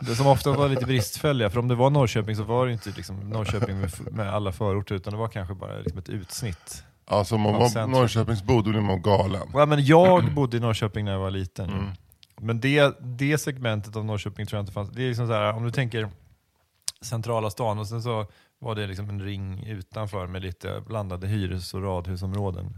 Det 0.00 0.14
som 0.14 0.26
ofta 0.26 0.52
var 0.52 0.68
lite 0.68 0.86
bristfälliga, 0.86 1.50
för 1.50 1.58
om 1.58 1.68
det 1.68 1.74
var 1.74 1.90
Norrköping 1.90 2.36
så 2.36 2.42
var 2.42 2.66
det 2.66 2.72
inte 2.72 2.90
liksom 2.96 3.30
Norrköping 3.30 3.80
med, 3.80 4.12
med 4.12 4.34
alla 4.34 4.52
förorter, 4.52 4.94
utan 4.94 5.12
det 5.12 5.18
var 5.18 5.28
kanske 5.28 5.54
bara 5.54 5.78
liksom 5.78 5.98
ett 5.98 6.08
utsnitt. 6.08 6.84
Alltså 7.06 7.34
om 7.34 7.40
man. 7.40 7.90
Norrköpingsbo 7.90 8.62
då 8.62 8.70
blir 8.70 8.80
man 8.80 9.02
galen. 9.02 9.48
Ja, 9.54 9.66
men 9.66 9.84
jag 9.84 10.32
bodde 10.32 10.56
i 10.56 10.60
Norrköping 10.60 11.04
när 11.04 11.12
jag 11.12 11.18
var 11.18 11.30
liten. 11.30 11.70
Mm. 11.70 11.90
Men 12.40 12.60
det, 12.60 12.96
det 13.00 13.38
segmentet 13.38 13.96
av 13.96 14.04
Norrköping 14.04 14.46
tror 14.46 14.58
jag 14.58 14.62
inte 14.62 14.72
fanns. 14.72 14.90
Det 14.90 15.02
är 15.02 15.08
liksom 15.08 15.26
så 15.26 15.32
här, 15.32 15.52
om 15.52 15.64
du 15.64 15.70
tänker 15.70 16.10
centrala 17.04 17.50
stan 17.50 17.78
och 17.78 17.88
sen 17.88 18.02
så 18.02 18.26
var 18.58 18.74
det 18.74 18.86
liksom 18.86 19.08
en 19.08 19.22
ring 19.22 19.64
utanför 19.66 20.26
med 20.26 20.42
lite 20.42 20.82
blandade 20.86 21.26
hyres 21.26 21.74
och 21.74 21.82
radhusområden. 21.82 22.76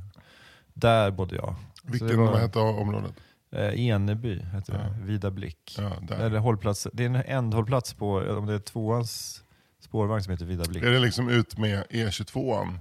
Där 0.75 1.11
bodde 1.11 1.37
jag. 1.37 1.55
Vilken 1.83 2.19
var- 2.21 2.33
vad 2.33 2.41
hette 2.41 2.59
området? 2.59 3.13
Eh, 3.53 3.87
Eneby 3.87 4.39
heter 4.55 4.73
det, 4.73 4.97
Vida 5.07 5.31
Blick. 5.31 5.77
Ja. 5.79 6.15
Eller 6.17 6.39
hållplats, 6.39 6.87
det 6.93 7.05
är 7.05 7.09
en 7.09 7.17
ändhållplats 7.17 7.95
på, 7.95 8.13
om 8.17 8.47
det 8.47 8.55
är 8.55 8.59
tvåans 8.59 9.43
spårvagn 9.81 10.23
som 10.23 10.31
heter 10.31 10.45
Vida 10.47 10.65
Blick. 10.69 10.83
Är 10.83 10.91
det 10.91 10.99
liksom 10.99 11.29
ut 11.29 11.59
med 11.59 11.85
E22an? 11.91 12.79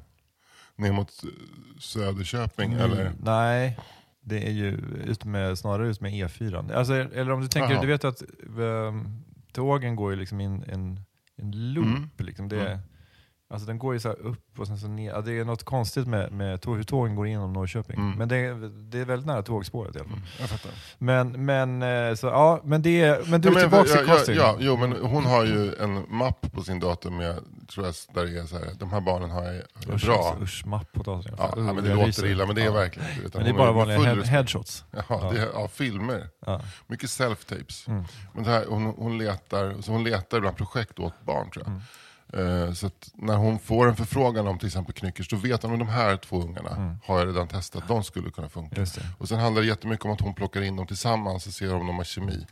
Ner 0.75 0.91
mot 0.91 1.12
Söderköping 1.79 2.73
Mm, 2.73 2.91
eller? 2.91 3.12
Nej, 3.19 3.79
det 4.21 4.47
är 4.47 4.51
ju 4.51 4.71
ut 5.05 5.25
med, 5.25 5.58
snarare 5.58 5.88
ut 5.88 6.01
med 6.01 6.12
E4. 6.12 6.73
Alltså, 6.75 6.93
eller 6.93 7.31
om 7.31 7.41
du 7.41 7.47
tänker, 7.47 7.71
Jaha. 7.73 7.81
du 7.81 7.88
vet 7.88 8.03
att 8.03 8.23
um, 8.58 9.23
tågen 9.51 9.95
går 9.95 10.12
ju 10.12 10.17
liksom 10.17 10.41
in 10.41 10.63
en, 10.67 10.99
en 11.37 11.51
loop. 11.73 11.85
Mm. 11.85 12.09
Liksom. 12.17 12.49
Det, 12.49 12.61
Mm. 12.71 12.79
Alltså 13.49 13.67
den 13.67 13.79
går 13.79 13.93
ju 13.93 13.99
så 13.99 14.08
här 14.08 14.19
upp 14.19 14.60
och 14.60 14.67
sen 14.67 14.77
så 14.77 14.88
ner. 14.88 15.12
Ja, 15.12 15.21
det 15.21 15.39
är 15.39 15.45
något 15.45 15.63
konstigt 15.63 16.08
med, 16.08 16.31
med 16.31 16.62
tåg, 16.62 16.75
hur 16.77 16.84
tågen 16.84 17.15
går 17.15 17.27
igenom 17.27 17.53
Norrköping. 17.53 17.95
Mm. 17.99 18.17
Men 18.17 18.27
det 18.27 18.38
är, 18.38 18.53
det 18.91 18.99
är 18.99 19.05
väldigt 19.05 19.25
nära 19.27 19.41
tågspåret 19.43 19.95
i 19.95 19.99
alla 19.99 20.10
fall. 20.10 20.19
Jag 20.39 20.49
fattar. 20.49 20.71
Men, 20.97 21.45
men, 21.45 21.81
eh, 21.81 22.15
så, 22.15 22.27
ja, 22.27 22.62
men, 22.63 22.81
det, 22.81 23.27
men 23.27 23.41
du 23.41 23.47
Ja, 23.49 23.51
är 23.51 23.53
men, 23.55 23.62
tillbaka 23.63 23.89
ja, 23.89 23.95
till 23.97 24.08
ja, 24.08 24.15
casting. 24.15 24.36
ja, 24.36 24.55
jo, 24.60 24.77
men 24.77 24.91
hon 24.91 25.25
har 25.25 25.45
ju 25.45 25.75
en 25.75 26.05
mapp 26.10 26.51
på 26.51 26.62
sin 26.63 26.79
dator 26.79 27.12
med, 27.12 27.39
tror 27.73 27.86
jag, 27.86 27.95
där 28.13 28.25
det 28.25 28.39
är 28.39 28.45
så 28.45 28.58
här, 28.58 28.67
de 28.79 28.91
här 28.91 29.01
barnen 29.01 29.29
har 29.29 29.43
jag 29.43 29.63
Usch, 29.95 30.05
bra. 30.05 30.15
alltså, 30.15 30.43
usch, 30.43 30.65
mapp 30.65 30.91
på 30.93 31.03
datorn. 31.03 31.36
Ja, 31.38 31.53
ja, 31.55 31.62
men 31.73 31.75
det 31.84 31.89
låter 31.93 32.05
ryser. 32.08 32.25
illa, 32.25 32.45
men 32.45 32.55
det 32.55 32.62
är 32.62 32.65
Ja. 32.65 32.71
verkligen 32.71 33.10
Men 33.34 33.43
det 33.43 33.49
är 33.49 33.53
bara 33.53 33.71
vanliga 33.71 33.99
head, 33.99 34.23
headshots. 34.23 34.84
Ja, 35.10 35.31
det 35.34 35.41
är, 35.41 35.49
ja, 35.53 35.67
filmer. 35.67 36.27
Ja. 36.45 36.62
Mycket 36.88 37.10
self-tapes. 37.10 37.89
Mm. 37.89 38.03
Men 38.34 38.43
det 38.43 38.49
här, 38.49 38.65
hon, 38.69 38.86
hon, 38.86 39.17
letar, 39.17 39.81
så 39.81 39.91
hon 39.91 40.03
letar 40.03 40.39
bland 40.39 40.58
projekt 40.58 40.99
åt 40.99 41.13
barn 41.25 41.49
tror 41.51 41.65
jag. 41.67 41.81
Mm. 42.35 42.67
Eh, 42.67 42.73
så 42.73 42.87
att 42.87 43.11
när 43.13 43.35
hon 43.35 43.59
får 43.59 43.87
en 43.87 43.95
förfrågan 43.95 44.47
om 44.47 44.59
till 44.59 44.67
exempel 44.67 44.93
Knyckers, 44.93 45.29
då 45.29 45.35
vet 45.35 45.63
hon 45.63 45.73
att 45.73 45.79
de 45.79 45.87
här 45.87 46.17
två 46.17 46.41
ungarna 46.41 46.97
har 47.05 47.19
jag 47.19 47.27
redan 47.27 47.47
testat, 47.47 47.87
de 47.87 48.03
skulle 48.03 48.29
kunna 48.29 48.49
funka. 48.49 48.75
Mm. 48.75 48.87
Och 49.17 49.29
sen 49.29 49.39
handlar 49.39 49.61
det 49.61 49.67
jättemycket 49.67 50.05
om 50.05 50.11
att 50.11 50.21
hon 50.21 50.33
plockar 50.33 50.61
in 50.61 50.75
dem 50.75 50.87
tillsammans 50.87 51.47
och 51.47 51.53
ser 51.53 51.75
om 51.75 51.87
de 51.87 51.95
har 51.95 52.03
kemi. 52.03 52.45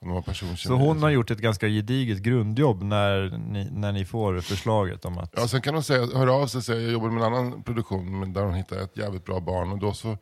Om 0.00 0.08
de 0.08 0.14
har 0.14 0.22
personkemi. 0.22 0.56
Så 0.56 0.74
hon 0.74 1.02
har 1.02 1.10
gjort 1.10 1.30
ett 1.30 1.38
ganska 1.38 1.68
gediget 1.68 2.18
grundjobb 2.18 2.82
när 2.82 3.38
ni, 3.38 3.68
när 3.70 3.92
ni 3.92 4.04
får 4.04 4.40
förslaget 4.40 5.04
om 5.04 5.18
att... 5.18 5.32
Ja, 5.36 5.48
sen 5.48 5.62
kan 5.62 5.74
hon 5.74 5.82
säga, 5.82 6.06
höra 6.06 6.32
av 6.32 6.46
sig 6.46 6.58
och 6.58 6.64
säga, 6.64 6.80
jag 6.80 6.92
jobbar 6.92 7.10
med 7.10 7.24
en 7.24 7.34
annan 7.34 7.62
produktion 7.62 8.32
där 8.32 8.42
hon 8.42 8.54
hittar 8.54 8.76
ett 8.76 8.96
jävligt 8.96 9.24
bra 9.24 9.40
barn. 9.40 9.72
Och 9.72 9.78
då 9.78 9.92
så, 9.92 10.18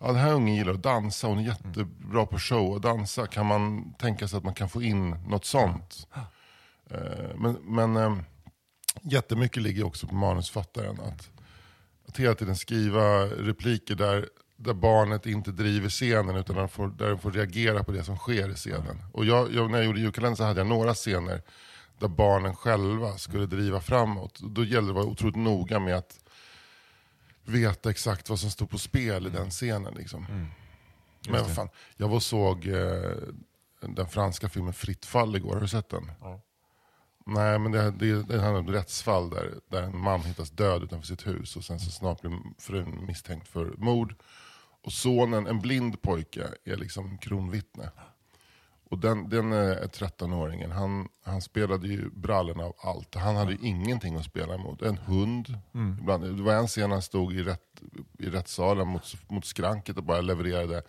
ja 0.00 0.06
den 0.06 0.16
här 0.16 0.32
ungen 0.32 0.54
gillar 0.54 0.72
att 0.72 0.82
dansa, 0.82 1.26
hon 1.26 1.38
är 1.38 1.42
jättebra 1.42 2.26
på 2.26 2.38
show 2.38 2.72
och 2.72 2.80
dansa. 2.80 3.26
Kan 3.26 3.46
man 3.46 3.92
tänka 3.94 4.28
sig 4.28 4.36
att 4.36 4.44
man 4.44 4.54
kan 4.54 4.68
få 4.68 4.82
in 4.82 5.10
något 5.10 5.44
sånt? 5.44 6.08
Eh, 6.90 7.36
men 7.36 7.52
men 7.62 7.96
eh, 7.96 8.16
jättemycket 9.02 9.62
ligger 9.62 9.84
också 9.84 10.06
på 10.06 10.14
manusfattaren. 10.14 11.00
Att, 11.00 11.30
att 12.08 12.16
hela 12.16 12.34
tiden 12.34 12.56
skriva 12.56 13.24
repliker 13.26 13.94
där, 13.94 14.28
där 14.56 14.74
barnet 14.74 15.26
inte 15.26 15.52
driver 15.52 15.88
scenen 15.88 16.36
utan 16.36 16.56
där, 16.56 16.66
får, 16.66 16.88
där 16.88 17.08
den 17.08 17.18
får 17.18 17.32
reagera 17.32 17.84
på 17.84 17.92
det 17.92 18.04
som 18.04 18.16
sker 18.16 18.50
i 18.50 18.54
scenen. 18.54 19.02
Och 19.12 19.24
jag, 19.24 19.54
jag, 19.54 19.70
när 19.70 19.78
jag 19.78 19.86
gjorde 19.86 20.00
julkalendern 20.00 20.36
så 20.36 20.44
hade 20.44 20.60
jag 20.60 20.66
några 20.66 20.94
scener 20.94 21.42
där 21.98 22.08
barnen 22.08 22.56
själva 22.56 23.18
skulle 23.18 23.46
driva 23.46 23.80
framåt. 23.80 24.40
Då 24.40 24.64
gällde 24.64 24.86
det 24.86 24.90
att 24.90 25.04
vara 25.04 25.06
otroligt 25.06 25.36
noga 25.36 25.78
med 25.80 25.96
att 25.96 26.20
veta 27.44 27.90
exakt 27.90 28.28
vad 28.28 28.40
som 28.40 28.50
stod 28.50 28.70
på 28.70 28.78
spel 28.78 29.26
i 29.26 29.30
den 29.30 29.50
scenen. 29.50 29.94
Liksom. 29.94 30.26
Men 31.28 31.42
vad 31.42 31.54
fan, 31.54 31.68
jag 31.96 32.08
var 32.08 32.16
och 32.16 32.22
såg 32.22 32.66
eh, 32.66 33.10
den 33.80 34.08
franska 34.08 34.48
filmen 34.48 34.72
Fritt 34.72 35.04
fall 35.04 35.36
igår, 35.36 35.54
har 35.54 35.60
du 35.60 35.68
sett 35.68 35.88
den? 35.88 36.12
Nej, 37.28 37.58
men 37.58 37.72
det, 37.72 37.90
det, 37.90 38.22
det 38.22 38.40
handlar 38.40 38.60
om 38.60 38.68
ett 38.68 38.74
rättsfall 38.74 39.30
där, 39.30 39.54
där 39.68 39.82
en 39.82 39.98
man 39.98 40.20
hittas 40.20 40.50
död 40.50 40.82
utanför 40.82 41.06
sitt 41.06 41.26
hus 41.26 41.56
och 41.56 41.64
sen 41.64 41.80
så 41.80 41.90
snart 41.90 42.20
blir 42.20 42.38
frun 42.58 43.06
misstänkt 43.06 43.48
för 43.48 43.74
mord. 43.78 44.14
Och 44.82 44.92
sonen, 44.92 45.46
en 45.46 45.60
blind 45.60 46.02
pojke, 46.02 46.48
är 46.64 46.76
liksom 46.76 47.18
kronvittne. 47.18 47.90
Och 48.90 48.98
den, 48.98 49.28
den 49.28 49.52
eh, 49.52 49.76
13-åringen, 49.76 50.72
han, 50.72 51.08
han 51.24 51.42
spelade 51.42 51.88
ju 51.88 52.10
brallorna 52.10 52.64
av 52.64 52.74
allt. 52.78 53.14
Han 53.14 53.36
hade 53.36 53.52
ju 53.52 53.58
ingenting 53.62 54.16
att 54.16 54.24
spela 54.24 54.54
emot. 54.54 54.82
En 54.82 54.96
hund. 54.98 55.58
Ibland, 56.00 56.36
det 56.36 56.42
var 56.42 56.54
en 56.54 56.66
scen 56.66 56.90
han 56.90 57.02
stod 57.02 57.32
i, 57.34 57.42
rätt, 57.42 57.82
i 58.18 58.26
rättssalen 58.26 58.88
mot, 58.88 59.16
mot 59.28 59.44
skranket 59.44 59.96
och 59.96 60.04
bara 60.04 60.20
levererade 60.20 60.82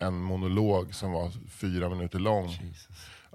en 0.00 0.14
monolog 0.22 0.94
som 0.94 1.12
var 1.12 1.30
fyra 1.48 1.88
minuter 1.88 2.18
lång. 2.18 2.48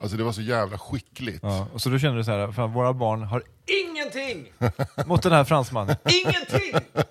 Alltså 0.01 0.17
det 0.17 0.23
var 0.23 0.31
så 0.31 0.41
jävla 0.41 0.77
skickligt. 0.77 1.39
Ja, 1.43 1.67
och 1.73 1.81
så 1.81 1.89
då 1.89 1.99
känner 1.99 2.17
du 2.17 2.23
så 2.23 2.31
här, 2.31 2.51
fan, 2.51 2.73
våra 2.73 2.93
barn 2.93 3.23
har 3.23 3.43
ingenting 3.85 4.53
mot 5.05 5.23
den 5.23 5.31
här 5.31 5.43
fransmannen. 5.43 5.95
Ingenting! 6.25 6.73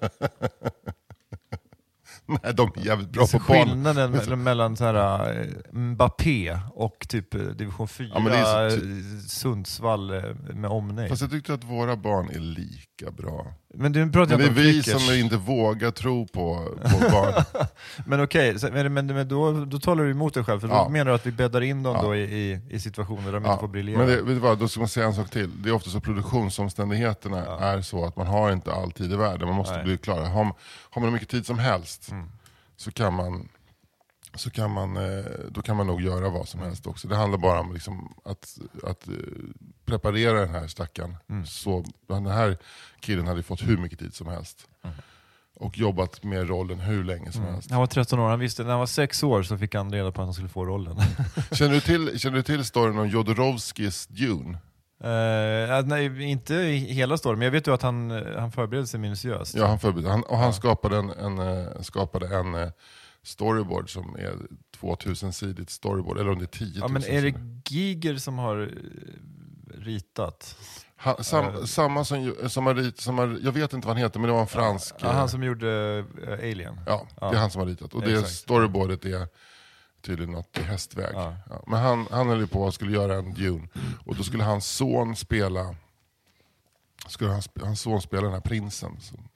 Nej, 2.43 2.55
de 2.55 2.73
är 2.77 2.87
jävligt 2.87 3.09
bra 3.11 3.27
Så 3.27 3.39
på 3.39 3.45
barn. 3.53 3.69
skillnaden 3.69 4.11
mellan, 4.11 4.43
mellan 4.43 4.77
så 4.77 4.85
här, 4.85 5.41
eh, 5.41 5.47
Mbappé 5.73 6.59
och 6.75 7.07
typ 7.09 7.35
eh, 7.35 7.41
division 7.41 7.89
4 7.89 8.09
Ja, 8.15 8.45
så- 8.71 8.77
eh, 8.77 8.81
Sundsvall 9.29 10.11
med 10.55 10.71
omnejd. 10.71 11.09
Fast 11.09 11.23
jag 11.23 11.31
tyckte 11.31 11.55
att 11.55 11.65
våra 11.65 11.97
barn 11.97 12.29
är 12.31 12.39
lika 12.39 13.11
bra. 13.11 13.55
Men 13.75 13.93
du 13.93 14.13
pratar 14.13 14.39
Men 14.39 14.55
det 14.55 14.61
är 14.61 14.65
vi 14.65 14.73
Kvickers. 14.83 15.07
som 15.07 15.15
inte 15.15 15.37
vågar 15.37 15.91
tro 15.91 16.27
på, 16.27 16.55
på 16.83 17.11
barn. 17.11 17.45
Men 18.07 18.23
okej, 18.25 18.59
så- 18.59 18.69
men, 18.73 18.95
men, 18.95 19.29
då, 19.29 19.65
då 19.65 19.79
talar 19.79 20.05
du 20.05 20.11
emot 20.11 20.35
dig 20.35 20.45
själv, 20.45 20.61
för 20.61 20.69
då 20.69 20.75
Ja. 20.75 20.89
menar 20.89 21.05
du 21.05 21.15
att 21.15 21.27
vi 21.27 21.33
bäddar 21.33 21.61
in 21.61 21.83
dem 21.83 21.97
Ja. 21.97 22.03
då 22.03 22.17
i, 22.17 22.21
i, 22.23 22.61
i 22.71 22.81
situationer 22.81 23.25
där 23.25 23.33
de 23.33 23.45
Ja, 23.45 23.51
inte 23.53 23.61
får 23.61 23.69
briljera? 23.69 23.99
Men 23.99 24.07
det, 24.07 24.17
vet 24.17 24.27
du 24.27 24.35
vad, 24.39 24.59
då 24.59 24.69
ska 24.69 24.81
man 24.81 24.89
säga 24.89 25.07
en 25.07 25.15
sak 25.15 25.31
till. 25.31 25.63
Det 25.63 25.69
är 25.69 25.73
ofta 25.73 25.91
så 25.91 26.01
produktionsomständigheterna 26.01 27.59
är 27.61 27.81
så 27.83 28.05
att 28.05 28.17
man 28.17 28.27
har 28.27 28.53
inte 28.53 28.73
all 28.73 28.93
tid 28.93 29.13
i 29.13 29.17
världen. 29.17 29.49
Man 29.49 29.57
måste 29.57 29.75
Nej. 29.75 29.85
bli 29.85 29.99
klar. 29.99 30.21
Har, 30.21 30.45
man- 30.45 30.55
har 30.91 31.01
man 31.01 31.05
hur 31.05 31.13
mycket 31.13 31.29
tid 31.29 31.47
som 31.47 31.59
helst 31.59 32.11
Mm. 32.11 32.29
så 32.77 32.91
kan 32.93 33.15
man 33.15 33.49
så 34.35 34.51
kan 34.51 34.71
man, 34.71 34.97
eh, 34.97 35.25
då 35.51 35.63
kan 35.63 35.77
man 35.77 35.87
nog 35.87 36.03
göra 36.03 36.29
vad 36.29 36.49
som 36.49 36.61
helst 36.61 36.87
också. 36.87 37.09
Det 37.09 37.17
handlar 37.17 37.39
bara 37.39 37.61
om 37.61 37.73
liksom 37.73 38.15
att, 38.25 38.59
att 38.83 39.09
eh, 39.09 39.15
preparera 39.85 40.41
den 40.41 40.51
här 40.51 40.67
stackaren. 40.67 41.17
Mm. 41.31 41.47
Så 41.47 41.85
den 42.09 42.27
här 42.27 42.59
killen 43.01 43.27
hade 43.27 43.43
fått 43.43 43.63
hur 43.63 43.77
mycket 43.77 43.99
tid 43.99 44.15
som 44.15 44.27
helst. 44.27 44.69
Och 45.55 45.79
jobbat 45.79 46.25
med 46.25 46.49
rollen 46.49 46.81
hur 46.81 47.05
länge 47.05 47.33
som 47.33 47.45
helst. 47.45 47.71
Han 47.71 47.81
var 47.81 47.87
13 47.87 48.19
år, 48.19 48.29
han 48.29 48.41
visste, 48.41 48.63
när 48.63 48.71
han 48.71 48.79
var 48.79 48.87
6 48.87 49.23
år 49.23 49.43
så 49.43 49.59
fick 49.59 49.75
han 49.75 49.93
reda 49.93 50.13
på 50.13 50.21
att 50.21 50.27
han 50.27 50.35
skulle 50.35 50.49
få 50.49 50.65
rollen. 50.65 50.97
Känner, 51.53 51.75
du 51.75 51.81
till, 51.81 52.19
känner 52.21 52.37
du 52.37 52.43
till 52.43 52.65
storyn 52.65 52.99
om 52.99 53.09
Jodorowskis 53.09 54.07
Dune? 54.07 54.59
Eh, 55.05 55.85
nej, 55.85 56.31
inte 56.31 56.55
hela 56.55 57.17
storyn, 57.17 57.39
men 57.39 57.47
jag 57.47 57.53
vet 57.53 57.67
ju 57.67 57.75
att 57.75 57.83
han, 57.83 58.11
han 58.39 58.53
förberedde 58.53 58.87
sig 58.87 59.01
minutiöst. 59.01 59.55
Ja, 59.55 59.67
han, 59.67 59.79
förberedde. 59.79 60.11
han, 60.11 60.23
och 60.23 60.39
han 60.39 60.53
skapade 60.53 60.97
en, 60.97 61.11
en, 61.11 61.85
skapade 61.85 62.37
en 62.37 62.73
storyboard 63.23 63.93
som 63.93 64.17
är 64.17 64.37
2000-sidigt 64.81 65.71
storyboard, 65.71 66.19
eller 66.19 66.31
om 66.31 66.39
det 66.39 66.45
är 66.45 66.59
10 66.59 66.67
000 66.67 66.75
Ja, 66.77 66.89
men 66.89 67.05
är 67.05 67.23
det. 67.23 67.35
Giger 67.75 68.17
som 68.17 68.39
har 68.39 68.63
eh, 68.63 69.81
ritat? 69.81 70.57
han, 70.97 71.25
sam, 71.25 71.67
Samma 71.67 72.05
som, 72.05 72.35
som, 72.49 72.67
har 72.67 72.75
rit, 72.75 73.01
som 73.01 73.19
har, 73.19 73.39
jag 73.43 73.53
vet 73.53 73.73
inte 73.73 73.87
vad 73.87 73.97
han 73.97 74.05
heter, 74.05 74.21
men 74.21 74.27
det 74.29 74.33
var 74.33 74.41
en 74.41 74.47
fransk... 74.47 74.95
Ja, 74.99 75.09
eh, 75.09 75.15
han 75.15 75.29
som 75.29 75.43
gjorde 75.43 75.99
eh, 76.27 76.33
Alien? 76.33 76.81
ja, 76.87 77.07
det 77.21 77.27
är 77.27 77.35
han 77.41 77.51
som 77.51 77.61
har 77.61 77.67
ritat. 77.67 77.95
Och 77.95 78.03
det 78.03 78.13
Exakt. 78.13 78.33
storyboardet 78.33 79.05
är 79.05 79.29
tydligen 80.01 80.33
något 80.33 80.59
i 80.59 80.63
hästväg. 80.63 81.15
Ja. 81.15 81.37
Ja, 81.51 81.65
men 81.67 81.81
han, 81.81 82.07
han 82.11 82.29
höll 82.29 82.41
ju 82.41 82.47
på 82.47 82.63
och 82.63 82.75
skulle 82.75 82.93
göra 82.93 83.15
en 83.15 83.35
Dune, 83.35 83.69
och 84.07 84.17
då 84.17 84.23
skulle 84.23 84.45
hans 84.45 84.67
son 84.67 85.17
spela 85.17 85.75
skulle 87.09 87.31
hans, 87.31 87.49
hans 87.61 87.81
son 87.81 88.03
spela 88.03 88.23
den 88.23 88.33
här 88.33 88.41
prinsen 88.41 89.01
som, 89.01 89.29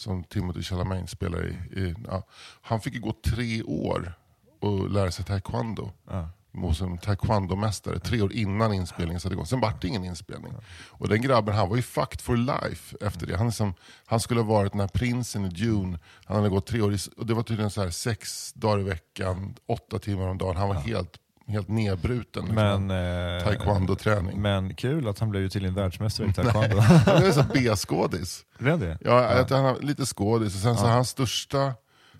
som 0.00 0.24
Timothy 0.24 0.62
Chalamet 0.62 1.10
spelar 1.10 1.46
i. 1.46 1.80
i 1.80 1.94
ja. 2.06 2.22
Han 2.62 2.80
fick 2.80 2.94
ju 2.94 3.00
gå 3.00 3.12
tre 3.24 3.62
år 3.62 4.12
och 4.60 4.90
lära 4.90 5.10
sig 5.10 5.24
taekwondo. 5.24 5.90
Ja. 6.10 6.28
Hos 6.52 6.80
en 6.80 6.98
taekwondo-mästare, 6.98 7.98
tre 7.98 8.22
år 8.22 8.32
innan 8.32 8.72
inspelningen 8.72 9.20
satte 9.20 9.32
igång. 9.32 9.46
Sen 9.46 9.60
vart 9.60 9.82
det 9.82 9.88
ingen 9.88 10.04
inspelning. 10.04 10.52
Och 10.88 11.08
den 11.08 11.22
grabben 11.22 11.54
han 11.54 11.68
var 11.68 11.76
ju 11.76 11.82
fucked 11.82 12.20
for 12.20 12.36
life 12.36 12.96
efter 13.00 13.26
det. 13.26 13.36
Han, 13.36 13.46
är 13.46 13.50
som, 13.50 13.74
han 14.06 14.20
skulle 14.20 14.40
ha 14.40 14.48
varit 14.48 14.72
den 14.72 14.80
här 14.80 14.88
prinsen 14.88 15.44
i 15.44 15.48
Dune. 15.48 15.98
Han 16.24 16.36
hade 16.36 16.48
gått 16.48 16.66
tre 16.66 16.80
år, 16.80 16.94
i, 16.94 16.98
och 17.16 17.26
det 17.26 17.34
var 17.34 17.42
tydligen 17.42 17.70
så 17.70 17.82
här 17.82 17.90
sex 17.90 18.52
dagar 18.52 18.80
i 18.80 18.82
veckan, 18.82 19.54
åtta 19.66 19.98
timmar 19.98 20.28
om 20.28 20.38
dagen. 20.38 20.56
Han 20.56 20.68
var 20.68 20.74
helt, 20.74 21.19
helt 21.50 21.68
nedbruten. 21.68 22.44
liksom. 22.44 22.86
Men, 22.86 22.90
eh, 23.38 23.44
Taekwondo-träning. 23.44 24.40
men 24.42 24.74
kul 24.74 25.08
att 25.08 25.18
han 25.18 25.30
blev 25.30 25.42
ju 25.42 25.48
tydligen 25.48 25.74
världsmästare 25.74 26.28
i 26.28 26.32
taekwondo. 26.34 26.78
Han 26.78 27.22
är 27.22 27.32
så 27.32 27.44
B-skådis. 27.54 28.44
Blev 28.58 28.78
det? 28.78 28.98
Ja, 29.00 29.24
att 29.24 29.50
han 29.50 29.64
har 29.64 29.76
lite 29.80 30.06
skådis. 30.06 30.54
Och 30.54 30.60
sen 30.60 30.76
så 30.76 30.86
hans 30.86 31.08
största, 31.08 31.74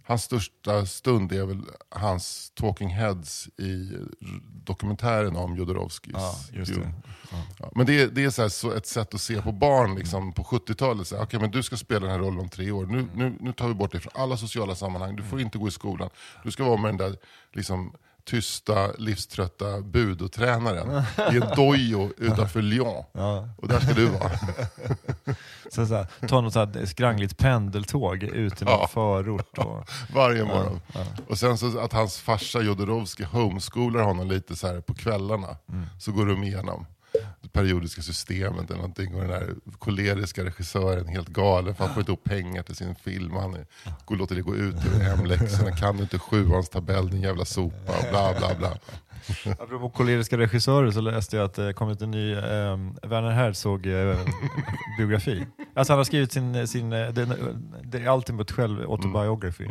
hans 0.06 0.22
största 0.22 0.86
stund 0.86 1.32
är 1.32 1.44
väl 1.46 1.62
hans 1.90 2.52
talking 2.54 2.88
heads 2.88 3.48
i 3.58 3.92
dokumentären 4.64 5.36
om 5.36 5.56
Jodorowskis 5.56 6.12
Ja, 6.14 6.34
just 6.52 6.74
det. 6.74 6.92
Ja, 7.58 7.70
men 7.74 7.86
det 7.86 8.00
är, 8.00 8.06
det 8.08 8.24
är 8.24 8.30
så 8.30 8.42
här, 8.42 8.48
så 8.48 8.72
ett 8.72 8.86
sätt 8.86 9.14
att 9.14 9.20
se 9.20 9.42
på 9.42 9.52
barn 9.52 9.94
liksom, 9.94 10.32
på 10.32 10.42
70-talet. 10.42 11.06
Så 11.06 11.16
här, 11.16 11.22
Okej, 11.22 11.40
men 11.40 11.50
du 11.50 11.62
ska 11.62 11.76
spela 11.76 12.00
den 12.00 12.10
här 12.10 12.18
rollen 12.18 12.40
om 12.40 12.48
tre 12.48 12.70
år. 12.70 12.86
Nu, 12.86 13.06
nu, 13.14 13.36
nu 13.40 13.52
tar 13.52 13.68
vi 13.68 13.74
bort 13.74 13.92
dig 13.92 14.00
från 14.00 14.12
alla 14.22 14.36
sociala 14.36 14.74
sammanhang. 14.74 15.16
Du 15.16 15.22
får 15.22 15.40
inte 15.40 15.58
gå 15.58 15.68
i 15.68 15.70
skolan. 15.70 16.10
Du 16.44 16.50
ska 16.50 16.64
vara 16.64 16.76
med 16.76 16.88
den 16.90 16.96
där 16.96 17.16
liksom, 17.52 17.92
tysta, 18.24 18.92
livströtta 18.98 19.80
budotränaren 19.80 21.02
i 21.32 21.36
en 21.36 21.56
dojo 21.56 22.10
utanför 22.16 22.62
Lyon. 22.62 23.04
Ja. 23.12 23.48
Och 23.56 23.68
där 23.68 23.80
ska 23.80 23.92
du 23.94 24.06
vara. 24.06 24.30
Så, 25.72 25.86
så 25.86 25.94
här, 25.94 26.06
ta 26.28 26.40
något 26.40 26.52
så 26.52 26.58
här 26.58 26.86
skrangligt 26.86 27.38
pendeltåg 27.38 28.22
ut 28.22 28.62
i 28.62 28.64
någon 28.64 28.74
Ja. 28.80 28.88
förort. 28.88 29.58
Och, 29.58 29.88
Varje 30.14 30.44
morgon. 30.44 30.80
Och 31.28 31.38
sen 31.38 31.58
så 31.58 31.78
att 31.78 31.92
hans 31.92 32.18
farsa 32.20 32.60
Jodorowsky 32.60 33.24
homeschoolar 33.24 34.02
honom 34.02 34.28
lite 34.28 34.56
så 34.56 34.66
här 34.66 34.80
på 34.80 34.94
kvällarna. 34.94 35.56
Mm. 35.72 35.86
Så 35.98 36.12
går 36.12 36.26
de 36.26 36.42
igenom 36.44 36.86
periodiska 37.52 38.02
systemet 38.02 38.70
eller 38.70 38.76
någonting. 38.76 39.14
Och 39.14 39.20
den 39.20 39.30
där 39.30 39.54
koleriska 39.78 40.44
regissören 40.44 41.08
är 41.08 41.12
helt 41.12 41.28
galen 41.28 41.74
för 41.74 41.84
han 41.84 41.94
får 41.94 42.00
inte 42.00 42.12
ihop 42.12 42.24
pengar 42.24 42.62
till 42.62 42.76
sin 42.76 42.94
film. 42.94 43.32
Han 43.32 43.54
är, 43.54 43.66
går, 44.04 44.16
låter 44.16 44.34
det 44.34 44.42
gå 44.42 44.56
ut 44.56 44.86
över 44.86 45.04
hemläxorna. 45.04 45.76
Kan 45.76 45.96
du 45.96 46.02
inte 46.02 46.18
sjuans 46.18 46.68
tabell 46.68 47.10
din 47.10 47.22
jävla 47.22 47.44
sopa? 47.44 47.98
Och 47.98 48.04
bla 48.10 48.34
bla 48.38 48.54
bla. 48.54 48.78
Apropå 49.58 49.90
koleriska 49.90 50.38
regissörer 50.38 50.90
så 50.90 51.00
läste 51.00 51.36
jag 51.36 51.44
att 51.44 51.54
det 51.54 51.72
kommit 51.72 52.02
en 52.02 52.10
ny 52.10 52.32
eh, 52.32 52.76
Werner 53.02 53.30
Herzog-biografi. 53.30 55.46
alltså 55.74 55.92
han 55.92 55.98
har 55.98 56.04
skrivit 56.04 56.32
sin, 56.32 56.68
sin 56.68 56.92
eh, 56.92 57.08
den, 57.08 57.34
The 57.92 58.08
Ultimate 58.08 58.54
själv 58.54 58.90
autobiography. 58.90 59.66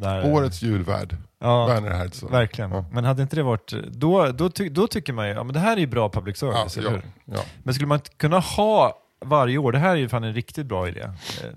Där, 0.00 0.32
Årets 0.32 0.62
julvärd, 0.62 1.16
ja, 1.40 1.66
Werner 1.66 1.90
Herzog. 1.90 2.30
Verkligen. 2.30 2.70
Ja. 2.70 2.84
Men 2.92 3.04
hade 3.04 3.22
inte 3.22 3.36
det 3.36 3.42
varit... 3.42 3.74
Då, 3.92 4.26
då, 4.32 4.50
ty, 4.50 4.68
då 4.68 4.86
tycker 4.86 5.12
man 5.12 5.28
ju, 5.28 5.34
ja 5.34 5.44
men 5.44 5.54
det 5.54 5.60
här 5.60 5.76
är 5.76 5.80
ju 5.80 5.86
bra 5.86 6.08
public 6.08 6.42
Ja, 6.42 6.52
service, 6.52 6.76
eller 6.76 6.90
ja, 6.90 6.96
hur? 6.96 7.34
ja. 7.36 7.42
Men 7.62 7.74
skulle 7.74 7.86
man 7.86 8.00
kunna 8.16 8.38
ha 8.38 8.98
varje 9.24 9.58
år, 9.58 9.72
det 9.72 9.78
här 9.78 9.90
är 9.90 9.96
ju 9.96 10.08
fan 10.08 10.24
en 10.24 10.34
riktigt 10.34 10.66
bra 10.66 10.88
idé. 10.88 11.10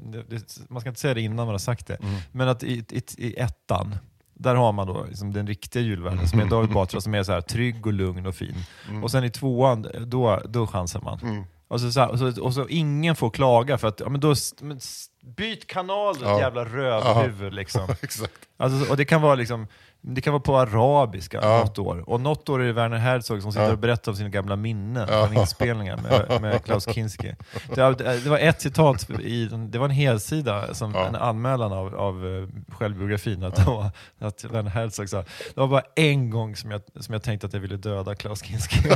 Det, 0.03 0.23
det, 0.29 0.59
man 0.69 0.81
ska 0.81 0.89
inte 0.89 1.01
säga 1.01 1.13
det 1.13 1.21
innan 1.21 1.35
man 1.35 1.47
har 1.47 1.57
sagt 1.57 1.87
det. 1.87 1.95
Mm. 1.95 2.15
Men 2.31 2.47
att 2.49 2.63
i, 2.63 2.85
i, 2.89 3.01
i 3.17 3.39
ettan, 3.39 3.95
där 4.33 4.55
har 4.55 4.71
man 4.71 4.87
då 4.87 5.05
liksom 5.07 5.33
den 5.33 5.47
riktiga 5.47 5.83
julvärden 5.83 6.27
som 6.27 6.39
är 6.39 6.45
David 6.45 6.69
Batra 6.69 7.01
som 7.01 7.15
är 7.15 7.23
så 7.23 7.31
här 7.31 7.41
trygg 7.41 7.87
och 7.87 7.93
lugn 7.93 8.25
och 8.25 8.35
fin. 8.35 8.55
Och 9.03 9.11
sen 9.11 9.23
i 9.23 9.29
tvåan, 9.29 9.87
då, 10.07 10.41
då 10.49 10.67
chansar 10.67 11.01
man. 11.01 11.19
Mm. 11.19 11.43
Och, 11.67 11.81
så, 11.81 11.91
så 11.91 11.99
här, 11.99 12.09
och, 12.09 12.19
så, 12.19 12.43
och 12.43 12.53
så 12.53 12.67
ingen 12.67 13.15
får 13.15 13.29
klaga 13.29 13.77
för 13.77 13.87
att, 13.87 13.99
ja, 13.99 14.09
men 14.09 14.21
då, 14.21 14.35
men, 14.61 14.79
byt 15.23 15.67
kanal 15.67 16.15
Ja. 16.21 16.39
jävla 16.39 16.65
rövhuvud 16.65 17.53
liksom. 17.63 17.87
Exakt. 18.01 18.33
Alltså, 18.57 18.91
och 18.91 18.97
det 18.97 19.05
kan 19.05 19.21
vara 19.21 19.35
liksom 19.35 19.67
det 20.05 20.21
kan 20.21 20.33
vara 20.33 20.41
på 20.41 20.57
arabiska 20.57 21.39
Ja. 21.41 21.57
något 21.59 21.79
år. 21.79 22.09
Och 22.09 22.21
något 22.21 22.49
år 22.49 22.61
är 22.61 22.65
det 22.67 22.73
Werner 22.73 22.97
Herzog 22.97 23.41
som 23.41 23.51
sitter 23.51 23.65
Ja. 23.65 23.71
och 23.71 23.77
berättar 23.77 24.11
om 24.11 24.15
sina 24.15 24.29
gamla 24.29 24.55
minnen 24.55 25.07
Ja. 25.11 25.27
från 25.27 25.37
inspelningar 25.37 25.97
med, 25.97 26.41
med 26.41 26.63
Klaus 26.65 26.93
Kinski. 26.93 27.35
Det, 27.75 27.93
det 28.23 28.25
var 28.29 28.37
ett 28.37 28.61
citat, 28.61 29.09
i, 29.09 29.45
det 29.45 29.77
var 29.77 29.85
en 29.85 29.91
helsida, 29.91 30.73
som 30.73 30.93
Ja. 30.93 31.07
en 31.07 31.15
anmälan 31.15 31.73
av, 31.73 31.95
av 31.95 32.27
eh, 32.27 32.73
självbiografin, 32.75 33.43
att, 33.43 33.65
var, 33.65 33.89
att 34.19 34.43
Werner 34.43 34.69
Herzog 34.71 35.09
sa 35.09 35.17
det 35.17 35.25
var 35.59 35.67
bara 35.67 35.83
en 35.95 36.29
gång 36.29 36.55
som 36.55 36.71
jag, 36.71 36.81
som 36.99 37.13
jag 37.13 37.23
tänkte 37.23 37.47
att 37.47 37.53
jag 37.53 37.59
ville 37.59 37.77
döda 37.77 38.15
Klaus 38.15 38.41
Kinski. 38.43 38.79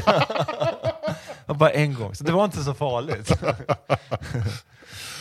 Bara 1.45 1.69
en 1.69 1.93
gång, 1.93 2.15
så 2.15 2.23
det 2.23 2.31
var 2.31 2.45
inte 2.45 2.63
så 2.63 2.73
farligt. 2.73 3.31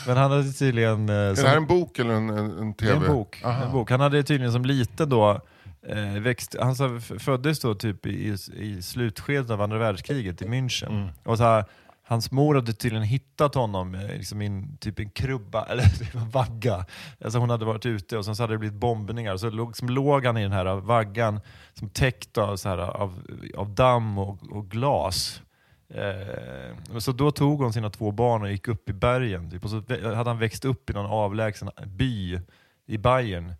Men 0.06 0.16
han 0.16 0.30
hade 0.30 0.52
tydligen... 0.52 1.08
eh, 1.08 1.14
Är 1.14 1.34
som- 1.34 1.44
det 1.44 1.50
här 1.50 1.56
en 1.56 1.66
bok 1.66 1.98
eller 1.98 2.14
en, 2.14 2.30
en, 2.30 2.58
en 2.58 2.74
tv? 2.74 2.92
är 2.92 2.96
en 2.96 3.06
bok. 3.12 3.42
Aha. 3.44 3.64
en 3.64 3.72
bok. 3.72 3.90
Han 3.90 4.00
hade 4.00 4.22
tydligen 4.22 4.52
som 4.52 4.64
liten 4.64 5.08
då 5.08 5.40
eh, 5.88 6.20
växt, 6.20 6.56
han 6.60 6.76
så 6.76 7.00
föddes 7.00 7.60
då 7.60 7.74
typ 7.74 8.06
i, 8.06 8.36
i 8.56 8.82
slutskedet 8.82 9.50
av 9.50 9.60
andra 9.62 9.78
världskriget 9.78 10.42
i 10.42 10.44
München. 10.44 10.88
Mm. 10.88 11.08
Och 11.24 11.36
så 11.38 11.44
här, 11.44 11.64
hans 12.08 12.30
mor 12.30 12.54
hade 12.54 12.72
tydligen 12.72 13.04
hittat 13.06 13.54
honom 13.54 13.94
eh, 13.94 14.00
liksom 14.08 14.42
i 14.42 14.46
en, 14.46 14.76
typ 14.76 14.98
en 14.98 15.10
krubba, 15.10 15.64
eller 15.70 15.82
typ 15.82 16.14
en 16.14 16.30
vagga. 16.30 16.84
Alltså 17.24 17.38
hon 17.38 17.50
hade 17.50 17.64
varit 17.64 17.86
ute 17.86 18.18
och 18.18 18.24
sen 18.24 18.36
så 18.36 18.42
hade 18.42 18.54
det 18.54 18.58
blivit 18.58 18.78
bombningar. 18.80 19.36
Så 19.36 19.50
låg, 19.50 19.76
som 19.76 19.88
låg 19.88 20.24
han 20.26 20.36
i 20.36 20.42
den 20.42 20.52
här 20.52 20.74
vaggan 20.76 21.40
som 21.74 21.88
täckt 21.90 22.38
av, 22.38 22.56
så 22.56 22.68
här, 22.68 22.78
av, 22.78 23.22
av 23.56 23.70
damm 23.74 24.18
och, 24.18 24.38
och 24.50 24.68
glas. 24.70 25.42
Eh, 25.88 26.98
så 26.98 27.12
då 27.12 27.30
tog 27.30 27.62
hon 27.62 27.72
sina 27.72 27.90
två 27.90 28.10
barn 28.10 28.42
och 28.42 28.50
gick 28.50 28.68
upp 28.68 28.88
i 28.88 28.92
bergen. 28.92 29.50
Typ, 29.50 29.64
och 29.64 29.70
så 29.70 29.76
hade 29.88 30.30
han 30.30 30.38
växt 30.38 30.64
upp 30.64 30.90
i 30.90 30.92
någon 30.92 31.06
avlägsen 31.06 31.70
by 31.86 32.40
i 32.86 32.98
Bayern. 32.98 33.54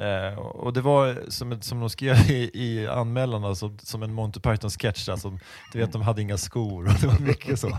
Eh, 0.00 0.38
och 0.38 0.72
det 0.72 0.80
var 0.80 1.16
som, 1.28 1.62
som 1.62 1.80
de 1.80 1.90
skrev 1.90 2.16
i, 2.30 2.50
i 2.54 2.86
anmälan, 2.86 3.44
alltså, 3.44 3.76
som 3.82 4.02
en 4.02 4.12
Monty 4.14 4.40
Python-sketch. 4.40 5.08
Alltså, 5.08 5.38
du 5.72 5.78
vet, 5.78 5.92
de 5.92 6.02
hade 6.02 6.22
inga 6.22 6.38
skor 6.38 6.86
och 6.86 6.94
det 7.00 7.06
var 7.06 7.18
mycket 7.18 7.58
så. 7.60 7.78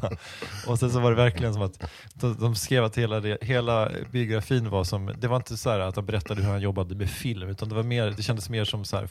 Och 0.68 0.80
sen 0.80 0.92
så 0.92 1.00
var 1.00 1.10
det 1.12 1.18
verkligen 1.18 1.54
som 1.54 1.62
att 1.64 1.84
de, 2.14 2.38
de 2.40 2.56
skrev 2.56 2.84
att 2.84 2.98
hela, 2.98 3.20
det, 3.20 3.38
hela 3.42 3.92
biografin 4.12 4.70
var 4.70 4.84
som, 4.84 5.14
det 5.18 5.28
var 5.28 5.36
inte 5.36 5.58
så 5.58 5.70
här 5.70 5.80
att 5.80 5.96
han 5.96 6.06
berättade 6.06 6.42
hur 6.42 6.50
han 6.50 6.62
jobbade 6.62 6.96
med 6.96 7.10
film, 7.10 7.50
utan 7.50 7.70
det, 7.70 7.76
var 7.76 7.84
mer, 7.84 8.14
det 8.18 8.24
kändes 8.24 8.50
mer 8.50 8.66
som 8.66 8.86
så 8.86 8.98
här, 8.98 9.08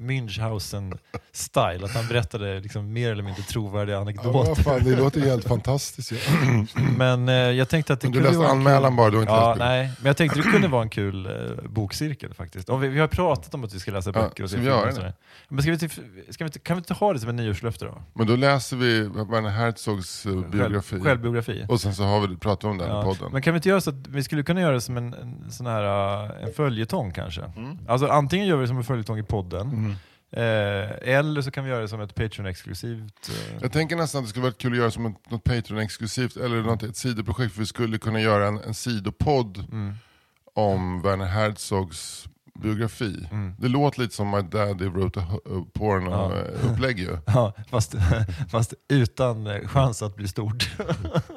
Münchhausen-style, 0.00 1.84
att 1.84 1.94
han 1.94 2.08
berättade 2.08 2.60
liksom 2.60 2.92
mer 2.92 3.10
eller 3.12 3.22
mindre 3.22 3.42
trovärdiga 3.42 3.96
Ja, 3.96 4.00
anekdoter. 4.00 4.30
vad 4.32 4.58
fan, 4.58 4.84
det 4.84 4.96
låter 4.96 5.20
ju 5.20 5.26
helt 5.26 5.44
fantastiskt. 5.48 6.12
Ja. 6.12 6.18
Men 6.96 7.28
eh, 7.28 7.34
jag 7.34 7.68
tänkte 7.68 7.92
att 7.92 8.00
det 8.00 8.06
Men 8.08 8.12
du 8.12 8.18
kunde 8.22 8.38
läste 8.38 8.52
anmälan 8.52 8.90
kul... 8.90 8.96
bara, 8.96 9.10
du 9.10 9.16
har 9.16 9.22
inte 9.22 9.32
Ja, 9.32 9.54
nej, 9.58 9.90
men 9.98 10.06
jag 10.06 10.16
tänkte 10.16 10.38
det 10.38 10.42
kunde 10.50 10.68
vara 10.68 10.82
en 10.82 10.88
kul 10.90 11.26
eh, 11.26 11.32
bokcirkel. 11.68 12.33
Faktiskt. 12.34 12.68
Om 12.68 12.80
vi, 12.80 12.88
vi 12.88 13.00
har 13.00 13.08
pratat 13.08 13.54
om 13.54 13.64
att 13.64 13.74
vi 13.74 13.80
ska 13.80 13.90
läsa 13.92 14.10
Ja, 14.14 14.22
böcker 14.22 14.44
och 14.44 14.50
se 14.50 14.56
filmer 14.56 14.88
och. 14.88 15.12
Men 15.48 15.62
ska 15.62 15.70
vi, 15.72 15.84
inte- 15.84 16.32
ska 16.32 16.44
vi 16.44 16.50
kan 16.50 16.76
vi 16.76 16.78
inte 16.78 16.94
ha 16.94 17.12
det 17.12 17.18
som 17.18 17.28
en 17.28 17.36
nyårslöfte 17.36 17.84
då? 17.84 18.02
Men 18.12 18.26
då 18.26 18.36
läser 18.36 18.76
vi 18.76 19.00
Werner 19.00 19.50
Herzogs 19.50 20.26
eh, 20.26 20.32
biografi. 20.32 20.90
Själv, 20.90 21.02
självbiografi. 21.04 21.66
Och 21.68 21.80
sen 21.80 21.94
så 21.94 22.02
har 22.02 22.26
vi, 22.26 22.36
pratar 22.36 22.68
vi 22.68 22.72
om 22.72 22.78
den 22.78 22.88
Ja, 22.88 23.02
podden. 23.02 23.32
Men 23.32 23.42
kan 23.42 23.52
vi 23.54 23.56
inte 23.58 23.68
göra 23.68 23.80
så 23.80 23.90
att 23.90 24.06
vi 24.08 24.22
skulle 24.24 24.42
kunna 24.42 24.60
göra 24.60 24.72
det 24.72 24.80
som 24.80 24.96
en, 24.96 25.14
en 25.14 25.50
sån 25.50 25.66
här 25.66 26.24
uh, 26.24 26.44
en 26.44 26.52
följetong 26.54 27.12
kanske? 27.12 27.42
Mm. 27.56 27.78
Alltså 27.88 28.06
antingen 28.06 28.46
gör 28.46 28.56
vi 28.56 28.62
det 28.62 28.68
som 28.68 28.76
en 28.76 28.84
följetong 28.84 29.18
i 29.18 29.22
podden, 29.22 29.96
eh, 30.32 30.42
eller 31.02 31.42
så 31.42 31.50
kan 31.50 31.64
vi 31.64 31.70
göra 31.70 31.80
det 31.80 31.88
som 31.88 32.00
ett 32.00 32.14
Patreon-exklusivt. 32.14 33.28
Eh, 33.28 33.58
Jag 33.62 33.72
tänker 33.72 33.96
nästan 33.96 34.18
att 34.18 34.24
det 34.24 34.30
skulle 34.30 34.42
vara 34.42 34.52
kul 34.52 34.72
att 34.72 34.78
göra 34.78 34.90
som 34.90 35.06
ett, 35.06 35.30
något 35.30 35.44
Patreon-exklusivt, 35.44 36.36
eller 36.36 36.62
något, 36.62 36.82
ett 36.82 36.96
sidoprojekt, 36.96 37.54
för 37.54 37.60
vi 37.60 37.66
skulle 37.66 37.98
kunna 37.98 38.20
göra 38.20 38.46
en, 38.48 38.58
en 38.58 38.74
sidopodd 38.74 39.58
mm. 39.72 39.94
Om 40.54 41.02
Werner 41.02 41.26
Herzogs 41.26 42.28
biografi. 42.62 43.28
Mm. 43.30 43.54
Det 43.58 43.68
låter 43.68 44.00
lite 44.00 44.14
som 44.14 44.30
My 44.30 44.42
Daddy 44.42 44.88
Wrote 44.88 45.20
a 45.20 45.24
Hu- 45.30 45.62
a 45.62 45.66
Porno-upplägg 45.74 46.98
ju. 46.98 47.16
Ja, 47.26 47.52
fast, 47.70 47.94
fast 48.50 48.74
utan 48.88 49.46
eh, 49.46 49.68
chans 49.68 50.02
att 50.02 50.16
bli 50.16 50.28
stort. 50.28 50.70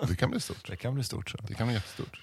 Det 0.08 0.16
kan 0.16 0.30
bli 0.32 0.40
stort. 0.40 0.68
Det 0.68 0.76
kan 0.76 0.94
bli 0.96 1.04
stort. 1.04 1.30
Så. 1.30 1.38
Det 1.48 1.54
kan 1.54 1.68
bli 1.68 1.76
jättestort. 1.76 2.22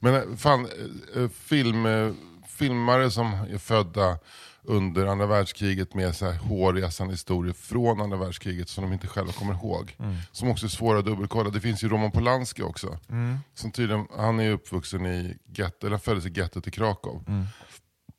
Men 0.00 0.14
eh, 0.14 0.22
fan, 0.36 0.66
eh, 1.14 1.22
eh, 1.22 1.28
film, 1.28 1.86
eh, 1.86 2.12
filmare 2.48 3.10
som 3.10 3.32
är 3.32 3.58
födda 3.58 4.18
under 4.64 5.06
andra 5.06 5.26
världskriget 5.26 5.94
med 5.94 6.16
så 6.16 6.30
här 6.30 6.38
hårresande 6.38 7.12
historier 7.12 7.54
från 7.54 8.00
andra 8.00 8.16
världskriget 8.16 8.68
som 8.68 8.84
de 8.84 8.92
inte 8.92 9.06
själva 9.06 9.32
kommer 9.32 9.54
ihåg. 9.54 9.96
Mm. 9.98 10.16
Som 10.32 10.48
också 10.48 10.66
är 10.66 10.70
svåra 10.70 10.98
att 10.98 11.04
dubbelkolla. 11.04 11.50
Det 11.50 11.60
finns 11.60 11.84
ju 11.84 11.88
Roman 11.88 12.10
Polanski 12.10 12.62
också. 12.62 12.98
Mm. 13.08 13.38
Som 13.54 13.72
tydligen, 13.72 14.06
han 14.16 14.40
är 14.40 14.50
uppvuxen 14.50 15.06
i 15.06 15.36
getto, 15.46 15.86
eller 15.86 15.98
föddes 15.98 16.26
i 16.26 16.32
gettot 16.32 16.66
i 16.66 16.70
Krakow. 16.70 17.24
Mm. 17.28 17.46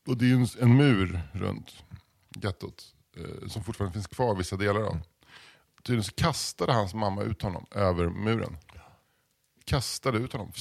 Och 0.07 0.17
det 0.17 0.25
är 0.25 0.27
ju 0.27 0.35
en, 0.35 0.47
en 0.59 0.77
mur 0.77 1.21
runt 1.31 1.83
gettot. 2.35 2.83
Eh, 3.17 3.47
som 3.47 3.63
fortfarande 3.63 3.93
finns 3.93 4.07
kvar 4.07 4.35
vissa 4.35 4.55
delar 4.55 4.81
av. 4.81 4.99
Tydligen 5.83 6.03
så 6.03 6.13
kastade 6.13 6.73
hans 6.73 6.93
mamma 6.93 7.21
ut 7.21 7.41
honom 7.41 7.65
över 7.71 8.09
muren. 8.09 8.57
Kastade 9.65 10.17
ut 10.17 10.33
honom. 10.33 10.51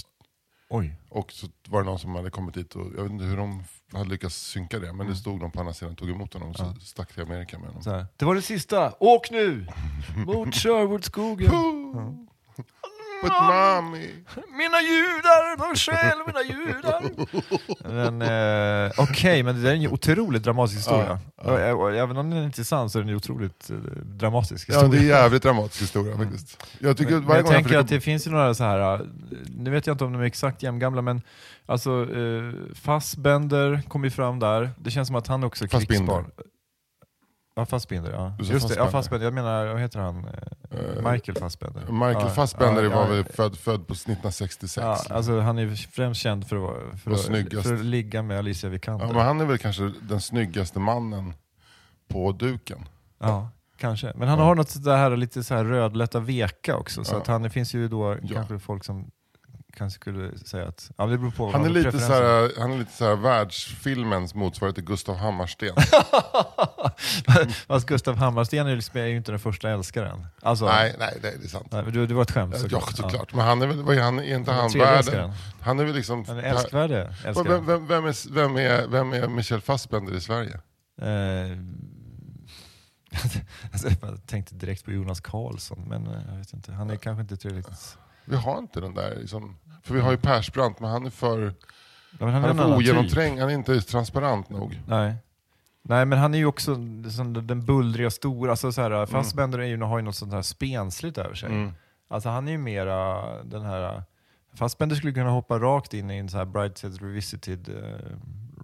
Oj. 0.69 0.97
Och 1.09 1.33
så 1.33 1.47
var 1.69 1.83
det 1.83 1.87
någon 1.87 1.99
som 1.99 2.15
hade 2.15 2.31
kommit 2.31 2.55
dit 2.55 2.77
och 2.77 2.87
jag 2.97 3.03
vet 3.03 3.13
inte 3.13 3.25
hur 3.25 3.37
de 3.37 3.65
hade 3.99 4.11
lyckats 4.11 4.37
synka 4.37 4.79
det. 4.79 4.87
Mm. 4.87 4.97
Men 4.97 5.07
det 5.07 5.17
stod 5.17 5.41
någon 5.41 5.51
på 5.51 5.61
andra 5.61 5.73
sidan 5.73 5.93
och 5.93 5.99
tog 5.99 6.11
emot 6.11 6.35
honom 6.35 6.51
och 6.51 6.57
så 6.57 6.75
stack 6.81 7.13
till 7.13 7.23
Amerika 7.23 7.59
med 7.59 7.69
honom. 7.69 8.07
Det 8.17 8.25
var 8.25 8.35
det 8.35 8.43
sista. 8.43 8.93
Åk 8.99 9.31
nu! 9.31 9.67
Mot 10.27 10.55
Sherwoodskogen. 10.55 11.51
But 13.23 13.33
mommy! 13.43 14.09
Mina 14.59 14.81
judar, 14.81 15.57
de 15.57 15.77
stjäl 15.77 16.19
mina 16.27 16.43
judar. 16.43 17.03
Men, 17.93 18.23
eh, 18.87 18.93
Okej, 18.99 19.43
men 19.43 19.63
det 19.63 19.71
är 19.71 19.75
en 19.75 19.87
otroligt 19.93 20.43
dramatisk 20.43 20.79
historia. 20.79 21.19
Och, 21.37 21.61
eh, 21.61 21.81
och, 21.81 21.95
även 21.95 22.17
om 22.17 22.31
den 22.31 22.45
inte 22.45 22.63
är 22.63 22.65
sann 22.65 22.91
så 22.91 22.99
är 22.99 23.03
den 23.03 23.15
otroligt 23.17 23.71
eh, 23.71 23.77
dramatisk 24.05 24.69
Ja, 24.69 24.73
historia. 24.75 24.91
det 24.91 24.97
är 24.97 25.01
en 25.01 25.23
jävligt 25.23 25.43
dramatisk 25.43 25.83
historia 25.83 26.17
faktiskt. 26.17 26.67
Jag 26.79 26.97
tycker 26.97 27.13
Men, 27.13 27.29
jag 27.29 27.45
gång 27.45 27.53
tänker 27.53 27.73
jag 27.73 27.81
att 27.81 27.89
det 27.89 28.01
finns 28.01 28.27
ju 28.27 28.31
några 28.31 28.55
så 28.55 28.65
här, 28.65 28.95
eh, 28.95 29.01
nu 29.57 29.71
vet 29.71 29.87
jag 29.87 29.95
inte 29.95 30.05
om 30.05 30.13
de 30.13 30.23
är 30.23 30.27
exakt 30.27 30.63
jämngamla, 30.63 31.03
men 31.03 31.23
alltså 31.67 31.91
eh, 32.17 32.53
Fassbender 32.75 33.83
kom 33.89 34.05
ju 34.05 34.11
fram 34.11 34.39
där. 34.39 34.71
Det 34.79 34.91
känns 34.91 35.09
som 35.09 35.17
att 35.17 35.27
han 35.27 35.45
också 35.45 35.65
är 35.65 35.69
Fassbinder. 35.69 35.97
krigsbarn. 35.97 36.31
Ja, 37.55 37.67
Fassbinder 37.67 38.13
ja. 38.13 38.37
Just 38.41 38.69
det, 38.69 38.75
ja. 38.75 38.91
Fassbender. 38.91 39.27
Jag 39.27 39.35
menar, 39.35 39.67
vad 39.67 39.81
heter 39.81 39.99
han? 40.01 40.25
Eh, 40.25 40.33
Eh, 40.73 41.13
Michael 41.13 41.39
Fassbender. 41.39 41.83
Michael 41.93 42.27
Ja, 42.27 42.29
Fassbender 42.29 42.83
ja, 42.83 42.91
var 42.91 43.09
väl 43.09 43.25
född, 43.25 43.57
född 43.59 43.87
på 43.87 43.93
1966. 43.95 44.77
Ja, 44.77 45.17
alltså 45.17 45.41
han 45.41 45.59
är 45.59 45.75
främst 45.75 46.21
känd 46.21 46.49
för 46.49 46.57
att, 46.57 47.01
för 47.01 47.11
att, 47.11 47.21
för 47.65 47.75
att 47.75 47.85
ligga 47.85 48.23
med 48.23 48.39
Alicia 48.39 48.71
Vikander. 48.71 49.07
Ja, 49.07 49.13
men 49.13 49.27
han 49.27 49.41
är 49.41 49.45
väl 49.45 49.59
kanske 49.59 49.93
den 50.03 50.21
snyggaste 50.21 50.79
mannen 50.79 51.35
på 52.09 52.33
duken. 52.33 52.79
Ja, 53.19 53.49
kanske. 53.77 54.13
Men 54.17 54.29
han 54.29 54.39
har 54.39 54.55
något 54.55 54.71
sådär 54.71 54.97
här, 54.97 55.17
lite 55.17 55.45
så 55.45 55.55
här 55.55 55.65
rödlätta 55.65 56.21
veka 56.21 56.77
också, 56.77 57.05
så 57.05 57.17
att 57.17 57.27
han, 57.27 57.43
det 57.43 57.51
finns 57.51 57.75
ju 57.75 57.89
då 57.89 58.17
kanske 58.33 58.59
folk 58.59 58.85
som 58.85 59.11
kanske 59.77 60.01
skulle 60.01 60.39
säga 60.39 60.69
att, 60.69 60.91
ja 60.97 61.07
det 61.07 61.19
beror 61.19 61.31
på 61.31 61.53
Han 61.53 61.65
är, 61.65 61.69
lite 61.69 61.91
preferenser. 61.91 62.17
såhär, 62.17 62.61
han 62.61 62.73
är 62.73 62.79
lite 62.79 62.93
såhär 62.93 63.17
världsfilmens 63.17 64.35
motsvarighet 64.35 64.75
till 64.75 64.85
Gustav 64.85 65.17
Hammarsten. 65.17 65.75
Fast 67.67 67.87
Gustav 67.87 68.17
Hammarsten 68.17 68.67
är 68.67 68.71
ju 68.71 68.77
liksom- 68.77 69.01
är 69.01 69.07
ju 69.07 69.17
inte 69.17 69.33
den 69.33 69.41
första 69.41 69.71
älskaren. 69.71 70.27
Alltså, 70.43 70.65
nej, 70.65 70.97
nej, 70.99 71.19
det 71.23 71.29
är 71.29 71.49
sant. 71.49 71.67
nej, 71.71 71.83
men 71.85 72.07
det, 72.09 72.15
var 72.15 72.23
ett 72.23 72.31
skämt 72.31 72.57
Ja, 72.71 72.81
såklart. 72.81 73.35
Men 73.35 73.45
han 73.45 73.63
är 73.63 73.67
väl, 73.67 73.83
vad 73.83 73.97
är 73.97 74.03
han, 74.03 74.19
är 74.19 74.37
inte 74.37 74.53
han 74.53 74.71
Tredje 74.71 74.87
världen? 74.93 75.33
Han 75.61 75.81
är 75.81 75.85
väl 75.85 75.95
liksom... 75.95 76.25
Han 76.25 76.39
är 76.39 76.43
älskvärde 76.43 77.15
vem, 77.25 77.67
vem, 77.67 77.87
vem, 77.87 78.05
är, 78.05 78.33
vem, 78.33 78.57
är, 78.57 78.87
vem 78.87 79.13
är 79.13 79.29
Michel 79.29 79.61
Fassbender 79.61 80.15
i 80.15 80.21
Sverige? 80.21 80.61
Eh, 81.03 81.59
alltså, 83.73 83.89
jag 84.01 84.27
tänkte 84.27 84.55
direkt 84.55 84.85
på 84.85 84.93
Jonas 84.93 85.21
Karlsson, 85.21 85.85
men 85.89 86.07
eh, 86.07 86.23
jag 86.29 86.37
vet 86.39 86.53
inte. 86.53 86.73
Han 86.73 86.91
är 86.91 86.97
kanske 86.97 87.23
inte 87.23 87.37
tillräckligt... 87.37 87.99
Vi 88.25 88.37
har 88.37 88.59
inte 88.59 88.81
den 88.81 88.95
där, 88.95 89.17
liksom, 89.17 89.57
för 89.83 89.95
vi 89.95 90.01
har 90.01 90.11
ju 90.11 90.17
Persbrandt, 90.17 90.81
men 90.81 90.91
han 90.91 91.07
är 91.07 91.11
för, 91.11 91.55
Ja, 92.19 92.27
men 92.27 92.35
han 92.35 92.45
är 92.45 92.49
för 92.49 92.55
annan 92.55 92.67
typ. 92.67 92.77
ogenomträngd, 92.77 93.41
han 93.41 93.51
är 93.51 93.55
inte 93.55 93.81
transparent 93.81 94.51
nog. 94.51 94.81
Nej. 94.87 95.15
Nej 95.83 96.05
men 96.07 96.19
han 96.19 96.35
är 96.35 96.39
ju 96.39 96.47
också 96.47 96.77
sån, 97.11 97.47
den 97.47 97.65
bullriga 97.65 98.11
stora, 98.11 98.51
alltså 98.51 98.73
så 98.73 98.83
här, 98.83 99.07
Fassbender 99.07 99.59
är 99.59 99.65
ju, 99.65 99.83
har 99.83 99.99
ju 99.99 100.05
något 100.05 100.17
sånt 100.17 100.33
här 100.33 100.43
spensligt 100.43 101.19
över 101.19 101.35
sig. 101.35 101.49
Mm. 101.49 101.73
Alltså 102.09 102.29
han 102.29 102.49
är 102.49 102.53
ju 102.53 102.59
mera 102.59 103.23
den 103.43 103.63
här, 103.63 104.03
Fassbender 104.55 104.97
skulle 104.97 105.13
kunna 105.13 105.31
hoppa 105.31 105.59
rakt 105.59 105.95
in 105.95 106.11
i 106.11 106.17
en 106.17 106.29
så 106.29 106.39
här 106.39 106.45
Brideshead 106.45 106.93
Revisited 107.01 107.69
uh, 107.69 107.77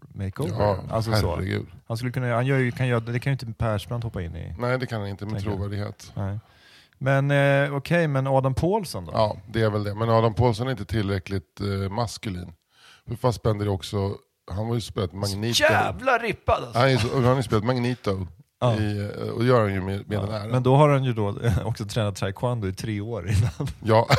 makeover. 0.08 0.54
Ja, 0.58 0.78
alltså 0.90 1.12
så. 1.12 1.34
herregud. 1.34 1.66
Han 1.86 1.96
skulle 1.96 2.12
kunna, 2.12 2.34
han 2.34 2.46
gör 2.46 2.70
kan 2.70 2.88
göra, 2.88 3.00
det 3.00 3.20
kan 3.20 3.30
ju 3.30 3.32
inte 3.32 3.46
Persbrandt 3.46 4.04
hoppa 4.04 4.22
in 4.22 4.36
i. 4.36 4.54
Nej, 4.58 4.78
det 4.78 4.86
kan 4.86 5.00
han 5.00 5.08
inte 5.10 5.26
med 5.26 5.42
trovärdighet. 5.42 6.12
Nej. 6.14 6.38
Men 6.98 7.30
eh, 7.30 7.76
okej, 7.76 8.08
men 8.08 8.26
Adam 8.26 8.54
Paulsson 8.54 9.04
då? 9.04 9.12
Ja, 9.14 9.36
det 9.52 9.62
är 9.62 9.70
väl 9.70 9.84
det. 9.84 9.94
Men 9.94 10.10
Adam 10.10 10.34
Paulsson 10.34 10.66
är 10.66 10.70
inte 10.70 10.84
tillräckligt 10.84 11.60
eh, 11.60 11.90
maskulin. 11.90 12.52
För 13.08 13.14
Fassbender 13.16 13.66
är 13.66 13.70
också, 13.70 14.14
han 14.50 14.66
har 14.66 14.74
ju 14.74 14.80
spelat 14.80 15.12
Magneto. 15.12 15.62
Jävla 15.62 16.18
rippad 16.18 16.54
alltså! 16.64 16.78
Han, 16.78 16.88
är, 16.88 16.96
så- 16.96 17.14
han 17.14 17.24
har 17.24 17.36
ju 17.36 17.42
spelat 17.42 17.64
Magneto. 17.64 18.26
Ja. 18.60 18.74
I, 18.76 19.00
eh, 19.00 19.28
och 19.28 19.44
gör 19.44 19.60
han 19.60 19.74
ju 19.74 19.80
med, 19.80 20.08
med 20.08 20.18
den 20.20 20.30
Ja, 20.30 20.38
här. 20.38 20.48
men 20.48 20.62
då 20.62 20.76
har 20.76 20.88
han 20.88 21.04
ju 21.04 21.12
då 21.12 21.34
också 21.64 21.84
tränat 21.84 22.16
taekwondo 22.16 22.68
i 22.68 22.72
tre 22.72 23.00
år 23.00 23.28
innan. 23.28 23.68
Ja, 23.84 24.06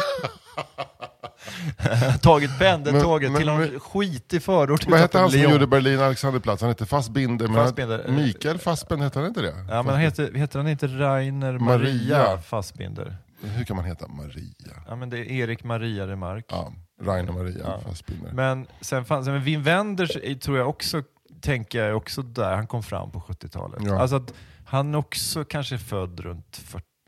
Tagit 2.22 2.60
pendeltåget 2.60 3.36
till 3.38 3.46
någon 3.46 3.80
skitig 3.80 4.44
förort 4.44 4.88
vad 4.88 5.00
hette 5.00 5.20
han 5.20 5.32
som 5.32 5.40
gjorde 5.42 5.68
Berlin 5.68 6.00
Alexanderplatz? 6.00 6.62
Han 6.62 6.70
hette 6.70 6.86
Fassbinder. 6.86 7.48
Men 7.48 7.56
Fassbinder, 7.56 8.06
eh, 8.08 8.14
Mikael 8.14 8.58
Fassbender, 8.58 9.04
hette 9.06 9.20
han 9.20 9.28
inte 9.28 9.42
det? 9.42 9.66
Ja, 9.70 9.84
men 9.84 10.00
heter, 10.00 10.34
heter 10.34 10.60
han 10.60 10.68
inte 10.68 10.88
Rainer 10.88 11.58
Maria, 11.58 12.18
Maria. 12.18 12.38
Fassbinder? 12.42 13.18
Hur 13.42 13.66
kan 13.66 13.76
man 13.76 13.86
heta 13.86 14.08
Maria? 14.08 14.74
Ja 14.88 14.96
men 14.96 15.10
det 15.10 15.18
är 15.18 15.32
Erik 15.32 15.64
Maria 15.64 16.08
Remark. 16.08 16.46
Ja, 16.50 16.74
Rainer 17.02 17.32
Maria 17.32 17.58
Ja. 17.66 17.80
Fassbinder. 17.80 18.32
Men 18.34 18.68
sen 18.82 19.06
fanns 19.06 19.28
men 19.28 19.44
Wim 19.44 19.64
Wenders 19.64 20.18
tror 20.42 20.58
jag 20.58 20.70
också, 20.70 21.04
tänker 21.42 21.84
jag 21.86 21.98
också 21.98 22.22
där, 22.22 22.56
han 22.56 22.68
kom 22.68 22.84
fram 22.84 23.12
på 23.12 23.20
70-talet. 23.20 23.82
Ja. 23.86 24.00
Alltså 24.02 24.16
att 24.16 24.34
han 24.66 24.96
också 24.96 25.44
kanske 25.44 25.76
är 25.76 25.80
född 25.80 26.20
runt 26.20 26.58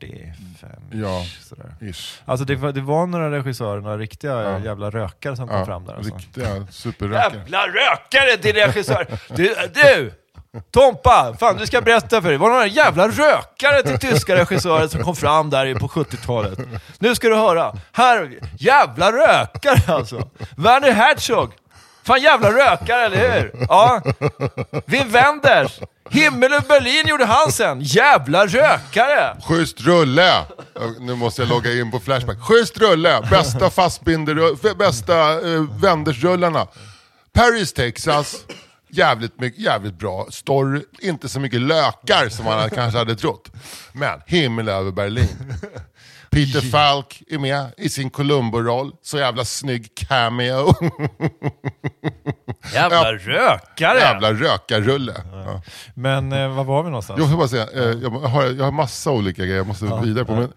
45 0.06 0.70
Ja. 0.92 1.24
sådär. 1.48 1.74
Ish. 1.80 2.20
Alltså 2.24 2.44
det 2.44 2.56
var, 2.56 2.72
det 2.72 2.80
var 2.80 3.06
några 3.06 3.30
regissörer, 3.30 3.80
några 3.80 3.98
riktiga 3.98 4.42
Ja. 4.42 4.58
jävla 4.58 4.90
rökare 4.90 5.36
som 5.36 5.48
kom 5.48 5.58
Ja, 5.58 5.66
fram 5.66 5.84
där. 5.86 5.94
Alltså. 5.94 6.14
Riktiga 6.14 6.66
superrökare. 6.70 7.32
Jävla 7.38 7.66
rökare 7.66 8.36
till 8.42 8.54
regissör! 8.54 9.06
Du, 9.28 9.54
du! 9.74 10.12
Tompa! 10.70 11.34
Fan 11.40 11.56
du 11.56 11.66
ska 11.66 11.80
berätta 11.80 12.08
för 12.22 12.28
dig. 12.28 12.32
Det 12.32 12.38
var 12.42 12.48
några 12.48 12.66
jävla 12.66 13.08
rökare 13.08 13.82
till 13.82 13.98
tyska 13.98 14.36
regissörer 14.36 14.88
som 14.88 15.02
kom 15.02 15.16
fram 15.16 15.50
där 15.50 15.74
på 15.74 15.88
70-talet. 15.88 16.58
Nu 16.98 17.14
ska 17.14 17.28
du 17.28 17.36
höra. 17.36 17.72
Här, 17.92 18.30
jävla 18.58 19.12
rökare 19.12 19.94
alltså! 19.94 20.28
Werner 20.56 20.92
Herzog! 20.92 21.52
Fan 22.04 22.20
jävla 22.22 22.50
rökare, 22.50 23.04
eller 23.06 23.40
hur? 23.40 23.66
Ja. 23.68 24.02
Wim 24.86 25.10
Wenders! 25.10 25.80
Himmel 26.12 26.52
och 26.52 26.64
Berlin 26.68 27.08
gjorde 27.08 27.24
han 27.24 27.52
sen. 27.52 27.80
Jävla 27.80 28.46
rökare! 28.46 29.36
Schysst 29.42 29.80
rulle! 29.80 30.44
Nu 31.00 31.14
måste 31.14 31.42
jag 31.42 31.48
logga 31.48 31.72
in 31.72 31.90
på 31.90 32.00
Flashback. 32.00 32.38
Schysst 32.40 32.78
rulle! 32.78 33.22
Bästa 33.30 33.70
fastbinder, 33.70 34.74
bästa 34.74 35.40
uh, 35.40 35.80
vändersrullarna. 35.80 36.66
Paris, 37.32 37.72
Texas. 37.72 38.36
Jävligt, 38.90 39.40
mycket, 39.40 39.60
jävligt 39.60 39.98
bra 39.98 40.26
story. 40.30 40.82
Inte 41.00 41.28
så 41.28 41.40
mycket 41.40 41.60
lökar 41.60 42.28
som 42.28 42.44
man 42.44 42.70
kanske 42.70 42.98
hade 42.98 43.16
trott. 43.16 43.50
Men 43.92 44.20
himmel 44.26 44.68
över 44.68 44.90
Berlin. 44.90 45.54
Peter 46.32 46.60
Falk 46.60 47.22
är 47.28 47.38
med 47.38 47.66
i 47.76 47.88
sin 47.88 48.10
Columbo-roll. 48.10 48.92
Så 49.02 49.18
jävla 49.18 49.44
snygg 49.44 49.94
cameo. 49.94 50.74
Jävla 52.74 53.12
rökare! 53.12 53.98
jävla 53.98 54.32
rökarrulle. 54.32 55.14
Ja. 55.32 55.62
Men 55.94 56.32
eh, 56.32 56.54
var 56.54 56.64
var 56.64 56.82
vi 56.82 56.90
någonstans? 56.90 57.20
Jag 57.20 57.38
bara 57.38 57.48
säga, 57.48 57.68
eh, 57.74 57.98
jag 58.02 58.10
har, 58.10 58.44
jag 58.44 58.64
har 58.64 58.72
massa 58.72 59.10
olika 59.10 59.42
grejer 59.42 59.56
jag 59.56 59.66
måste 59.66 60.00
vidare 60.02 60.24
på. 60.24 60.34
Men 60.34 60.52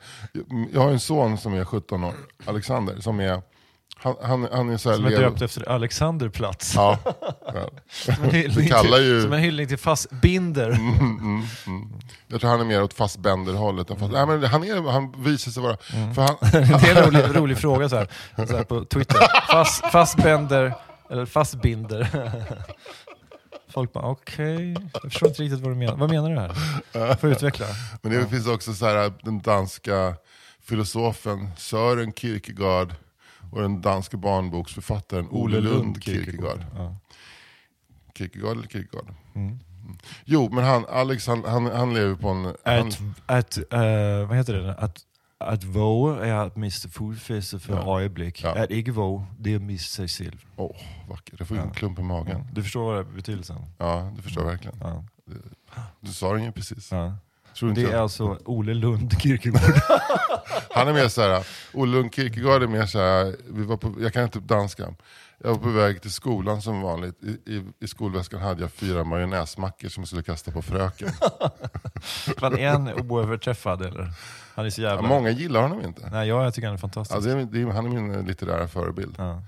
jag 0.73 0.81
har 0.81 0.89
en 0.89 0.99
son 0.99 1.37
som 1.37 1.53
är 1.53 1.65
17 1.65 2.03
år, 2.03 2.13
Alexander, 2.45 2.95
som 2.99 3.19
är 3.19 3.41
Han, 4.05 4.15
han, 4.21 4.47
han 4.51 4.69
är 4.69 4.77
så 4.77 4.89
här 4.89 4.95
Som 4.97 5.05
är 5.05 5.09
döpt 5.09 5.41
efter 5.41 5.69
Alexanderplatz. 5.69 6.73
Ja. 6.75 6.97
ja. 7.45 7.69
Som 7.89 8.23
en 8.23 8.29
hyllning, 8.31 8.67
kallar 8.69 8.97
till, 8.97 9.05
ju- 9.07 9.21
som 9.21 9.33
en 9.33 9.39
hyllning 9.39 9.67
till 9.67 9.77
Fassbinder. 9.77 10.69
Mm, 10.71 11.43
Jag 12.27 12.41
tror 12.41 12.49
han 12.49 12.59
är 12.61 12.65
mer 12.65 12.83
åt 12.83 12.93
Fassbender-hållet. 12.93 13.89
än 13.89 13.97
Fass- 13.97 14.11
Nej, 14.11 14.25
men 14.25 14.43
han, 14.43 14.63
är, 14.63 14.91
han 14.91 15.23
visar 15.23 15.51
sig 15.51 15.63
vara... 15.63 15.77
För 16.15 16.21
han, 16.21 16.35
Det 16.81 16.89
är 16.89 16.95
en 16.95 17.05
rolig, 17.05 17.23
rolig 17.41 17.57
fråga 17.57 17.89
så 17.89 17.95
här, 17.95 18.07
så 18.47 18.55
här 18.57 18.63
på 18.63 18.85
Twitter. 18.85 19.17
Fass, 19.51 19.81
fassbender, 19.91 20.73
eller 21.09 21.25
fassbinder. 21.25 22.31
Folk 23.69 23.93
bara 23.93 24.05
okej, 24.05 24.71
jag 24.93 25.01
förstår 25.01 25.29
inte 25.29 25.41
riktigt 25.41 25.59
vad 25.59 25.71
du 25.71 25.75
menar. 25.75 25.95
Vad 25.95 26.09
menar 26.09 26.29
du 26.29 26.39
här? 26.39 27.15
Får 27.15 27.29
utveckla. 27.31 27.65
men 28.01 28.11
det 28.11 28.27
finns 28.27 28.47
också 28.47 28.73
så 28.73 28.85
här, 28.85 29.13
den 29.21 29.41
danska 29.41 30.15
filosofen 30.63 31.49
Sören 31.57 32.13
Kierkegaard 32.13 32.93
och 33.55 33.61
den 33.61 33.81
danska 33.81 34.17
barnboksförfattaren 34.17 35.27
Ole 35.29 35.59
Lund 35.59 36.03
Kierkegaard. 36.03 36.65
Ja. 36.75 36.95
Kierkegaard 38.17 38.57
eller 38.57 38.67
Kierkegaard? 38.67 39.13
Mm. 39.35 39.59
Jo, 40.25 40.49
men 40.51 40.63
han, 40.63 40.85
Alex 40.85 41.27
han, 41.27 41.43
han, 41.43 41.65
han 41.65 41.93
lever 41.93 42.15
på 42.15 42.29
en... 42.29 42.45
Han, 42.45 42.87
Att, 42.87 42.99
att 43.25 43.57
eh, 43.73 44.27
vad 44.27 44.37
heter 44.37 44.53
det? 44.53 44.73
Att, 44.75 44.99
att 45.37 45.63
våge 45.63 46.25
är 46.25 46.33
att 46.33 46.55
mista 46.55 46.89
fodfäste 46.89 47.59
för 47.59 47.73
Ja. 47.73 48.01
ögonblick. 48.01 48.43
Ja. 48.43 48.63
Att 48.63 48.69
inte 48.71 48.91
våge, 48.91 49.25
det 49.39 49.51
är 49.51 49.55
att 49.55 49.61
missa 49.61 50.07
sig 50.07 50.07
själv. 50.07 50.45
Åh, 50.55 50.75
vackert. 51.09 51.35
Jag 51.39 51.47
får 51.47 51.57
ju 51.57 51.63
en 51.63 51.71
klump 51.71 51.99
i 51.99 52.01
magen. 52.01 52.47
Du 52.53 52.63
förstår 52.63 52.83
vad 52.85 52.95
det 52.95 52.99
är 53.11 53.15
betydelsen? 53.15 53.57
Ja, 53.77 54.13
det 54.15 54.21
förstår 54.21 54.43
jag 54.43 54.51
verkligen. 54.51 54.77
Ja. 54.81 55.03
Du 55.99 56.13
sa 56.13 56.33
det 56.33 56.41
ju 56.43 56.51
precis. 56.51 56.91
Ja. 56.91 57.13
Tror 57.55 57.69
inte 57.69 57.81
Det 57.81 57.87
är 57.87 57.91
jag. 57.91 58.01
alltså 58.01 58.37
Ole 58.45 58.73
Lund 58.73 59.21
Kierkegaard. 59.21 59.61
Han 60.71 60.87
är 60.87 60.93
mer 60.93 61.07
såhär, 61.07 61.47
Olle 61.73 61.91
Lund 61.97 62.13
Kierkegaard 62.15 62.63
är 62.63 62.67
mer 62.67 62.85
såhär, 62.85 63.35
vi 63.49 63.63
var 63.63 63.77
på, 63.77 63.93
jag 63.99 64.13
kan 64.13 64.23
inte 64.23 64.39
danska. 64.39 64.93
Jag 65.37 65.49
var 65.49 65.57
på 65.57 65.69
väg 65.69 66.01
till 66.01 66.11
skolan 66.11 66.61
som 66.61 66.81
vanligt. 66.81 67.23
I, 67.23 67.53
i, 67.53 67.63
i 67.79 67.87
skolväskan 67.87 68.41
hade 68.41 68.61
jag 68.61 68.71
fyra 68.71 69.03
majonnäsmackor 69.03 69.89
som 69.89 70.01
jag 70.01 70.07
skulle 70.07 70.23
kasta 70.23 70.51
på 70.51 70.61
fröken. 70.61 71.09
Fan, 72.39 72.57
är 72.57 72.69
han 72.69 73.09
oöverträffad 73.11 73.81
eller? 73.81 74.11
Han 74.55 74.65
är 74.65 74.69
så 74.69 74.81
Ja, 74.81 74.89
jävla... 74.89 75.07
många 75.07 75.29
gillar 75.29 75.61
honom 75.61 75.81
inte. 75.81 76.09
Nej, 76.11 76.27
jag 76.27 76.53
tycker 76.53 76.67
han 76.67 76.75
är 76.75 76.79
fantastisk. 76.79 77.15
Alltså, 77.15 77.29
det 77.35 77.41
är, 77.41 77.45
det 77.45 77.61
är, 77.61 77.65
han 77.67 77.85
är 77.85 77.89
min 77.89 78.25
litterära 78.25 78.67
förebild. 78.67 79.15
Ja. 79.17 79.41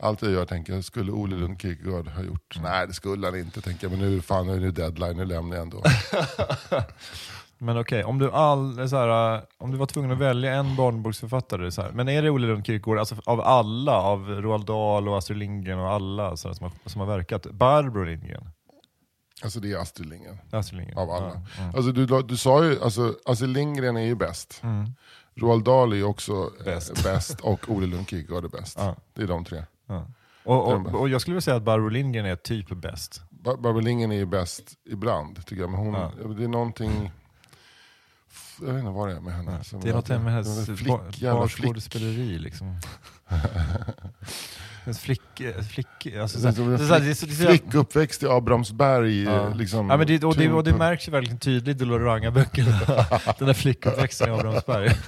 Allt 0.00 0.22
jag 0.22 0.32
gör 0.32 0.44
tänker 0.44 0.72
jag, 0.72 0.84
skulle 0.84 1.12
Olle 1.12 1.36
Lund 1.36 1.60
Kierkegaard 1.60 2.08
ha 2.08 2.22
gjort? 2.22 2.58
Nej 2.62 2.86
det 2.86 2.92
skulle 2.92 3.26
han 3.26 3.38
inte, 3.38 3.60
tänker 3.60 3.84
jag. 3.84 3.98
Men 3.98 4.10
nu, 4.10 4.20
fan, 4.20 4.46
nu 4.46 4.56
är 4.56 4.60
det 4.60 4.70
deadline, 4.70 5.16
nu 5.16 5.24
lämnar 5.24 5.56
jag 5.56 5.62
ändå. 5.62 5.82
Men 7.60 7.78
okej, 7.78 8.04
om, 8.04 8.18
du 8.18 8.30
all, 8.30 8.88
så 8.88 8.96
här, 8.96 9.34
äh, 9.36 9.42
om 9.58 9.70
du 9.70 9.78
var 9.78 9.86
tvungen 9.86 10.10
att 10.10 10.18
välja 10.18 10.54
en 10.54 10.76
barnboksförfattare, 10.76 11.70
så 11.70 11.82
här, 11.82 11.90
men 11.90 12.08
är 12.08 12.22
det 12.22 12.30
Olle 12.30 12.46
Lund 12.46 12.66
Kierkegaard, 12.66 12.98
alltså 12.98 13.16
av 13.24 13.40
alla, 13.40 13.96
av 13.96 14.28
Roald 14.28 14.66
Dahl 14.66 15.08
och 15.08 15.18
Astrid 15.18 15.38
Lindgren 15.38 15.78
och 15.78 15.90
alla 15.90 16.36
så 16.36 16.48
här, 16.48 16.54
som, 16.54 16.64
har, 16.64 16.90
som 16.90 17.00
har 17.00 17.08
verkat, 17.08 17.46
Barbro 17.50 18.04
Lindgren? 18.04 18.48
Alltså 19.42 19.60
det 19.60 19.72
är 19.72 19.76
Astrid 19.76 20.08
Lindgren. 20.08 20.38
Astrid 20.50 20.78
Lindgren. 20.78 20.98
Av 20.98 21.10
alla. 21.10 21.26
Ja, 21.26 21.62
mm. 21.62 21.74
Alltså, 21.74 21.92
du, 21.92 22.22
du 22.22 22.36
sa 22.36 22.64
ju, 22.64 22.82
alltså, 22.82 23.14
Astrid 23.24 23.50
Lindgren 23.50 23.96
är 23.96 24.04
ju 24.04 24.14
bäst. 24.14 24.60
Mm. 24.62 24.86
Roald 25.40 25.64
Dahl 25.64 25.92
är 25.92 25.96
ju 25.96 26.04
också 26.04 26.50
Bäst. 26.64 26.90
bäst, 26.90 27.04
bäst 27.04 27.40
och 27.40 27.68
Olle 27.68 27.86
Lund 27.86 28.08
Kierkegaard 28.08 28.44
är 28.44 28.48
bäst. 28.48 28.78
Ja. 28.78 28.96
Det 29.14 29.22
är 29.22 29.26
de 29.26 29.44
tre. 29.44 29.62
Ja. 29.88 30.06
Och, 30.44 30.72
och, 30.72 31.00
och 31.00 31.08
jag 31.08 31.20
skulle 31.20 31.34
vilja 31.34 31.40
säga 31.40 31.56
att 31.56 31.62
Barbro 31.62 31.88
Lindgren 31.88 32.26
är 32.26 32.36
typ 32.36 32.68
bäst. 32.68 33.22
Bar- 33.30 33.56
Barbro 33.56 33.80
Lindgren 33.80 34.12
är 34.12 34.16
ju 34.16 34.26
bäst 34.26 34.72
ibland, 34.90 35.46
tycker 35.46 35.62
jag. 35.62 35.70
Men 35.70 35.80
hon, 35.80 35.94
Ja. 35.94 36.12
det 36.38 36.44
är 36.44 36.48
någonting... 36.48 37.10
Jag 38.60 38.66
vet 38.72 38.78
inte 38.78 38.90
vad 38.90 39.08
det 39.08 39.14
är 39.16 39.20
med 39.20 39.34
henne. 39.34 39.64
Som 39.64 39.80
Det 39.80 39.88
är 39.90 39.94
något 39.94 40.08
med 40.08 40.20
hennes 40.20 40.66
den 40.66 40.76
där 40.76 40.84
bar- 40.88 40.98
flick, 41.10 41.22
jävla 41.22 41.48
flick. 41.48 41.64
barskådespeleri 41.66 42.38
liksom. 42.38 42.80
hennes 44.84 44.98
flick... 45.00 45.22
flick 45.70 45.86
alltså, 46.20 46.38
Det 46.38 46.48
är 46.48 46.52
så, 46.52 46.56
som 46.56 46.68
det, 46.68 46.74
en 46.74 46.80
är 46.80 46.86
så, 46.88 46.98
det, 46.98 47.10
är 47.10 47.14
så, 47.14 47.26
det, 47.26 47.32
är 47.32 47.36
så, 47.36 47.46
Flick 47.48 47.74
uppväxt 47.74 48.22
i 48.22 48.26
Abrahamsberg. 48.26 49.22
Ja. 49.22 49.48
Liksom, 49.54 49.90
Ja, 49.90 49.96
men 49.96 50.06
det, 50.06 50.24
och, 50.24 50.36
det, 50.36 50.52
och 50.52 50.64
det 50.64 50.70
typ- 50.70 50.78
märks 50.78 51.08
ju 51.08 51.12
verkligen 51.12 51.38
tydligt 51.38 51.80
i 51.82 51.84
Loranga-böckerna. 51.84 52.78
den 53.38 53.46
där 53.46 53.54
flickuppväxten 53.54 54.28
i 54.28 54.32
Abrahamsberg. 54.32 54.90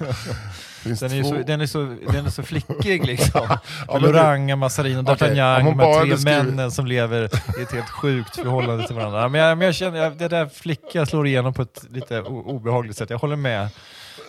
finns 0.81 0.99
Den 0.99 1.11
är, 1.11 1.21
två- 1.23 1.29
så, 1.29 1.35
den, 1.47 1.61
är 1.61 1.65
så, 1.65 1.95
den 2.11 2.25
är 2.25 2.29
så 2.29 2.43
flickig 2.43 3.05
liksom. 3.05 3.47
det- 3.87 3.99
Loranga, 3.99 4.55
Massarin 4.55 4.97
och 4.97 5.03
D'Artagnan, 5.03 5.61
hon 5.61 5.77
de 5.77 5.83
här 5.85 5.93
tre 6.05 6.17
skrivit- 6.17 6.23
männen 6.45 6.71
som 6.71 6.85
lever 6.85 7.21
i 7.59 7.61
ett 7.63 7.71
helt 7.71 7.89
sjukt 7.89 8.35
förhållande 8.35 8.87
till 8.87 8.95
varandra. 8.95 9.29
Men 9.29 9.41
jag, 9.41 9.57
men 9.57 9.65
jag 9.65 9.75
känner, 9.75 9.97
jag, 9.97 10.17
det 10.17 10.27
där 10.27 10.45
flickiga 10.45 11.05
slår 11.05 11.27
igenom 11.27 11.53
på 11.53 11.61
ett 11.61 11.83
lite 11.89 12.21
obehagligt 12.21 12.97
sätt. 12.97 13.09
Jag 13.09 13.17
håller 13.17 13.35
med. 13.35 13.69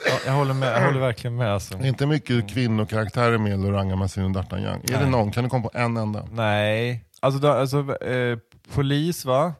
Ja, 0.06 0.12
Jag 0.26 0.32
håller, 0.32 0.54
med, 0.54 0.72
jag 0.76 0.84
håller 0.86 1.00
verkligen 1.00 1.36
med. 1.36 1.52
Alltså. 1.52 1.76
Det 1.76 1.88
inte 1.88 2.06
mycket 2.06 2.50
kvinnokaraktärer 2.50 3.38
med 3.38 3.58
Loranga, 3.62 3.96
Massin 3.96 4.24
och 4.24 4.30
D'Artagnan. 4.30 4.94
Är 4.94 4.98
det 5.04 5.06
någon? 5.10 5.32
Kan 5.32 5.44
du 5.44 5.50
komma 5.50 5.68
på 5.68 5.78
en 5.78 5.96
enda? 5.96 6.26
Nej, 6.32 7.04
alltså, 7.20 7.40
då, 7.40 7.48
alltså 7.52 7.96
eh, 8.06 8.38
polis 8.74 9.24
va? 9.24 9.52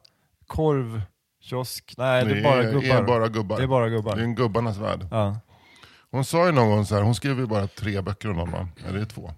Korvkiosk? 0.47 1.95
Nej, 1.99 2.25
det 2.25 2.39
är 2.39 2.43
bara 2.43 2.63
gubbar. 2.63 2.97
Är 2.97 3.03
bara 3.03 3.29
gubbar. 3.29 3.57
Det 3.57 3.63
är 3.63 3.67
bara 3.67 3.89
gubbar. 3.89 4.15
Det 4.17 4.21
är 4.21 4.25
en 4.25 4.35
gubbarnas 4.35 4.77
värld. 4.79 5.07
Ja. 5.11 5.37
Hon 6.13 6.25
sa 6.25 6.47
ju 6.47 6.53
någon 6.53 6.71
gång 6.71 6.87
så 6.87 6.95
här, 6.95 7.03
hon 7.03 7.15
skrev 7.15 7.39
ju 7.39 7.47
bara 7.47 7.67
tre 7.67 8.01
böcker 8.01 8.31
om 8.31 8.37
dem 8.37 8.51
va? 8.51 8.69
Eller 8.87 8.97
är 8.97 9.01
det 9.01 9.07
två? 9.07 9.31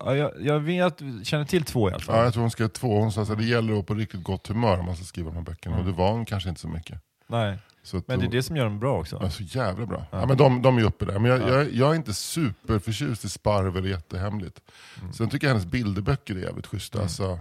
Ja, 0.00 0.16
jag, 0.16 0.32
jag 0.40 0.60
vet, 0.60 0.98
känner 1.22 1.44
till 1.44 1.64
två 1.64 1.90
i 1.90 1.92
alla 1.92 2.02
fall. 2.02 2.16
Ja, 2.16 2.24
jag 2.24 2.32
tror 2.32 2.40
hon 2.40 2.50
skrev 2.50 2.68
två. 2.68 2.98
Hon 3.00 3.12
sa 3.12 3.22
att 3.22 3.38
det 3.38 3.44
gäller 3.44 3.68
att 3.68 3.76
vara 3.76 3.82
på 3.82 3.94
riktigt 3.94 4.22
gott 4.22 4.46
humör 4.46 4.78
om 4.78 4.86
man 4.86 4.96
ska 4.96 5.04
skriva 5.04 5.30
de 5.30 5.36
här 5.36 5.42
böckerna. 5.42 5.78
Och 5.78 5.84
det 5.84 5.92
var 5.92 6.12
hon 6.12 6.24
kanske 6.24 6.48
inte 6.48 6.60
så 6.60 6.68
mycket. 6.68 7.00
Nej. 7.26 7.58
Så 7.82 8.02
Men 8.06 8.20
det 8.20 8.26
är 8.26 8.30
det 8.30 8.42
som 8.42 8.56
gör 8.56 8.64
dem 8.64 8.78
bra 8.78 9.00
också. 9.00 9.18
Ja, 9.22 9.30
så 9.30 9.42
jävla 9.42 9.86
bra. 9.86 10.06
Ja. 10.10 10.26
men 10.26 10.36
de, 10.36 10.62
de 10.62 10.78
är 10.78 10.82
uppe 10.82 11.04
där. 11.04 11.18
Men 11.18 11.30
jag, 11.30 11.48
jag, 11.48 11.72
jag 11.72 11.90
är 11.90 11.94
inte 11.94 12.14
superförtjust 12.14 13.24
i 13.24 13.28
Sparv 13.28 13.76
eller 13.76 13.88
jättehemligt. 13.88 14.60
Mm. 15.00 15.12
Sen 15.12 15.28
tycker 15.28 15.46
jag 15.46 15.54
hennes 15.54 15.70
bilderböcker 15.70 16.34
är 16.34 16.38
jävligt 16.38 16.66
schyssta. 16.66 17.02
Alltså, 17.02 17.38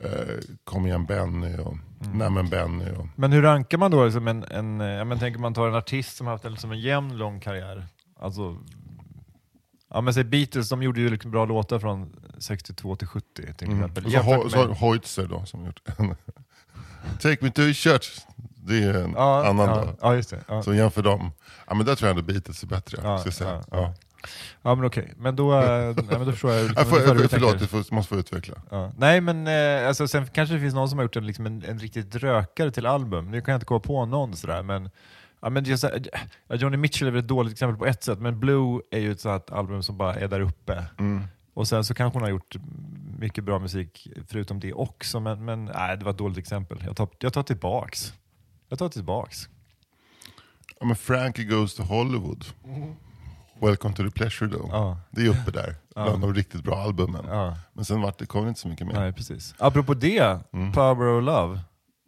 eh, 0.00 0.10
Kom 0.64 0.86
igen 0.86 1.06
Benny 1.06 1.58
och 1.58 1.76
Mm. 2.06 2.18
Nämen 2.18 2.48
Benny. 2.48 2.90
Och, 2.90 3.06
Men 3.16 3.32
hur 3.32 3.42
rankar 3.42 3.78
man 3.78 3.90
då 3.90 4.04
liksom 4.04 4.28
en, 4.28 4.44
en 4.44 4.80
eh, 4.80 4.86
ja, 4.86 5.04
men 5.04 5.18
tänker 5.18 5.40
man 5.40 5.54
tar 5.54 5.68
en 5.68 5.74
artist 5.74 6.16
som 6.16 6.26
har 6.26 6.34
haft 6.34 6.44
en, 6.44 6.52
liksom 6.52 6.72
en 6.72 6.80
jämn 6.80 7.16
lång 7.18 7.40
karriär? 7.40 7.86
Alltså, 8.22 8.56
ja 9.90 10.00
men 10.00 10.14
säg 10.14 10.24
Beatles, 10.24 10.68
de 10.68 10.82
gjorde 10.82 11.00
ju 11.00 11.10
liksom 11.10 11.30
bra 11.30 11.44
låtar 11.44 11.78
från 11.78 12.16
62 12.38 12.96
till 12.96 13.08
70 13.08 13.54
till 13.54 13.66
mm. 13.66 13.78
exempel. 13.78 14.06
och 14.06 14.50
så, 14.50 14.66
med- 14.66 14.76
Hoitzer 14.76 15.26
då 15.26 15.44
som 15.44 15.66
gjort 15.66 15.80
en 15.84 16.16
Take 17.20 17.38
me 17.40 17.50
to 17.50 17.62
church. 17.62 18.18
Det 18.54 18.84
är 18.84 18.94
en 18.94 19.12
ja, 19.16 19.46
annan 19.46 19.68
ja, 19.68 19.76
då. 19.76 19.96
ja, 20.00 20.14
just 20.14 20.30
det. 20.30 20.44
Ja. 20.48 20.62
Så 20.62 20.74
jämför 20.74 21.02
dem. 21.02 21.32
Ja, 21.66 21.74
men 21.74 21.86
där 21.86 21.94
tror 21.94 22.08
jag 22.08 22.18
ändå 22.18 22.32
Beatles 22.32 22.62
är 22.62 22.66
bättre. 22.66 22.98
Ja, 23.02 23.18
ska 23.18 23.26
jag 23.26 23.34
säga. 23.34 23.64
ja, 23.70 23.94
Ja. 24.62 24.74
men 24.74 24.84
okej, 24.84 25.12
men 25.16 25.36
då, 25.36 25.58
eh, 25.60 25.94
nej, 25.96 26.04
men 26.08 26.26
då 26.26 26.32
förstår 26.32 26.52
jag 26.52 26.62
liksom 26.68 27.16
du 27.16 27.22
jag, 27.22 27.30
förlåt, 27.30 27.60
jag 27.60 27.70
får, 27.70 27.94
måste 27.94 28.14
få 28.14 28.20
utveckla. 28.20 28.54
Ja. 28.70 28.92
Nej 28.96 29.20
men 29.20 29.46
eh, 29.46 29.88
alltså, 29.88 30.08
sen 30.08 30.26
kanske 30.26 30.54
det 30.54 30.60
finns 30.60 30.74
någon 30.74 30.88
som 30.88 30.98
har 30.98 31.04
gjort 31.04 31.16
en, 31.16 31.26
liksom 31.26 31.46
en, 31.46 31.64
en 31.64 31.78
riktigt 31.78 32.16
rökare 32.16 32.70
till 32.70 32.86
album. 32.86 33.30
Nu 33.30 33.40
kan 33.40 33.52
jag 33.52 33.56
inte 33.56 33.66
komma 33.66 33.80
på 33.80 34.06
någon 34.06 34.36
sådär 34.36 34.62
men, 34.62 34.90
ja, 35.42 35.50
men 35.50 35.64
just, 35.64 35.84
ja, 36.48 36.54
Johnny 36.56 36.76
Mitchell 36.76 37.08
är 37.08 37.12
väl 37.12 37.20
ett 37.22 37.28
dåligt 37.28 37.52
exempel 37.52 37.76
på 37.78 37.86
ett 37.86 38.04
sätt, 38.04 38.18
men 38.18 38.40
Blue 38.40 38.80
är 38.90 38.98
ju 38.98 39.12
ett 39.12 39.20
sånt 39.20 39.50
album 39.50 39.82
som 39.82 39.96
bara 39.96 40.14
är 40.14 40.28
där 40.28 40.40
uppe. 40.40 40.84
Mm. 40.98 41.24
Och 41.54 41.68
sen 41.68 41.84
så 41.84 41.94
kanske 41.94 42.16
hon 42.16 42.22
har 42.22 42.30
gjort 42.30 42.56
mycket 43.18 43.44
bra 43.44 43.58
musik 43.58 44.08
förutom 44.28 44.60
det 44.60 44.72
också, 44.72 45.20
men, 45.20 45.44
men 45.44 45.64
nej, 45.64 45.96
det 45.96 46.04
var 46.04 46.10
ett 46.12 46.18
dåligt 46.18 46.38
exempel. 46.38 46.82
Jag 46.86 46.96
tar, 46.96 47.08
jag 47.18 47.32
tar 47.32 47.42
tillbaks. 47.42 48.12
Jag 48.68 48.78
tar 48.78 48.88
tillbaks. 48.88 49.48
Ja, 50.80 50.86
men 50.86 50.96
Frankie 50.96 51.44
Goes 51.44 51.74
to 51.74 51.82
Hollywood. 51.82 52.44
Welcome 53.60 53.94
to 53.94 54.02
the 54.02 54.10
pleasure 54.10 54.50
dome. 54.50 54.68
Ja, 54.72 54.98
Det 55.10 55.22
är 55.22 55.28
uppe 55.28 55.50
där, 55.50 55.74
bland 55.94 56.20
de 56.20 56.34
riktigt 56.34 56.64
bra 56.64 56.76
albumen. 56.76 57.24
ja. 57.28 57.56
Men 57.72 57.84
sen 57.84 58.00
vart 58.00 58.18
det, 58.18 58.26
kom 58.26 58.42
det 58.44 58.48
inte 58.48 58.60
så 58.60 58.68
mycket 58.68 58.86
mer. 58.86 58.94
Nej, 58.94 59.12
precis. 59.12 59.54
Apropå 59.58 59.94
det, 59.94 60.38
Power 60.74 61.06
of 61.18 61.24
Love 61.24 61.60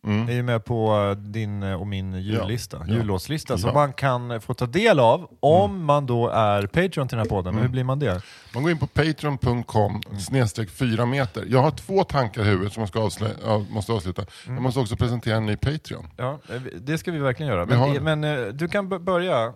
Mm. 0.05 0.29
är 0.29 0.33
ju 0.33 0.43
med 0.43 0.65
på 0.65 1.07
eh, 1.11 1.17
din 1.17 1.63
eh, 1.63 1.81
och 1.81 1.87
min 1.87 2.13
jullista, 2.21 2.85
Ja. 2.89 2.95
jullåtslista, 2.95 3.59
som 3.59 3.69
Ja. 3.69 3.75
man 3.75 3.93
kan 3.93 4.31
eh, 4.31 4.39
få 4.41 4.55
ta 4.55 4.67
del 4.67 5.01
av 5.01 5.29
om 5.41 5.85
man 5.85 6.07
då 6.07 6.29
är 6.29 6.67
Patreon 6.67 7.09
till 7.09 7.17
den 7.17 7.27
här 7.27 7.31
podden. 7.31 7.55
Men 7.55 7.63
hur 7.63 7.71
blir 7.71 7.85
man 7.85 7.99
det? 7.99 8.23
Man 8.55 8.63
går 8.63 8.73
in 8.73 8.79
på 8.79 8.87
patreon.com 8.87 10.01
snedstreck 10.19 10.71
4 10.71 11.07
meter. 11.07 11.45
Jag 11.49 11.63
har 11.63 11.71
två 11.71 12.05
tankar 12.05 12.43
i 12.43 12.45
huvudet 12.45 12.73
som 12.73 12.81
jag 12.81 12.89
ska 12.89 12.99
avslö- 12.99 13.37
ja, 13.45 13.65
måste 13.71 13.93
avsluta. 13.93 14.25
Jag 14.47 14.63
måste 14.63 14.81
också 14.81 14.97
presentera 14.97 15.37
en 15.37 15.47
ny 15.47 15.57
Patreon. 15.57 16.07
Ja, 16.17 16.39
det 16.81 16.99
ska 16.99 17.13
vi 17.13 17.19
verkligen 17.19 17.53
göra. 17.53 17.65
Vi 17.65 17.75
har- 17.75 18.01
Men, 18.01 18.21
men 18.21 18.57
du 18.57 18.69
kan 18.69 19.05
börja 19.05 19.53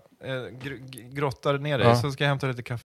grotta 1.13 1.53
ner 1.53 1.79
dig, 1.79 1.87
Ja. 1.89 1.97
så 1.97 2.11
ska 2.11 2.25
jag 2.25 2.29
hämta 2.29 2.47
lite 2.47 2.63
kaffe. 2.63 2.85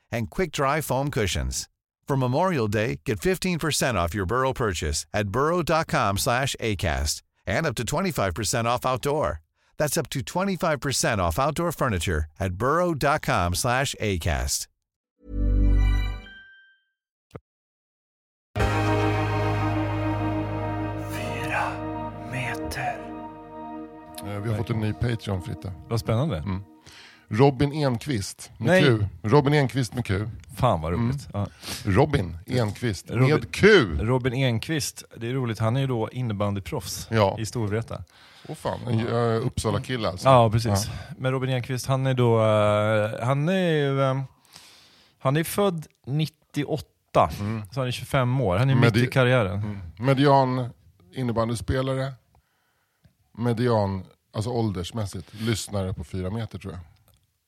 and 0.11 0.29
quick-dry 0.29 0.81
foam 0.81 1.09
cushions. 1.11 1.67
For 2.07 2.17
Memorial 2.17 2.67
Day, 2.67 2.99
get 3.05 3.19
15% 3.19 3.95
off 3.95 4.13
your 4.13 4.25
Burrow 4.25 4.53
purchase 4.53 5.05
at 5.13 5.29
burrow.com 5.29 6.17
slash 6.17 6.55
ACAST 6.59 7.21
and 7.47 7.65
up 7.65 7.75
to 7.75 7.83
25% 7.85 8.65
off 8.65 8.85
outdoor. 8.85 9.41
That's 9.77 9.97
up 9.97 10.09
to 10.09 10.19
25% 10.19 11.19
off 11.19 11.39
outdoor 11.39 11.71
furniture 11.71 12.25
at 12.39 12.53
burrow.com 12.55 13.55
slash 13.55 13.95
ACAST. 14.01 14.67
Eh, 24.25 24.39
Vi 24.43 24.49
har 24.49 24.57
fått 24.57 24.69
en 24.69 24.79
ny 24.79 24.93
Patreon 24.93 25.41
Fritte. 25.41 25.71
Vad 25.89 25.99
spännande. 25.99 26.37
Mm. 26.37 26.63
Robin 27.31 27.73
Enqvist 27.73 28.51
med 28.57 28.67
Nej. 28.67 28.83
Q. 28.83 29.05
Robin 29.23 29.53
Enqvist 29.53 29.93
med 29.93 30.05
Q. 30.05 30.27
Fan 30.57 30.81
vad 30.81 30.93
roligt. 30.93 31.27
Ja. 31.33 31.47
Robin 31.85 32.37
Enqvist 32.45 33.09
Robin- 33.11 33.29
med 33.29 33.51
Q! 33.51 33.67
Robin 34.01 34.33
Enqvist, 34.33 35.03
det 35.17 35.27
är 35.29 35.33
roligt, 35.33 35.59
han 35.59 35.75
är 35.75 35.81
ju 35.81 35.87
då 35.87 36.09
innebandyproffs 36.09 37.07
Ja. 37.11 37.35
i 37.39 37.45
Storvreta. 37.45 38.03
Åh 38.47 38.55
fan, 38.55 38.79
en 38.87 39.07
uh, 39.07 39.45
Uppsala-kille 39.45 40.07
alltså. 40.09 40.27
Ja, 40.29 40.49
precis. 40.51 40.89
Men 41.17 41.31
Robin 41.31 41.49
Enqvist, 41.49 41.85
han 41.87 42.05
är 42.07 42.13
då, 42.13 42.39
eh, 42.39 43.25
han 43.25 43.49
är 43.49 43.69
ju, 43.71 44.01
eh, 44.01 44.21
han 45.19 45.37
är 45.37 45.43
född 45.43 45.87
98, 46.05 47.29
så 47.71 47.79
han 47.79 47.87
är 47.87 47.91
25 47.91 48.41
år. 48.41 48.57
Han 48.57 48.69
är 48.69 48.75
Men 48.75 48.81
mitt 48.93 48.97
i 48.97 49.07
karriären. 49.07 49.53
Mm. 49.63 49.79
Median 49.97 50.69
innebandyspelare. 51.13 52.13
Median, 53.37 54.03
alltså 54.33 54.49
åldersmässigt, 54.49 55.33
lyssnare 55.33 55.93
på 55.93 56.03
fyra 56.03 56.29
meter 56.29 56.59
tror 56.59 56.73
jag. 56.73 56.81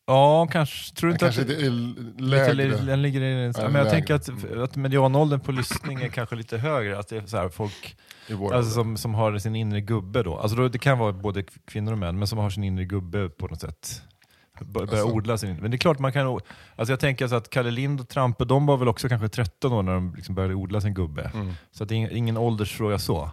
Ja, 0.05 0.47
kanske. 0.51 0.95
Tror 0.95 1.07
du 1.07 1.13
inte 1.13 1.25
Kanske 1.25 1.41
att... 1.41 1.47
det 1.47 1.53
är 1.65 2.21
lägre. 2.21 2.77
den 2.77 3.01
ligger 3.01 3.21
i, 3.21 3.53
Ja, 3.57 3.63
men 3.69 3.75
jag 3.75 3.89
tänker 3.89 4.13
att, 4.15 4.29
att 4.63 4.75
medianåldern 4.75 5.39
på 5.39 5.51
lyssning 5.51 6.01
är 6.01 6.07
kanske 6.09 6.35
lite 6.35 6.57
högre. 6.57 6.99
Att 6.99 7.07
det 7.07 7.17
är 7.17 7.25
så 7.25 7.37
här, 7.37 7.49
folk 7.49 7.95
alltså, 8.53 8.71
som, 8.71 8.97
som 8.97 9.13
har 9.13 9.37
sin 9.37 9.55
inre 9.55 9.81
gubbe 9.81 10.23
då. 10.23 10.37
Alltså 10.37 10.57
då. 10.57 10.67
Det 10.67 10.79
kan 10.79 10.99
vara 10.99 11.13
både 11.13 11.43
kvinnor 11.67 11.91
och 11.91 11.97
män, 11.97 12.19
men 12.19 12.27
som 12.27 12.37
har 12.39 12.49
sin 12.49 12.63
inre 12.63 12.85
gubbe 12.85 13.29
på 13.29 13.47
något 13.47 13.61
sätt. 13.61 14.01
Bör- 14.59 14.85
Börjar 14.85 15.01
Alltså- 15.01 15.15
odla 15.17 15.37
sin 15.37 15.55
Men 15.55 15.71
det 15.71 15.75
är 15.75 15.79
klart 15.79 15.99
man 15.99 16.13
kan... 16.13 16.27
Alltså 16.75 16.91
jag 16.91 16.99
tänker 16.99 17.27
så 17.27 17.35
att 17.35 17.49
Kalle 17.49 17.71
Lind 17.71 17.99
och 18.01 18.09
Trampe, 18.09 18.45
de 18.45 18.65
var 18.65 18.77
väl 18.77 18.87
också 18.87 19.09
kanske 19.09 19.27
13 19.29 19.73
år 19.73 19.83
när 19.83 19.93
de 19.93 20.13
liksom 20.15 20.35
började 20.35 20.55
odla 20.55 20.81
sin 20.81 20.93
gubbe. 20.93 21.31
Mm. 21.33 21.53
Så 21.71 21.83
att 21.83 21.89
det 21.89 21.95
är 21.95 21.97
ing- 21.97 22.13
ingen 22.13 22.37
åldersfråga 22.37 22.99
så. 22.99 23.31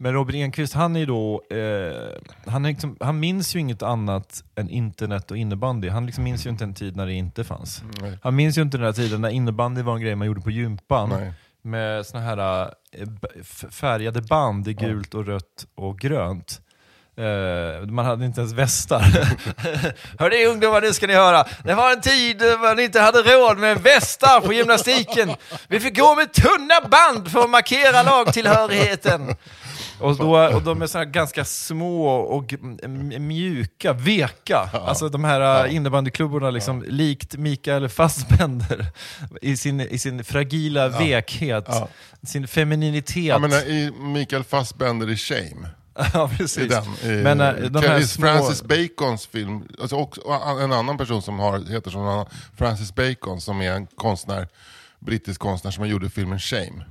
Men 0.00 0.12
Robin 0.12 0.42
Enquist, 0.42 0.74
han 0.74 0.96
är 0.96 1.06
då, 1.06 1.42
eh, 1.50 2.52
han, 2.52 2.64
är 2.64 2.68
liksom, 2.68 2.96
han 3.00 3.20
minns 3.20 3.56
ju 3.56 3.60
inget 3.60 3.82
annat 3.82 4.44
än 4.54 4.70
internet 4.70 5.30
och 5.30 5.36
innebandy. 5.36 5.88
Han 5.88 6.06
liksom 6.06 6.24
minns 6.24 6.46
ju 6.46 6.50
inte 6.50 6.64
en 6.64 6.74
tid 6.74 6.96
när 6.96 7.06
det 7.06 7.12
inte 7.12 7.44
fanns. 7.44 7.82
Nej. 8.00 8.18
Han 8.22 8.36
minns 8.36 8.58
ju 8.58 8.62
inte 8.62 8.76
den 8.76 8.86
här 8.86 8.92
tiden 8.92 9.20
när 9.20 9.28
innebandy 9.28 9.82
var 9.82 9.94
en 9.94 10.00
grej 10.00 10.14
man 10.14 10.26
gjorde 10.26 10.40
på 10.40 10.50
gympan. 10.50 11.08
Nej. 11.08 11.32
Med 11.62 12.06
såna 12.06 12.22
här 12.22 12.62
eh, 12.92 13.08
färgade 13.70 14.22
band 14.22 14.68
i 14.68 14.74
gult 14.74 15.14
och 15.14 15.26
rött 15.26 15.66
och 15.74 15.98
grönt. 15.98 16.60
Eh, 17.18 17.86
man 17.86 18.04
hade 18.04 18.24
inte 18.24 18.40
ens 18.40 18.52
västar. 18.52 19.00
Hörni 20.18 20.46
ungdomar, 20.46 20.80
nu 20.80 20.92
ska 20.92 21.06
ni 21.06 21.14
höra. 21.14 21.44
Det 21.64 21.74
var 21.74 21.92
en 21.92 22.00
tid 22.00 22.38
då 22.38 22.58
man 22.58 22.78
inte 22.80 23.00
hade 23.00 23.22
råd 23.22 23.58
med 23.58 23.78
västar 23.82 24.40
på 24.40 24.52
gymnastiken. 24.52 25.30
Vi 25.68 25.80
fick 25.80 25.98
gå 25.98 26.14
med 26.14 26.32
tunna 26.32 26.80
band 26.88 27.30
för 27.30 27.40
att 27.40 27.50
markera 27.50 28.02
lagtillhörigheten. 28.02 29.36
Och, 30.00 30.16
då, 30.16 30.38
och 30.54 30.62
de 30.62 30.82
är 30.82 30.86
så 30.86 31.04
ganska 31.04 31.44
små 31.44 32.08
och 32.08 32.54
mjuka, 33.20 33.92
veka. 33.92 34.70
Alltså 34.72 35.08
de 35.08 35.24
här 35.24 35.66
äh, 35.66 35.74
innebandyklubborna, 35.74 36.50
liksom, 36.50 36.84
likt 36.88 37.36
Mikael 37.36 37.88
Fassbender 37.88 38.86
i 39.42 39.56
sin, 39.56 39.80
i 39.80 39.98
sin 39.98 40.24
fragila 40.24 40.88
vekhet, 40.88 41.64
Ja. 41.68 41.88
sin 42.22 42.48
femininitet. 42.48 43.24
Jag 43.24 43.40
menar 43.40 43.58
i 43.68 43.90
Mikael 44.00 44.44
Fassbender 44.44 45.10
i 45.10 45.16
Shame. 45.16 45.68
ja, 46.14 46.30
I 46.32 46.36
precis. 46.36 46.68
den. 46.68 47.10
I, 47.12 47.22
Men, 47.22 47.40
äh, 47.40 47.54
de 47.54 47.82
här 47.82 47.98
i 48.00 48.06
små- 48.06 48.26
Francis 48.26 48.62
Bacons 48.62 49.26
film, 49.26 49.68
alltså 49.80 49.96
också, 49.96 50.20
en 50.62 50.72
annan 50.72 50.98
person 50.98 51.22
som 51.22 51.38
har, 51.38 51.72
heter 51.72 51.90
som 51.90 52.26
Francis 52.56 52.94
Bacon 52.94 53.40
som 53.40 53.60
är 53.62 53.72
en 53.72 53.86
konstnär, 53.86 54.48
brittisk 54.98 55.40
konstnär 55.40 55.70
som 55.70 55.80
har 55.82 55.88
gjort 55.88 56.12
filmen 56.12 56.38
Shame. 56.38 56.84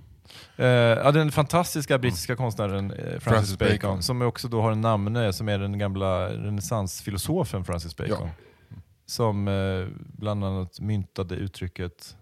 Eh, 0.60 0.68
ja, 0.68 1.12
den 1.12 1.32
fantastiska 1.32 1.98
brittiska 1.98 2.36
konstnären 2.36 2.92
eh, 2.92 2.98
Francis, 2.98 3.24
Francis 3.24 3.58
Bacon, 3.58 3.78
Bacon. 3.82 4.04
som 4.04 4.22
också 4.22 4.48
då 4.48 4.62
har 4.62 4.72
en 4.72 4.82
namne 4.82 5.34
som 5.34 5.50
är 5.50 5.60
den 5.60 5.78
gamla 5.78 6.30
renässansfilosofen 6.30 7.66
Francis 7.66 7.98
Bacon. 7.98 8.30
Som 9.06 9.48
eh, 9.48 9.88
bland 9.98 10.46
annat 10.46 10.80
myntade 10.80 11.36
uttrycket 11.36 12.16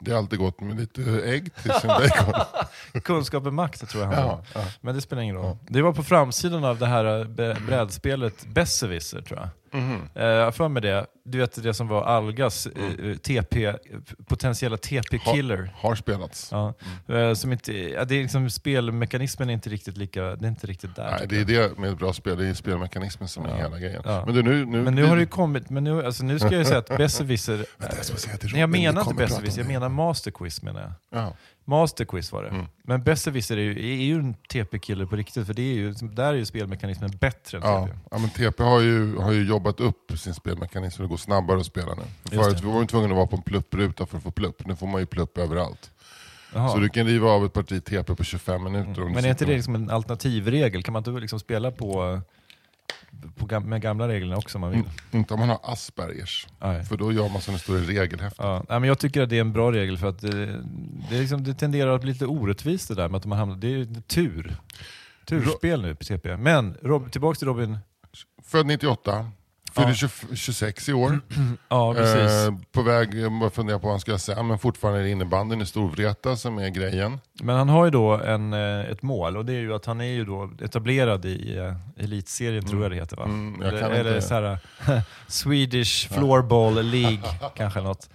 Det 0.00 0.10
har 0.10 0.18
alltid 0.18 0.38
gått 0.38 0.60
med 0.60 0.80
lite 0.80 1.02
ägg 1.24 1.54
till 1.54 1.72
sin 1.72 1.88
bacon. 1.88 2.34
kunskap 3.02 3.46
är 3.46 3.50
makt, 3.50 3.88
tror 3.88 4.02
jag 4.02 4.10
han 4.10 4.18
Ja, 4.26 4.42
ja. 4.54 4.64
Men 4.80 4.94
det 4.94 5.00
spelar 5.00 5.22
ingen 5.22 5.36
roll. 5.36 5.56
Det 5.68 5.82
var 5.82 5.92
på 5.92 6.02
framsidan 6.02 6.64
av 6.64 6.78
det 6.78 6.86
här 6.86 7.24
brädspelet 7.66 8.46
Besserwisser, 8.46 9.22
tror 9.22 9.40
jag. 9.40 9.48
Eh, 9.72 10.24
Jag 10.24 10.44
har 10.44 10.52
för 10.52 10.68
mig 10.68 10.82
det. 10.82 11.06
Du 11.24 11.38
vet 11.38 11.62
det 11.62 11.74
som 11.74 11.88
var 11.88 12.02
Algas 12.04 12.66
Mm. 12.66 13.10
eh, 13.10 13.16
TP, 13.16 13.74
potentiella 14.26 14.76
TP-killer. 14.76 15.70
Har 15.76 15.94
spelats. 15.94 16.48
Ja. 16.52 16.74
Mm. 17.08 17.28
Eh, 17.28 17.34
Som 17.34 17.52
inte, 17.52 17.72
ja, 17.72 18.04
det 18.04 18.14
är 18.14 18.22
liksom, 18.22 18.50
spelmekanismen 18.50 19.50
är 19.50 19.54
inte 19.54 19.70
riktigt 19.70 19.96
lika, 19.96 20.22
det 20.22 20.46
är 20.46 20.48
inte 20.48 20.66
riktigt 20.66 20.96
där. 20.96 21.10
Nej, 21.18 21.26
det 21.28 21.40
är 21.40 21.44
det 21.44 21.78
med 21.78 21.90
ett 21.92 21.98
bra 21.98 22.12
spel, 22.12 22.38
det 22.38 22.46
är 22.46 22.54
spelmekanismen 22.54 23.28
som 23.28 23.44
är 23.46 23.56
hela 23.56 23.78
grejen. 23.78 24.02
Ja. 24.04 24.22
Men 24.26 24.34
du, 24.34 24.42
nu, 24.42 24.64
nu, 24.64 24.82
Men 24.82 24.94
nu 24.94 25.04
har 25.04 25.16
det 25.16 25.22
ju 25.22 25.28
kommit, 25.28 25.70
men 25.70 25.84
nu, 25.84 26.06
alltså, 26.06 26.24
nu 26.24 26.38
ska 26.38 26.54
jag 26.54 26.66
säga 26.66 26.78
att 26.78 26.96
Besserwisser... 26.96 27.66
Jag 28.42 28.58
jag 28.58 28.70
menar 28.70 29.02
inte 29.02 29.14
Besserwisser, 29.14 29.60
jag 29.60 29.68
menar 29.68 29.88
Masterquiz 29.88 30.62
menar 30.62 30.80
jag. 30.80 30.92
Ja. 31.20 31.32
Masterquiz 31.68 32.32
var 32.32 32.42
det. 32.42 32.48
Mm. 32.48 32.66
Men 32.82 33.02
Besserwisser 33.02 33.56
är 33.56 33.60
ju, 33.60 33.70
är 33.70 34.04
ju 34.04 34.14
en 34.14 34.34
TP-killer 34.34 35.06
på 35.06 35.16
riktigt, 35.16 35.46
för 35.46 35.54
det 35.54 35.62
är 35.62 35.74
ju, 35.74 35.92
där 35.92 36.24
är 36.32 36.36
ju 36.36 36.44
spelmekanismen 36.44 37.10
bättre 37.20 37.58
än 37.58 37.64
Ja. 37.64 37.86
TP. 37.86 37.96
ja, 38.10 38.18
men 38.18 38.30
TP 38.30 38.62
har 38.62 38.80
ju, 38.80 39.16
har 39.16 39.32
ju 39.32 39.44
jobbat 39.44 39.80
upp 39.80 40.12
sin 40.18 40.34
spelmekanism 40.34 40.96
för 40.96 41.02
det 41.04 41.08
går 41.08 41.16
snabbare 41.16 41.60
att 41.60 41.66
spela 41.66 41.94
nu. 41.94 42.02
Förut 42.30 42.62
var 42.62 42.72
man 42.74 42.86
tvungen 42.86 43.10
att 43.10 43.16
vara 43.16 43.26
på 43.26 43.36
en 43.36 43.42
pluppruta 43.42 44.06
för 44.06 44.16
att 44.16 44.22
få 44.22 44.30
plupp, 44.30 44.66
nu 44.66 44.76
får 44.76 44.86
man 44.86 45.00
ju 45.00 45.06
plupp 45.06 45.38
överallt. 45.38 45.90
Jaha. 46.54 46.68
Så 46.68 46.78
du 46.78 46.88
kan 46.88 47.06
riva 47.06 47.28
av 47.30 47.44
ett 47.44 47.52
parti 47.52 47.84
TP 47.84 48.14
på 48.14 48.24
25 48.24 48.64
minuter. 48.64 48.94
du 48.94 49.04
Men 49.04 49.24
är 49.24 49.28
inte 49.28 49.44
det 49.44 49.54
liksom 49.54 49.74
en 49.74 49.90
alternativregel? 49.90 50.82
Kan 50.82 50.92
man 50.92 51.00
inte 51.00 51.10
liksom 51.20 51.40
spela 51.40 51.70
på, 51.70 52.20
på 53.36 53.60
med 53.60 53.80
gamla 53.82 54.08
reglerna 54.08 54.36
också 54.36 54.58
om 54.58 54.60
man 54.60 54.70
vill? 54.70 54.80
Mm, 54.80 54.90
Inte 55.10 55.34
om 55.34 55.40
man 55.40 55.48
har 55.48 55.60
Aspergers. 55.62 56.46
Nej. 56.60 56.84
För 56.84 56.96
då 56.96 57.12
gör 57.12 57.28
man 57.28 57.40
som 57.40 57.54
det 57.54 57.60
står 57.60 57.78
i 57.78 57.80
regelhäftet. 57.86 58.44
Ja, 58.44 58.64
men 58.68 58.84
jag 58.84 58.98
tycker 58.98 59.22
att 59.22 59.28
det 59.30 59.36
är 59.36 59.40
en 59.40 59.52
bra 59.52 59.72
regel 59.72 59.98
för 59.98 60.08
att 60.08 60.20
det, 60.20 60.46
det, 61.10 61.20
liksom, 61.20 61.44
det 61.44 61.54
tenderar 61.54 61.94
att 61.94 62.00
bli 62.00 62.12
lite 62.12 62.26
orättvist 62.26 62.88
det 62.88 62.94
där 62.94 63.08
med 63.08 63.18
att 63.18 63.26
man 63.26 63.38
hamnar, 63.38 63.56
det 63.56 63.66
är 63.66 63.70
ju 63.70 63.86
tur. 64.06 64.56
Turspel 65.24 65.82
nu 65.82 65.94
på 65.94 66.04
TP. 66.04 66.36
Men 66.36 66.76
Rob, 66.82 67.10
tillbaks 67.12 67.38
till 67.38 67.48
Robin. 67.48 67.78
Född 68.42 68.66
98, 68.66 69.30
fyller 69.78 69.88
Ja. 69.88 69.94
20 69.94 70.36
26 70.36 70.88
i 70.88 70.92
år. 70.92 71.20
Ja, 71.68 71.94
precis. 71.94 72.30
Eh, 72.48 72.54
på 72.72 72.82
väg, 72.82 73.14
jag 73.14 73.52
funderar 73.52 73.78
på 73.78 73.82
vad 73.86 73.92
han 73.92 74.00
ska 74.00 74.18
säga, 74.18 74.42
men 74.42 74.58
fortfarande 74.58 75.00
är 75.00 75.04
det 75.04 75.10
innebandyn 75.10 75.60
i 75.60 75.66
Storvreta 75.66 76.36
som 76.36 76.58
är 76.58 76.68
grejen. 76.68 77.20
Men 77.42 77.56
han 77.56 77.68
har 77.68 77.84
ju 77.84 77.90
då 77.90 78.12
en, 78.12 78.52
eh, 78.52 78.80
ett 78.90 79.02
mål 79.02 79.36
och 79.36 79.44
det 79.44 79.52
är 79.52 79.60
ju 79.60 79.74
att 79.74 79.86
han 79.86 80.00
är 80.00 80.04
ju 80.04 80.24
då 80.24 80.50
etablerad 80.62 81.24
i 81.24 81.56
eh, 81.58 82.04
elitserien 82.04 82.64
tror 82.64 82.82
jag 82.82 82.90
det 82.90 82.96
heter 82.96 83.16
va? 83.16 83.24
Mm, 83.24 83.60
jag 83.62 83.68
eller 83.68 83.90
eller 83.90 84.14
inte- 84.16 84.28
så 84.28 84.34
här, 84.34 84.58
Swedish 85.28 86.08
Floorball 86.12 86.82
League 86.82 87.20
kanske 87.56 87.80
något. 87.80 88.08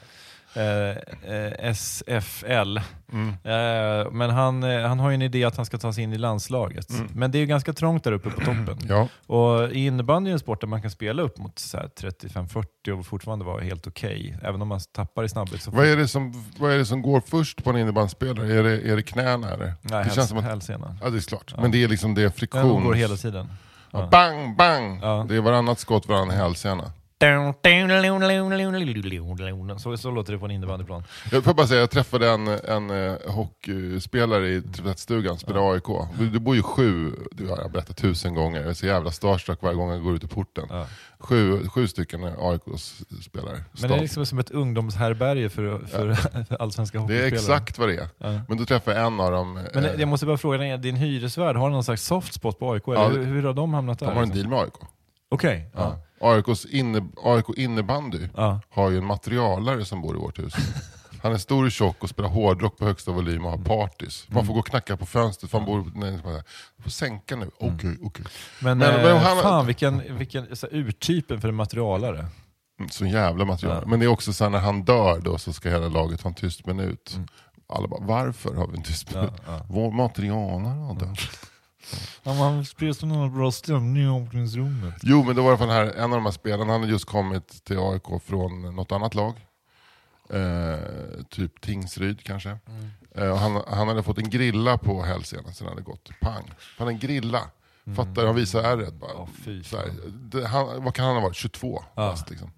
Eh, 0.56 1.34
eh, 1.36 1.70
SFL. 1.74 2.78
Mm. 3.12 3.30
Eh, 3.30 4.12
men 4.12 4.30
han, 4.30 4.64
eh, 4.64 4.82
han 4.88 5.00
har 5.00 5.10
ju 5.10 5.14
en 5.16 5.22
idé 5.22 5.44
att 5.44 5.56
han 5.58 5.66
ska 5.66 5.78
ta 5.78 5.94
sig 5.94 6.04
in 6.04 6.14
i 6.14 6.18
landslaget. 6.18 6.88
Men 7.14 7.32
det 7.32 7.38
är 7.38 7.40
ju 7.40 7.46
ganska 7.46 7.74
trångt 7.74 8.04
där 8.04 8.12
uppe 8.12 8.30
på 8.30 8.40
toppen. 8.40 8.70
Mm. 8.70 8.88
Ja, 8.90 9.08
Och 9.28 9.72
innebandy 9.72 10.30
är 10.30 10.34
en 10.34 10.40
sport 10.40 10.62
där 10.62 10.68
man 10.68 10.82
kan 10.82 10.92
spela 10.92 11.22
upp 11.22 11.38
mot 11.38 11.60
så 11.60 11.78
här 11.78 11.90
35-40 12.02 13.00
och 13.00 13.06
fortfarande 13.06 13.46
vara 13.46 13.62
helt 13.64 13.88
okej. 13.88 14.38
Även 14.44 14.62
om 14.62 14.68
man 14.68 14.80
tappar 14.96 15.24
i 15.24 15.30
snabbhet. 15.30 15.68
Vad, 15.68 15.86
är 15.86 15.98
det 15.98 16.08
som, 16.08 16.46
vad 16.60 16.72
är 16.72 16.78
det 16.78 16.86
som 16.86 17.02
går 17.02 17.22
först 17.28 17.64
på 17.64 17.70
en 17.70 17.78
innebandyspelare? 17.78 18.54
Är 18.54 18.64
det, 18.64 18.92
är 18.92 18.96
det 18.96 19.04
knäna 19.04 19.50
eller? 19.52 19.74
Nej, 19.82 20.04
det 20.04 20.16
känns 20.16 20.30
som 20.30 20.38
att, 20.38 20.44
hälsenan. 20.44 20.98
ja 21.04 21.10
det 21.10 21.18
är 21.18 21.22
klart. 21.22 21.54
Men 21.58 21.72
det 21.72 21.84
är 21.84 21.88
liksom 21.88 22.16
det 22.16 22.22
är 22.22 22.24
Den 22.24 22.32
friktion. 22.32 22.84
går 22.84 22.94
hela 22.94 23.16
tiden. 23.16 23.48
Ja, 23.92 24.08
Bang, 24.12 24.58
bang! 24.58 25.00
Ja. 25.02 25.26
Det 25.30 25.36
är 25.36 25.42
varannat 25.42 25.80
skott, 25.80 26.08
varannan 26.08 26.38
hälsena. 26.38 26.92
Så, 29.80 29.98
så 29.98 30.12
låter 30.12 30.34
det 30.34 30.40
på 30.40 30.46
en 30.46 30.52
innebandyplan. 30.52 31.04
Jag 31.32 31.44
får 31.44 31.54
bara 31.54 31.68
säga, 31.68 31.80
jag 31.80 31.90
träffade 31.92 32.30
en, 32.30 32.48
en 32.48 32.90
eh, 32.90 33.16
hockeyspelare 33.28 34.50
i 34.50 34.62
tvättstugan, 34.62 35.38
spelade 35.40 35.72
AIK. 35.72 35.84
Du, 36.20 36.30
du 36.30 36.40
bor 36.40 36.56
ju 36.56 36.64
sju, 36.64 37.12
du 37.32 37.48
har 37.48 37.58
jag 37.58 37.72
berättat 37.72 37.98
tusen 37.98 38.36
gånger, 38.36 38.62
jag 38.62 38.70
är 38.70 38.74
så 38.74 38.86
jävla 38.86 39.12
starstruck 39.12 39.62
varje 39.62 39.76
gång 39.76 39.90
jag 39.92 40.04
går 40.04 40.16
ut 40.16 40.24
i 40.24 40.28
porten. 40.28 40.66
Ja. 40.70 40.88
Sju, 41.20 41.68
sju 41.68 41.88
stycken 41.88 42.24
AIK-spelare. 42.24 43.64
Men 43.82 43.90
det 43.90 43.96
är 43.98 44.02
liksom 44.02 44.26
som 44.26 44.40
ett 44.40 44.52
ungdomshärbärge 44.52 45.50
för, 45.50 45.80
för, 45.88 46.14
för 46.46 46.62
allsvenska 46.62 46.98
det 46.98 47.02
hockeyspelare. 47.02 47.28
är 47.30 47.38
exakt 47.38 47.78
vad 47.78 47.90
det 47.90 47.96
är. 47.96 48.08
Ja. 48.18 48.40
Men 48.48 48.58
då 48.58 48.66
träffade 48.66 48.98
jag 48.98 49.08
en 49.08 49.20
av 49.20 49.32
dem. 49.32 49.58
eh, 49.58 49.64
Men 49.74 50.00
jag 50.00 50.08
måste 50.08 50.26
bara 50.26 50.38
fråga 50.38 50.58
dig, 50.58 50.78
din 50.78 50.96
hyresvärd, 50.96 51.56
har 51.56 51.70
någon 51.70 51.84
slags 51.84 52.04
soft 52.06 52.34
spot 52.34 52.60
på 52.60 52.72
AIK? 52.74 52.88
Eller 52.88 52.98
Ja, 53.02 53.08
hur, 53.10 53.26
hur 53.26 53.44
har 53.44 53.54
de 53.54 53.74
hamnat 53.74 54.00
där? 54.00 54.08
de 54.08 54.16
har 54.16 54.24
en 54.24 54.30
deal 54.30 54.48
med 54.48 54.60
AIK. 54.60 54.74
Okej. 55.30 55.70
ja. 55.74 55.96
AIKs 56.24 56.66
inne, 56.66 57.08
AIK 57.24 57.46
innebandy 57.58 58.28
Ja. 58.36 58.60
har 58.70 58.90
ju 58.90 58.98
en 58.98 59.06
materialare 59.06 59.86
som 59.86 60.02
bor 60.02 60.16
i 60.16 60.20
vårt 60.20 60.40
hus. 60.40 60.54
Han 61.22 61.34
är 61.34 61.38
stor 61.38 61.66
och 61.66 61.72
tjock 61.72 62.04
och 62.04 62.10
spelar 62.10 62.30
hårdrock 62.30 62.78
på 62.78 62.86
högsta 62.86 63.12
volym 63.12 63.46
och 63.46 63.52
har 63.52 63.58
partys. 63.58 64.26
Man 64.30 64.46
får 64.46 64.54
gå 64.54 64.60
och 64.60 64.68
knacka 64.68 64.98
på 64.98 65.06
fönstret 65.06 65.52
för 65.52 65.58
han 65.58 65.66
bor... 65.66 65.92
Nej, 65.96 66.20
får 66.84 66.90
sänka 66.90 67.36
nu. 67.36 67.50
Okej, 67.60 67.98
okej. 68.04 68.26
Men, 68.60 68.78
Men- 68.78 68.96
eh, 68.96 69.04
men 69.04 69.18
han- 69.18 69.38
fan 69.42 69.66
vilken, 69.66 70.18
vilken 70.18 70.56
så 70.56 70.68
här, 70.72 70.78
urtypen 70.78 71.42
för 71.42 71.50
en 71.50 71.56
materialare. 71.56 72.20
Mm, 72.80 72.90
Så 72.90 73.06
jävla 73.06 73.46
material. 73.46 73.78
Ja. 73.84 73.90
Men 73.90 74.00
det 74.00 74.06
är 74.06 74.08
också 74.08 74.34
så 74.34 74.44
här, 74.44 74.52
när 74.52 74.60
han 74.60 74.84
dör 74.84 75.20
då 75.20 75.38
så 75.38 75.54
ska 75.54 75.70
hela 75.70 75.88
laget 75.88 76.22
ha 76.22 76.30
en 76.30 76.36
tyst 76.36 76.66
minut. 76.66 77.18
Alla 77.70 77.88
bara, 77.88 78.02
varför 78.06 78.56
har 78.56 78.68
vi 78.68 78.78
en 78.78 78.84
tyst 78.84 79.16
minut? 79.16 79.30
Mm. 79.30 79.42
ja. 79.48 79.66
Vår 79.70 79.92
materialare 79.92 80.74
har 80.80 80.96
dött. 80.96 81.20
Ja, 82.24 82.34
man 82.34 82.66
sprider 82.66 82.94
så 82.94 83.06
någon 83.06 83.34
bra 83.38 83.52
stämning 83.52 84.04
i 84.04 84.08
omklädningsrummet. 84.08 84.96
Jo 85.04 85.24
men 85.24 85.36
det 85.36 85.42
var 85.42 85.48
i 85.48 85.52
alla 85.52 85.58
fall 85.58 85.70
här, 85.70 85.86
en 85.86 86.04
av 86.04 86.10
de 86.18 86.26
här 86.26 86.32
spelarna, 86.32 86.72
han 86.74 86.82
hade 86.82 86.92
just 86.94 87.06
kommit 87.06 87.64
till 87.66 87.78
AIK 87.80 88.24
från 88.26 88.76
något 88.76 88.92
annat 88.92 89.16
lag. 89.16 89.34
Eh, 90.30 91.24
typ 91.30 91.62
Tingsryd 91.62 92.24
kanske. 92.24 92.50
Mm. 92.68 92.90
Eh, 93.16 93.38
han, 93.38 93.62
han 93.68 93.88
hade 93.88 94.04
fått 94.04 94.18
en 94.18 94.30
grilla 94.30 94.78
på 94.78 95.04
hälsenan 95.04 95.54
sen 95.54 95.68
hade 95.68 95.82
gått 95.82 96.10
pang. 96.22 96.52
Han 96.78 96.88
en 96.88 97.00
grilla. 97.00 97.42
Fattar 97.96 98.22
du? 98.22 98.26
Han 98.28 98.36
visar 98.36 98.64
ärret 98.64 98.94
bara. 98.94 99.28
Mm. 99.46 99.64
Här, 99.72 99.92
det, 100.12 100.48
han, 100.48 100.84
vad 100.84 100.94
kan 100.96 101.06
han 101.06 101.16
ha 101.16 101.22
varit? 101.22 101.36
22 101.36 101.84
Ja. 101.96 102.12
fast, 102.12 102.30
liksom. 102.30 102.52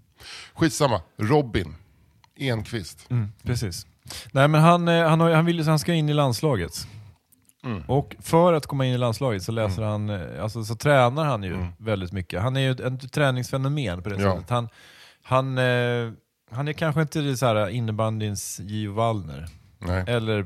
Skitsamma, 0.54 1.02
Robin 1.18 1.76
Enqvist. 2.36 3.06
Mm, 3.12 3.32
precis. 3.44 3.86
Nej 4.32 4.48
men 4.48 4.62
han, 4.62 4.88
eh, 4.88 5.10
han, 5.10 5.20
har, 5.20 5.32
han, 5.32 5.46
vill, 5.46 5.58
ju- 5.60 5.64
han 5.66 5.80
ska 5.80 5.94
in 5.94 6.10
i 6.10 6.14
landslaget. 6.14 6.88
Mm. 7.66 7.84
Och 7.88 8.16
för 8.20 8.54
att 8.54 8.66
komma 8.68 8.86
in 8.86 8.94
i 8.94 8.98
landslaget 8.98 9.44
så 9.44 9.52
läser 9.52 9.84
han, 9.84 10.10
eh, 10.10 10.44
alltså 10.44 10.64
så 10.64 10.76
tränar 10.76 11.26
han 11.26 11.44
ju 11.44 11.54
Mm. 11.54 11.68
väldigt 11.78 12.12
mycket. 12.12 12.42
Han 12.42 12.58
är 12.58 12.62
ju 12.62 12.72
ett, 12.72 13.12
träningsfenomen 13.14 14.04
på 14.04 14.10
det 14.10 14.22
Ja. 14.22 14.34
sättet. 14.36 14.50
Han, 14.50 14.70
han, 15.24 15.58
eh, 15.58 16.12
han 16.52 16.68
är 16.68 16.74
kanske 16.74 17.02
inte 17.02 17.38
så 17.38 17.46
här 17.46 17.70
innebandyns 17.70 18.60
Gio 18.60 18.94
Wallner. 18.94 19.46
Nej, 19.80 20.04
Eller, 20.08 20.46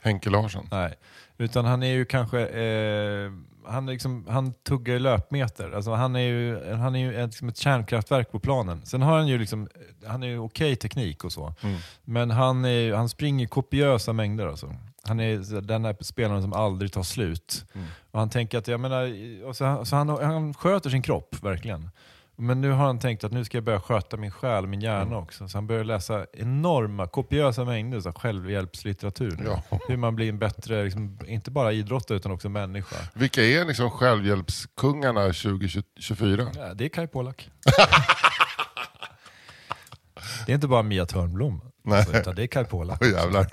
Henke 0.00 0.30
Larsson. 0.30 0.68
nej. 0.70 0.94
Utan 1.38 1.64
han 1.64 1.82
är 1.82 1.92
ju 1.92 2.04
kanske, 2.04 2.46
eh, 2.46 3.30
han, 3.66 3.86
liksom, 3.86 4.26
han 4.28 4.52
tuggar 4.52 4.94
i 4.94 4.98
löpmeter. 4.98 5.72
Alltså 5.72 5.90
han 5.92 6.16
är 6.16 6.20
ju, 6.20 6.74
han 6.74 6.94
är 6.94 6.98
ju 6.98 7.14
ett, 7.20 7.26
liksom 7.26 7.48
ett 7.48 7.56
kärnkraftverk 7.56 8.32
på 8.32 8.38
planen. 8.40 8.86
Sen 8.86 9.02
har 9.02 9.16
han 9.18 9.28
ju 9.28 9.38
liksom, 9.38 9.68
han 10.06 10.22
är 10.22 10.26
ju 10.26 10.38
okej 10.38 10.76
teknik 10.76 11.24
och 11.24 11.32
så. 11.32 11.54
Mm. 11.62 11.76
Men 12.04 12.30
han, 12.30 12.64
är, 12.64 12.94
han 12.94 13.08
springer 13.08 13.46
kopiösa 13.46 14.12
mängder 14.12 14.46
alltså. 14.46 14.74
Han 15.06 15.20
är 15.20 15.60
den 15.60 15.84
här 15.84 15.96
spelaren 16.00 16.42
som 16.42 16.52
aldrig 16.52 16.92
tar 16.92 17.02
slut. 17.02 17.64
Mm. 17.74 17.86
Och 18.10 18.18
han 18.18 18.30
tänker 18.30 18.58
att, 18.58 18.68
jag 18.68 18.80
menar, 18.80 19.52
så, 19.52 19.84
så 19.84 19.96
han, 19.96 20.08
han 20.08 20.54
sköter 20.54 20.90
sin 20.90 21.02
kropp 21.02 21.36
verkligen. 21.42 21.90
Men 22.36 22.60
nu 22.60 22.70
har 22.70 22.86
han 22.86 22.98
tänkt 22.98 23.24
att 23.24 23.32
nu 23.32 23.44
ska 23.44 23.56
jag 23.56 23.64
börja 23.64 23.80
sköta 23.80 24.16
min 24.16 24.30
själ 24.30 24.66
min 24.66 24.80
hjärna 24.80 25.02
Mm. 25.02 25.14
också. 25.18 25.48
Så 25.48 25.56
han 25.56 25.66
börjar 25.66 25.84
läsa 25.84 26.26
enorma, 26.32 27.06
kopiösa 27.06 27.64
mängder 27.64 28.00
så 28.00 28.12
självhjälpslitteratur. 28.12 29.38
Ja. 29.44 29.78
Hur 29.88 29.96
man 29.96 30.16
blir 30.16 30.28
en 30.28 30.38
bättre, 30.38 30.84
liksom, 30.84 31.18
inte 31.26 31.50
bara 31.50 31.72
idrottare 31.72 32.16
utan 32.16 32.32
också 32.32 32.48
människa. 32.48 32.96
Vilka 33.14 33.42
är 33.42 33.64
liksom 33.64 33.90
självhjälpskungarna 33.90 35.20
2024? 35.20 36.46
Ja, 36.54 36.74
det 36.74 36.84
är 36.84 36.88
Kai 36.88 37.06
Pollak. 37.06 37.50
det 40.46 40.52
är 40.52 40.54
inte 40.54 40.68
bara 40.68 40.82
Mia 40.82 41.06
Törnblom, 41.06 41.60
Nej. 41.86 41.98
alltså, 41.98 42.16
utan 42.16 42.34
det 42.34 42.42
är 42.42 42.46
Kai 42.46 42.64
Pollak. 42.64 42.98
Åh 43.02 43.10
jävlar. 43.10 43.46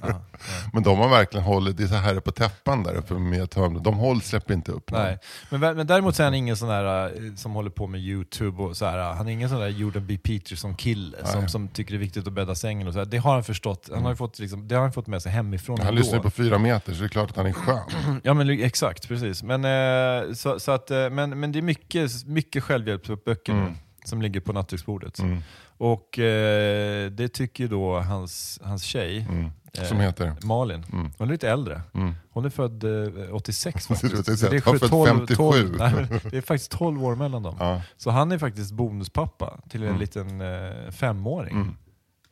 Men 0.73 0.83
de 0.83 0.97
har 0.97 1.09
verkligen 1.09 1.45
hållit, 1.45 1.77
det 1.77 1.83
är 1.83 1.87
så 1.87 1.95
här 1.95 2.19
på 2.19 2.31
täppan 2.31 2.83
där 2.83 2.93
uppe 2.93 3.13
med 3.13 3.49
Törnblom. 3.49 3.83
De 3.83 3.97
håll, 3.97 4.21
släpper 4.21 4.53
inte 4.53 4.71
upp. 4.71 4.91
Nej. 4.91 5.19
Men, 5.49 5.59
men 5.59 5.87
däremot 5.87 6.15
så 6.15 6.23
är 6.23 6.25
han 6.25 6.33
ingen 6.33 6.57
sån 6.57 6.69
där 6.69 7.05
eh, 7.05 7.35
som 7.35 7.51
håller 7.51 7.69
på 7.69 7.87
med 7.87 8.01
YouTube 8.01 8.63
och 8.63 8.77
så 8.77 8.85
här. 8.85 9.13
Han 9.13 9.27
är 9.27 9.31
ingen 9.31 9.49
sån 9.49 9.59
där 9.59 9.67
Jordan 9.67 10.05
B. 10.05 10.17
Peterson-kille 10.23 11.17
som, 11.25 11.47
som 11.47 11.67
tycker 11.67 11.91
det 11.91 11.97
är 11.97 11.99
viktigt 11.99 12.27
att 12.27 12.33
bädda 12.33 12.55
sängen 12.55 12.87
och 12.87 12.93
så 12.93 12.99
här. 12.99 13.05
Det 13.05 13.17
har 13.17 13.33
han 13.33 13.43
förstått. 13.43 13.89
Han 13.93 14.03
har 14.03 14.09
ju 14.09 14.15
fått, 14.15 14.39
liksom, 14.39 14.67
det 14.67 14.75
har 14.75 14.81
han 14.81 14.93
fått 14.93 15.07
med 15.07 15.21
sig 15.21 15.31
hemifrån 15.31 15.77
Han 15.79 15.87
ändå. 15.87 15.99
lyssnar 15.99 16.19
på 16.19 16.29
fyra 16.29 16.57
meter 16.57 16.93
så 16.93 16.99
det 16.99 17.05
är 17.05 17.09
klart 17.09 17.29
att 17.29 17.37
han 17.37 17.45
är 17.45 17.53
skön. 17.53 17.79
Ja 18.23 18.33
men 18.33 18.49
exakt, 18.49 19.07
precis. 19.07 19.43
Men, 19.43 19.65
eh, 19.65 20.33
så, 20.33 20.59
så 20.59 20.71
att, 20.71 20.91
eh, 20.91 21.09
men, 21.09 21.39
men 21.39 21.51
det 21.51 21.59
är 21.59 21.63
mycket, 21.63 22.25
mycket 22.25 22.63
självhjälpsböcker 22.63 23.53
nu 23.53 23.73
som 24.05 24.21
ligger 24.21 24.39
på 24.39 24.53
nattduksbordet. 24.53 25.19
Mm. 25.19 25.43
Och 25.81 26.19
eh, 26.19 27.11
det 27.11 27.27
tycker 27.27 27.67
då 27.67 27.99
hans, 27.99 28.59
hans 28.63 28.83
tjej, 28.83 29.27
Mm. 29.29 29.49
eh, 29.77 29.83
Som 29.83 29.99
heter? 29.99 30.33
Malin. 30.43 30.85
Mm. 30.93 31.11
Hon 31.17 31.27
är 31.27 31.31
lite 31.31 31.49
äldre. 31.49 31.81
Mm. 31.93 32.13
Hon 32.31 32.45
är 32.45 32.49
född 32.49 32.83
eh, 32.83 33.33
86 33.35 33.85
Jag 33.89 33.99
faktiskt. 33.99 34.41
det, 34.41 34.47
är 34.47 34.53
är 34.53 34.59
född 34.59 34.89
12, 34.89 35.07
57. 35.07 35.35
12, 35.35 35.75
nej, 35.77 36.21
det 36.31 36.37
är 36.37 36.41
faktiskt 36.41 36.71
12 36.71 37.03
år 37.05 37.15
mellan 37.15 37.43
dem. 37.43 37.55
Ja. 37.59 37.81
Så 37.97 38.09
han 38.11 38.31
är 38.31 38.37
faktiskt 38.37 38.71
bonuspappa 38.71 39.59
till 39.69 39.81
en 39.83 39.87
Mm. 39.89 39.99
liten 39.99 40.41
eh, 40.41 40.91
femåring 40.91 41.55
Mm. 41.55 41.75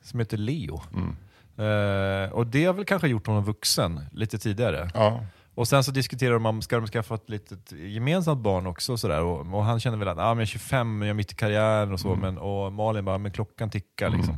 som 0.04 0.20
heter 0.20 0.38
Leo. 0.38 0.82
Mm. 0.93 1.16
Eh, 1.58 2.30
och 2.32 2.47
det 2.47 2.66
har 2.66 2.74
väl 2.74 2.86
kanske 2.86 3.08
gjort 3.08 3.28
honom 3.28 3.43
vuxen 3.43 4.02
lite 4.12 4.38
tidigare. 4.38 4.89
Ja. 4.93 5.26
Och 5.60 5.68
sen 5.68 5.84
så 5.84 5.91
diskuterar 5.91 6.34
de 6.34 6.45
om 6.45 6.62
ska 6.62 6.76
de 6.76 6.88
skaffa 6.88 7.16
ett 7.16 7.30
litet 7.30 7.72
gemensamt 7.72 8.41
barn 8.41 8.68
också. 8.68 8.91
Och, 8.91 8.99
sådär. 8.99 9.22
Och, 9.22 9.53
och 9.53 9.64
han 9.64 9.80
känner 9.80 9.97
väl 9.97 10.07
att 10.07 10.18
ah, 10.18 10.34
men 10.34 10.38
jag 10.38 10.41
är 10.41 10.45
25, 10.45 11.01
jag 11.01 11.10
är 11.10 11.14
mitt 11.14 11.32
i 11.32 11.36
karriären 11.36 11.93
och 11.93 11.99
så. 11.99 12.07
Mm. 12.07 12.20
Men, 12.20 12.38
och 12.38 12.74
Malin 12.74 13.05
bara, 13.05 13.18
men 13.18 13.32
klockan 13.32 13.70
tickar 13.70 14.10
liksom. 14.10 14.38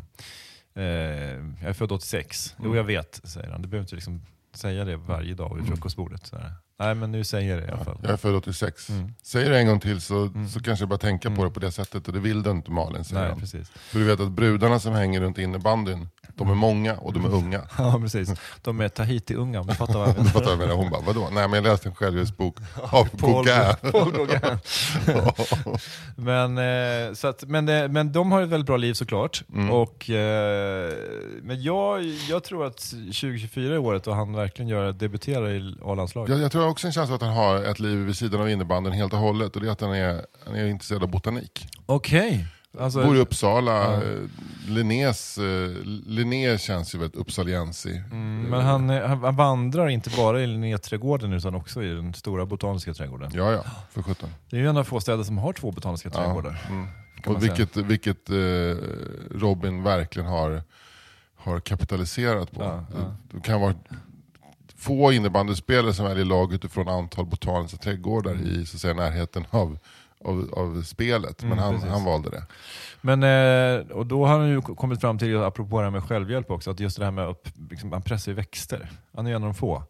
Eh, 0.74 0.84
jag 1.61 1.69
är 1.69 1.74
född 1.74 1.91
86. 1.91 2.55
Mm. 2.59 2.69
Jo 2.69 2.76
jag 2.76 2.84
vet, 2.84 3.22
säger 3.24 3.49
han. 3.49 3.61
Du 3.61 3.67
behöver 3.67 3.84
inte 3.84 3.95
liksom 3.95 4.22
säga 4.53 4.86
det 4.86 4.97
varje 4.97 5.34
dag 5.34 5.55
vid 5.55 5.67
frukostbordet. 5.67 6.26
Sådär. 6.26 6.53
Nej 6.82 6.95
men 6.95 7.11
nu 7.11 7.23
säger 7.23 7.49
jag 7.55 7.63
det 7.63 7.67
i 7.67 7.71
alla 7.71 7.84
fall. 7.86 7.97
Jag 8.03 8.11
är 8.11 8.17
född 8.17 8.36
86. 8.36 8.89
Mm. 8.89 9.13
Säger 9.23 9.49
du 9.49 9.57
en 9.57 9.67
gång 9.67 9.79
till 9.79 10.01
så, 10.01 10.29
så 10.53 10.59
kanske 10.59 10.84
jag 10.84 10.89
bara 10.89 10.97
tänka 10.99 11.32
på 11.32 11.43
det 11.43 11.49
på 11.51 11.59
det 11.59 11.71
sättet 11.71 12.07
och 12.07 12.13
det 12.13 12.19
vill 12.19 12.43
du 12.43 12.51
inte 12.51 12.71
Malin 12.71 13.03
säger 13.03 13.21
Nej, 13.21 13.32
han. 13.32 13.39
precis. 13.39 13.69
För 13.69 13.99
du 13.99 14.05
vet 14.05 14.19
att 14.19 14.32
brudarna 14.32 14.79
som 14.79 14.93
hänger 14.93 15.21
runt 15.21 15.38
innebandyn, 15.38 16.07
de 16.36 16.49
är 16.49 16.55
många 16.55 16.93
och 16.95 17.13
de 17.13 17.25
är 17.25 17.29
unga. 17.34 17.61
Ja 17.77 17.99
precis. 18.01 18.29
De 18.61 18.82
är 18.82 18.89
Tahiti-unga 18.89 19.59
om 19.59 19.67
du 19.67 19.73
fattar 19.73 19.93
vad 19.99 20.07
jag 20.07 20.15
Du 20.15 20.19
menar. 20.19 20.32
fattar 20.32 20.45
vad 20.45 20.53
jag 20.53 20.59
menar? 20.59 20.75
Hon 20.75 20.89
bara, 20.89 21.01
vadå? 21.01 21.27
Nej 21.32 21.47
men 21.47 21.53
jag 21.53 21.63
läste 21.71 21.89
en 21.89 21.95
självhjälpsbok 21.95 22.57
av 22.82 23.05
Paul, 23.17 23.45
Gauguin. 23.45 23.91
Paul 23.91 24.11
Gauguin. 24.11 24.57
men, 26.15 26.57
eh, 26.57 27.13
så 27.13 27.27
att, 27.27 27.43
men, 27.47 27.69
eh, 27.69 27.88
men 27.88 28.11
de 28.11 28.32
har 28.32 28.41
ett 28.41 28.49
väldigt 28.49 28.67
bra 28.67 28.77
liv 28.77 28.93
såklart. 28.93 29.43
Mm. 29.53 29.71
Och, 29.71 30.09
eh, 30.09 30.93
men 31.41 31.63
jag, 31.63 32.03
jag 32.29 32.43
tror 32.43 32.65
att 32.65 32.77
2024 32.79 33.73
är 33.73 33.77
året 33.77 34.03
då 34.03 34.11
han 34.11 34.34
verkligen 34.36 34.69
gör, 34.69 34.91
debuterar 34.91 35.49
i 35.49 35.75
A-landslaget. 35.86 36.29
Jag, 36.36 36.41
jag 36.43 36.51
tror 36.51 36.61
också 36.72 36.88
en 36.88 36.93
känsla 36.93 37.15
att 37.15 37.22
han 37.22 37.34
har 37.34 37.55
ett 37.63 37.80
liv 37.80 37.97
vid 37.97 38.17
sidan 38.17 38.41
av 38.41 38.49
innebandyn 38.49 38.93
helt 38.93 39.13
och 39.13 39.19
hållet 39.19 39.55
och 39.55 39.61
det 39.61 39.67
är 39.67 39.72
att 39.72 39.82
han 39.82 39.93
är, 39.95 40.26
han 40.45 40.55
är 40.55 40.65
intresserad 40.67 41.03
av 41.03 41.09
botanik. 41.09 41.67
Okej. 41.86 42.45
Alltså, 42.80 43.03
Bor 43.05 43.15
i 43.17 43.19
Uppsala, 43.19 43.72
Ja. 43.72 43.93
eh, 43.93 44.19
Linnés, 44.67 45.38
eh, 45.38 45.69
Linné 46.05 46.57
känns 46.57 46.95
ju 46.95 46.99
väldigt 46.99 47.15
uppsaliensig. 47.19 47.95
mm, 48.11 48.41
men 48.49 48.61
han, 48.61 48.89
eh, 48.89 49.07
han 49.07 49.24
han 49.24 49.36
vandrar 49.36 49.89
inte 49.89 50.09
bara 50.17 50.41
i 50.41 50.47
Linnéträdgården 50.47 51.34
utan 51.34 51.55
också 51.55 51.84
i 51.84 51.88
den 51.93 52.13
stora 52.13 52.45
botaniska 52.45 52.93
trädgården. 52.93 53.32
Ja, 53.34 53.51
ja, 53.51 53.63
för 53.91 54.03
sjutton. 54.03 54.30
Det 54.49 54.55
är 54.55 54.59
ju 54.61 54.67
en 54.69 54.78
av 54.78 54.84
få 54.84 54.99
städer 55.01 55.24
som 55.24 55.38
har 55.38 55.53
två 55.53 55.72
botaniska 55.72 56.09
trädgårdar. 56.09 56.61
Mm. 56.69 56.88
Och 57.26 57.43
vilket, 57.43 57.78
vilket 57.78 58.30
eh, 58.30 58.36
Robin 59.39 59.84
verkligen 59.84 60.28
har, 60.30 60.63
har 61.36 61.59
kapitaliserat 61.59 62.51
på. 62.51 62.61
Ja, 62.63 62.86
ja. 62.93 63.15
Det 63.34 63.41
kan 63.41 63.61
vara 63.61 63.76
få 64.82 65.11
innebandyspelare 65.11 65.93
som 65.93 66.05
väljer 66.05 66.25
lag 66.25 66.53
utifrån 66.53 66.88
antal 66.88 67.25
botaniska 67.25 67.77
trädgårdar 67.77 68.36
i 68.36 68.65
så 68.65 68.77
att 68.77 68.82
säga, 68.82 68.93
närheten 68.93 69.45
av, 69.49 69.77
av, 70.25 70.53
av 70.53 70.84
spelet. 70.84 71.43
Men 71.43 71.51
Mm, 71.51 71.63
han, 71.63 71.73
precis. 71.73 71.89
han 71.89 72.05
valde 72.05 72.29
det. 72.29 72.43
Men, 73.01 73.23
eh, 73.23 73.91
och 73.91 74.05
då 74.05 74.25
har 74.25 74.39
han 74.39 74.49
ju 74.49 74.61
kommit 74.61 75.01
fram 75.01 75.17
till, 75.17 75.38
apropå 75.38 75.77
det 75.77 75.84
här 75.84 75.91
med 75.91 76.03
självhjälp 76.03 76.51
också, 76.51 76.71
att 76.71 76.79
just 76.79 76.97
det 76.99 77.03
här 77.05 77.11
med 77.11 77.25
att 77.27 77.53
liksom, 77.69 77.91
han 77.91 78.01
pressar 78.01 78.32
ju 78.32 78.36
växter. 78.36 78.89
Han 79.15 79.25
är 79.25 79.29
ju 79.29 79.36
en 79.36 79.43
av 79.43 79.49
de 79.49 79.55
få. 79.55 79.84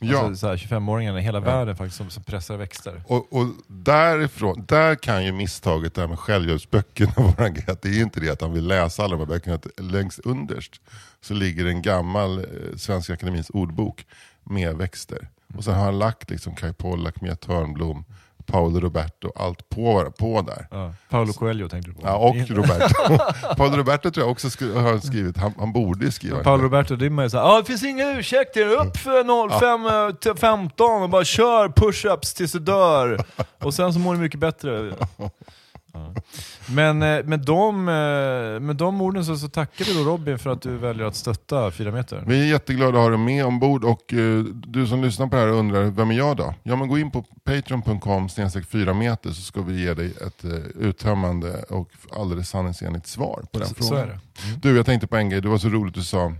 Ja. 0.00 0.18
Alltså, 0.18 0.36
så 0.40 0.46
här, 0.48 0.56
25-åringarna 0.56 1.18
i 1.18 1.22
hela 1.22 1.40
världen 1.40 1.76
faktiskt 1.76 1.96
som, 1.96 2.10
som 2.10 2.22
pressar 2.24 2.56
växter. 2.56 3.02
Och, 3.06 3.32
och 3.32 3.46
därifrån, 3.68 4.64
där 4.68 4.94
kan 4.94 5.24
ju 5.24 5.32
misstaget 5.32 5.94
där 5.94 6.06
med 6.06 6.18
självhjälpsböckerna 6.18 7.12
vara. 7.16 7.46
Att 7.66 7.82
Det 7.82 7.88
är 7.88 8.02
inte 8.02 8.20
det 8.20 8.30
att 8.30 8.40
han 8.40 8.52
vill 8.52 8.66
läsa 8.66 9.04
alla 9.04 9.16
de 9.16 9.18
här 9.20 9.26
böckerna. 9.26 9.56
Att 9.56 9.66
längst 9.80 10.18
underst 10.18 10.80
så 11.20 11.34
ligger 11.34 11.66
en 11.66 11.82
gammal 11.82 12.38
eh, 12.38 12.44
Svenska 12.76 13.12
Akademins 13.12 13.50
ordbok 13.50 14.06
med 14.44 14.76
växter. 14.76 15.28
Och 15.56 15.64
sen 15.64 15.74
har 15.74 15.84
han 15.84 15.98
lagt 15.98 16.30
liksom 16.30 16.54
Kai 16.54 16.72
Pollak, 16.72 17.20
Mia 17.20 17.36
Törnblom, 17.36 18.04
Paolo 18.46 18.80
Roberto, 18.80 19.32
allt 19.36 19.68
på, 19.68 20.12
på 20.18 20.42
där. 20.42 20.66
Ja. 20.70 20.94
Paolo 21.10 21.32
Coelho 21.32 21.68
tänkte 21.68 21.90
du 21.90 21.94
på? 21.94 22.00
Ja, 22.04 22.16
och 22.16 22.36
Roberto. 22.50 23.18
Paolo 23.56 23.76
Roberto 23.76 24.10
tror 24.10 24.26
jag 24.26 24.32
också 24.32 24.50
skri- 24.50 24.74
har 24.74 24.98
skrivit, 24.98 25.36
han, 25.36 25.54
han 25.58 25.72
borde 25.72 26.04
ju 26.04 26.10
skriva. 26.10 26.42
Paolo 26.42 26.62
Roberto 26.62 26.96
Dimma 26.96 27.24
är 27.24 27.28
såhär, 27.28 27.44
ah, 27.44 27.58
det 27.58 27.64
finns 27.64 27.84
inga 27.84 28.18
ursäkter, 28.18 28.66
upp 28.66 28.96
för 28.96 29.58
05 29.60 29.86
eh, 29.86 30.14
till 30.16 30.34
15 30.40 31.02
och 31.02 31.10
bara 31.10 31.24
kör 31.24 31.68
push-ups 31.68 32.36
tills 32.36 32.52
du 32.52 32.58
dör. 32.58 33.24
Och 33.58 33.74
sen 33.74 33.92
så 33.92 33.98
mår 33.98 34.14
du 34.14 34.20
mycket 34.20 34.40
bättre. 34.40 34.92
Men 36.66 37.02
eh, 37.02 37.24
med 37.24 37.40
de, 37.40 37.88
eh, 37.88 38.60
med 38.60 38.76
de 38.76 39.00
orden 39.00 39.24
så, 39.24 39.36
så 39.36 39.48
tackar 39.48 39.84
vi 39.84 39.94
då 39.94 40.00
Robin 40.10 40.38
för 40.38 40.50
att 40.50 40.62
du 40.62 40.76
väljer 40.76 41.06
att 41.06 41.16
stötta 41.16 41.70
4 41.70 41.92
meter. 41.92 42.24
Vi 42.26 42.40
är 42.40 42.44
jätteglada 42.44 42.98
att 42.98 43.04
ha 43.04 43.08
dig 43.08 43.18
med 43.18 43.46
ombord 43.46 43.84
och 43.84 44.14
eh, 44.14 44.44
du 44.44 44.86
som 44.86 45.02
lyssnar 45.04 45.26
på 45.26 45.36
det 45.36 45.42
här 45.42 45.48
undrar, 45.48 45.84
vem 45.84 46.10
är 46.10 46.14
jag 46.14 46.36
då? 46.36 46.54
Ja 46.62 46.76
men 46.76 46.88
gå 46.88 46.98
in 46.98 47.10
på 47.10 47.22
patreon.com 47.44 48.28
4 48.70 48.94
meter 48.94 49.30
så 49.30 49.42
ska 49.42 49.62
vi 49.62 49.82
ge 49.82 49.94
dig 49.94 50.06
ett 50.26 50.44
eh, 50.44 50.50
uttömmande 50.80 51.62
och 51.62 51.88
alldeles 52.12 52.48
sanningsenligt 52.48 53.06
svar 53.06 53.44
på 53.52 53.58
den 53.58 53.68
Så, 53.68 53.74
frågan. 53.74 53.88
så 53.88 53.96
är 53.96 54.06
det. 54.06 54.18
Du, 54.68 54.76
jag 54.76 54.86
tänkte 54.86 55.06
på 55.06 55.16
en 55.16 55.30
grej, 55.30 55.40
det 55.40 55.48
var 55.48 55.58
så 55.58 55.68
roligt 55.68 55.94
du 55.94 56.02
sa, 56.02 56.32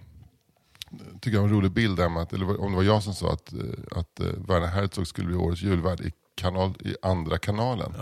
tycker 1.21 1.37
jag 1.37 1.43
var 1.43 1.49
en 1.49 1.55
rolig 1.55 1.71
bild 1.71 2.01
Emma, 2.01 2.23
att, 2.23 2.33
eller 2.33 2.61
om 2.61 2.71
det 2.71 2.77
var 2.77 2.85
jag 2.85 3.03
som 3.03 3.15
sa 3.15 3.33
att, 3.33 3.53
att 3.97 4.21
Werner 4.49 4.67
Herzog 4.67 5.07
skulle 5.07 5.27
bli 5.27 5.37
årets 5.37 5.63
julvärd 5.63 6.01
i, 6.01 6.13
kanal, 6.35 6.75
i 6.81 6.97
andra 7.03 7.39
kanalen. 7.39 7.95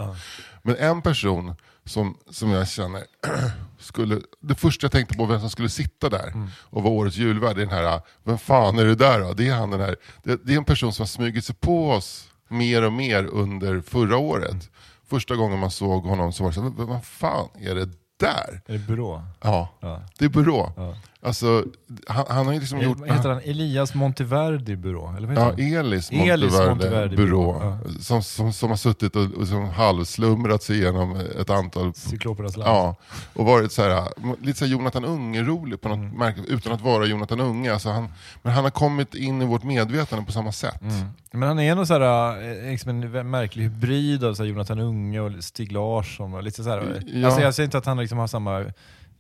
Men 0.63 0.77
en 0.77 1.03
person 1.03 1.55
som, 1.85 2.19
som 2.31 2.51
jag 2.51 2.69
känner, 2.69 3.03
skulle, 3.79 4.21
det 4.41 4.55
första 4.55 4.85
jag 4.85 4.93
tänkte 4.93 5.15
på 5.17 5.27
vem 5.27 5.41
som 5.41 5.51
skulle 5.51 5.69
sitta 5.69 6.09
där 6.09 6.49
och 6.61 6.83
vara 6.83 6.93
årets 6.95 7.17
julvärd, 7.17 7.57
är 7.59 7.61
den 7.61 7.71
här, 7.71 8.01
vem 8.25 8.39
fan 8.39 8.79
är 8.79 8.85
det 8.85 8.95
där 8.95 9.21
då? 9.21 9.33
Det 9.33 9.49
är, 9.49 9.55
han 9.55 9.71
den 9.71 9.81
här, 9.81 9.97
det, 10.23 10.41
det 10.45 10.53
är 10.53 10.57
en 10.57 10.65
person 10.65 10.93
som 10.93 11.03
har 11.03 11.09
smugit 11.09 11.45
sig 11.45 11.55
på 11.55 11.91
oss 11.91 12.29
mer 12.49 12.83
och 12.83 12.93
mer 12.93 13.25
under 13.25 13.81
förra 13.81 14.17
året. 14.17 14.71
Första 15.09 15.37
gången 15.37 15.59
man 15.59 15.71
såg 15.71 16.05
honom 16.05 16.33
så 16.33 16.43
var 16.43 16.51
det 16.51 16.55
så 16.55 16.63
här, 16.63 16.71
"Men 16.71 16.87
vad 16.87 17.05
fan 17.05 17.49
är 17.61 17.75
det 17.75 17.89
där? 18.21 18.61
Är 18.67 18.73
det 18.73 18.79
Burå? 18.79 19.23
Ja, 19.41 19.69
Ja. 19.81 20.03
det 20.19 20.25
är 20.25 20.29
Burå. 20.29 20.73
Ja. 20.77 20.97
Alltså, 21.25 21.65
han, 22.07 22.25
han 22.29 22.47
har 22.47 22.53
ju 22.55 22.61
liksom 22.61 22.81
gjort... 22.81 22.99
Vad 22.99 23.11
heter 23.11 23.29
han? 23.29 23.39
Elias 23.45 23.95
Monteverdi 23.95 24.77
Burå? 24.77 25.15
Eller 25.17 25.29
vad 25.29 25.37
Ja, 25.37 25.51
heter 25.51 25.77
han? 25.77 25.87
Elis 25.87 26.11
Elis 26.11 26.53
Monteverde 26.53 26.69
Monteverde 26.71 27.17
Byrå. 27.17 27.53
Byrå, 27.85 28.01
Som, 28.01 28.23
som, 28.23 28.53
som 28.53 28.71
har 28.71 28.77
suttit 28.77 29.17
och, 29.17 29.25
och 29.31 29.47
som 29.49 29.69
halvslumrat 29.69 30.63
sig 30.63 30.77
igenom 30.77 31.17
ett 31.41 31.51
antal... 31.51 31.95
Cyklopernas 31.95 32.57
land. 32.57 32.69
Ja, 32.71 32.97
och 33.35 33.47
varit 33.47 33.73
så 33.73 33.83
här, 33.83 34.09
lite 34.45 34.59
så 34.59 34.65
här 34.65 34.73
Jonathan 34.73 35.05
Unge-rolig 35.05 35.81
på 35.81 35.89
något 35.89 35.99
Mm. 35.99 36.19
märkligt, 36.19 36.47
utan 36.47 36.73
att 36.73 36.81
vara 36.81 37.07
Jonathan 37.07 37.41
Unge. 37.41 37.73
Alltså 37.73 37.89
han, 37.89 38.09
men 38.43 38.53
han 38.53 38.65
har 38.65 38.71
kommit 38.71 39.15
in 39.15 39.43
i 39.43 39.45
vårt 39.45 39.63
medvetande 39.63 40.25
på 40.25 40.33
samma 40.33 40.53
sätt. 40.53 40.83
Mm. 40.83 40.95
Men 41.33 41.49
han 41.49 41.59
är 41.59 41.85
så 41.85 41.95
här, 41.99 42.65
eh, 42.67 42.71
liksom 42.71 42.91
en 43.15 43.31
märklig 43.31 43.63
hybrid 43.65 44.25
av 44.25 44.35
så 44.35 44.45
Jonathan 44.45 44.79
Unge 44.79 45.21
och 45.21 45.45
Stig 45.45 45.73
Larsson. 45.73 46.35
Och 46.35 46.43
lite 46.43 46.65
så 46.65 46.71
här. 46.71 47.03
Ja. 47.07 47.27
Alltså 47.27 47.41
jag 47.41 47.55
säger 47.55 47.65
inte 47.65 47.79
att 47.79 47.87
han 47.87 47.97
liksom 47.99 48.19
har 48.19 48.27
samma 48.27 48.65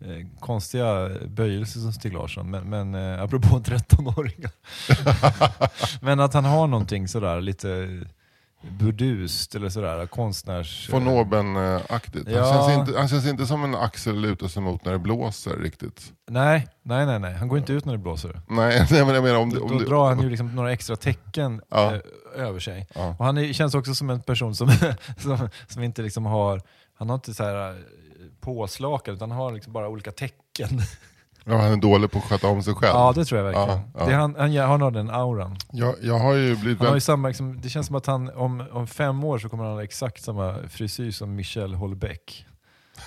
eh, 0.04 0.26
konstiga 0.40 1.08
böjelser 1.26 1.80
som 1.80 1.92
Stig 1.92 2.12
Larsson, 2.12 2.50
men, 2.50 2.70
men 2.70 2.94
eh, 2.94 3.22
apropå 3.22 3.48
13-åringar. 3.64 4.50
men 6.04 6.20
att 6.20 6.34
han 6.34 6.44
har 6.44 6.66
någonting 6.66 7.08
sådär 7.08 7.40
lite 7.40 7.88
burdust 8.70 9.54
eller 9.54 9.68
sådär, 9.68 10.06
konstnärs... 10.06 10.90
Von 10.92 11.08
oben-aktigt. 11.08 12.24
Han, 12.26 12.34
Ja. 12.36 12.52
känns 12.52 12.88
inte, 12.88 12.98
han 12.98 13.08
känns 13.08 13.26
inte 13.26 13.46
som 13.46 13.64
en 13.64 13.74
axel 13.74 14.20
lutar 14.20 14.48
sig 14.48 14.62
mot 14.62 14.84
när 14.84 14.92
det 14.92 14.98
blåser 14.98 15.56
riktigt. 15.56 16.12
Nej, 16.30 16.68
nej, 16.82 17.06
nej, 17.06 17.18
nej. 17.18 17.34
Han 17.34 17.48
går 17.48 17.58
inte 17.58 17.72
ut 17.72 17.84
när 17.84 17.92
det 17.92 17.98
blåser. 17.98 18.40
Nej, 18.48 18.86
nej 18.90 19.04
men 19.04 19.14
jag 19.14 19.24
menar 19.24 19.38
om, 19.38 19.50
det- 19.50 19.56
Då, 19.56 19.62
om 19.64 19.68
då 19.72 19.78
det, 19.78 19.84
drar 19.84 20.08
han 20.08 20.20
ju 20.20 20.30
liksom 20.30 20.54
några 20.54 20.72
extra 20.72 20.96
tecken 20.96 21.60
Ja. 21.70 21.94
eh, 21.94 22.00
över 22.46 22.60
sig. 22.60 22.86
Ja. 22.94 23.16
Och 23.18 23.24
han 23.24 23.38
är, 23.38 23.52
känns 23.52 23.74
också 23.74 23.94
som 23.94 24.10
en 24.10 24.20
person 24.22 24.54
som, 24.54 24.70
som, 25.18 25.48
som 25.68 25.82
inte 25.82 26.02
liksom 26.02 26.26
har, 26.26 26.62
han 26.98 27.08
har 27.08 27.14
inte 27.14 27.34
så 27.34 27.44
här 27.44 27.82
påslakan 28.42 29.14
utan 29.14 29.30
han 29.30 29.40
har 29.40 29.52
liksom 29.52 29.72
bara 29.72 29.88
olika 29.88 30.12
tecken. 30.12 30.68
ja, 31.44 31.56
han 31.56 31.72
är 31.72 31.76
dålig 31.76 32.10
på 32.10 32.18
att 32.18 32.24
sköta 32.24 32.48
om 32.48 32.62
sig 32.62 32.74
själv. 32.74 32.94
Ja 32.94 33.12
det 33.12 33.24
tror 33.24 33.40
jag 33.40 33.44
verkligen. 33.44 33.68
Ja, 33.68 33.84
ja. 33.98 34.06
Det, 34.06 34.14
han, 34.14 34.36
han, 34.38 34.56
han 34.56 34.80
har 34.80 34.90
den 34.90 35.10
auran. 35.10 35.56
Jag, 35.72 35.94
jag 36.02 36.18
har 36.18 36.34
ju 36.34 36.56
blivit 36.56 36.78
Han 36.78 36.88
har 36.88 36.94
ju 36.94 37.00
samma, 37.00 37.28
liksom, 37.28 37.60
det 37.60 37.68
känns 37.68 37.86
som 37.86 37.96
att 37.96 38.06
han 38.06 38.30
om, 38.30 38.64
om 38.72 38.86
fem 38.86 39.24
år 39.24 39.38
så 39.38 39.48
kommer 39.48 39.64
han 39.64 39.72
ha 39.72 39.82
exakt 39.82 40.22
samma 40.22 40.68
frisyr 40.68 41.10
som 41.10 41.34
Michel 41.34 41.76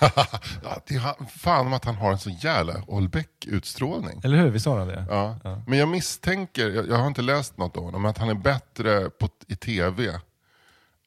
ja, 0.62 0.82
det 0.86 0.94
är 0.94 1.26
fan 1.38 1.66
om 1.66 1.72
att 1.72 1.84
han 1.84 1.94
har 1.94 2.12
en 2.12 2.18
så 2.18 2.30
jävla 2.30 2.74
Olbeck-utstrålning. 2.86 4.20
Eller 4.24 4.38
hur? 4.38 4.50
Visst 4.50 4.66
har 4.66 4.78
han 4.78 4.88
det? 4.88 5.06
Ja. 5.08 5.36
Ja. 5.44 5.62
Men 5.66 5.78
jag 5.78 5.88
misstänker, 5.88 6.70
jag, 6.70 6.88
jag 6.88 6.96
har 6.96 7.06
inte 7.06 7.22
läst 7.22 7.58
något 7.58 7.76
om 7.76 7.84
honom, 7.84 8.02
men 8.02 8.10
att 8.10 8.18
han 8.18 8.28
är 8.28 8.34
bättre 8.34 9.10
på, 9.10 9.28
i 9.48 9.56
tv 9.56 10.20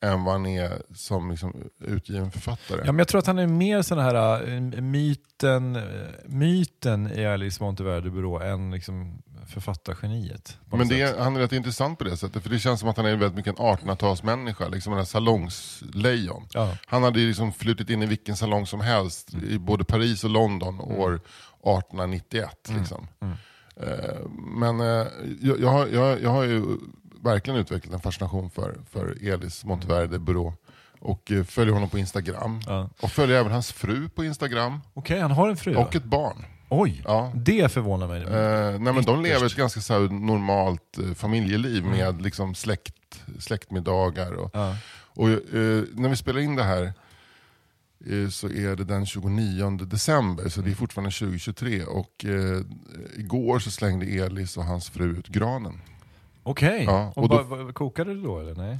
än 0.02 0.24
vad 0.24 0.34
han 0.34 0.46
är 0.46 0.82
som 0.96 1.32
liksom, 1.32 1.54
utgiven 1.80 2.32
författare. 2.32 2.80
Ja, 2.80 2.92
men 2.92 2.98
jag 3.00 3.08
tror 3.08 3.20
att 3.20 3.28
han 3.28 3.40
är 3.40 3.48
mer 3.48 3.82
sån 3.82 3.98
här 4.00 4.44
äh, 4.54 4.60
myten, 4.82 5.76
äh, 5.76 5.84
myten 6.26 7.12
i 7.12 7.26
Alice 7.26 7.64
Monteverde 7.64 8.10
Byrå 8.10 8.40
än 8.40 8.72
liksom 8.72 9.22
författargeniet. 9.48 10.58
Men 10.72 10.88
det, 10.88 11.02
är- 11.02 11.20
han 11.20 11.36
är 11.36 11.40
rätt 11.40 11.52
intressant 11.52 11.98
på 11.98 12.04
det 12.04 12.18
sättet, 12.18 12.44
för 12.44 12.50
det 12.50 12.60
känns 12.60 12.80
som 12.80 12.90
att 12.90 12.98
han 12.98 13.06
är 13.06 13.16
väldigt 13.16 13.36
mycket 13.36 13.60
en 13.60 13.66
1800-talsmänniska, 13.66 14.70
liksom 14.70 14.94
en 14.94 15.06
salongslejon. 15.06 16.48
Ja. 16.54 16.76
Han 16.88 17.04
hade 17.04 17.20
liksom 17.20 17.52
flutit 17.54 17.90
in 17.90 18.04
i 18.04 18.06
vilken 18.06 18.36
salong 18.38 18.66
som 18.68 18.82
helst, 18.82 19.34
i 19.34 19.60
både 19.60 19.84
Paris 19.84 20.24
och 20.24 20.30
London 20.30 20.80
år 20.80 21.14
1891. 21.16 22.70
Liksom. 22.80 23.08
Eh, 23.76 24.26
Men 24.58 24.80
eh, 24.80 25.08
jag, 25.42 25.60
jag, 25.60 25.70
har, 25.70 25.88
jag, 25.88 26.22
jag 26.22 26.30
har 26.30 26.44
ju 26.44 26.64
verkligen 27.24 27.60
utvecklat 27.60 27.94
en 27.94 28.00
fascination 28.00 28.50
för, 28.50 28.78
för 28.92 29.18
Elis 29.34 29.66
Monteverde 29.66 30.20
Byrå. 30.20 30.54
Och 31.00 31.32
eh, 31.32 31.44
följer 31.44 31.74
honom 31.74 31.90
på 31.90 31.98
Instagram. 31.98 32.60
Ja. 32.68 32.90
Och 33.02 33.12
följer 33.12 33.38
även 33.40 33.52
hans 33.52 33.72
fru 33.72 34.10
på 34.10 34.24
Instagram. 34.24 34.80
Okej, 34.94 35.20
han 35.20 35.32
har 35.32 35.50
en 35.50 35.58
fru 35.58 35.76
Och 35.76 35.96
ett 35.96 36.04
barn. 36.04 36.46
Oj, 36.70 37.02
Ja. 37.06 37.32
det 37.36 37.72
förvånar 37.72 38.08
mig. 38.08 38.22
Eh, 38.22 38.80
nej, 38.80 38.94
men 38.94 39.04
de 39.04 39.22
lever 39.24 39.46
ett 39.46 39.56
ganska 39.56 39.82
så 39.82 39.94
här, 39.94 40.00
normalt 40.10 40.98
eh, 40.98 41.14
familjeliv 41.14 41.84
Mm. 41.86 41.98
med 41.98 42.22
liksom, 42.22 42.56
släkt, 42.56 43.22
släktmiddagar. 43.40 44.32
Och, 44.34 44.50
Ja. 44.54 44.76
och, 44.92 45.30
eh, 45.30 45.84
när 45.94 46.10
vi 46.10 46.16
spelar 46.16 46.40
in 46.40 46.56
det 46.56 46.64
här 46.64 46.84
eh, 48.10 48.30
så 48.30 48.48
är 48.50 48.76
det 48.76 48.84
den 48.84 49.06
29 49.06 49.70
december, 49.86 50.50
så 50.50 50.62
det 50.62 50.72
är 50.72 50.76
fortfarande 50.76 51.12
2023. 51.12 51.84
Och 51.84 52.26
eh, 52.26 52.62
igår 53.18 53.60
så 53.60 53.72
slängde 53.72 54.06
Elis 54.06 54.58
och 54.58 54.64
hans 54.66 54.90
fru 54.90 55.18
ut 55.18 55.28
granen. 55.28 55.82
Okej, 56.50 56.84
Ja, 56.84 57.08
och 57.16 57.24
och 57.24 57.30
då- 57.30 57.44
ba- 57.44 57.64
ba- 57.66 57.74
kokade 57.74 58.14
det 58.16 58.22
då 58.24 58.40
eller? 58.40 58.56
Nej? 58.56 58.80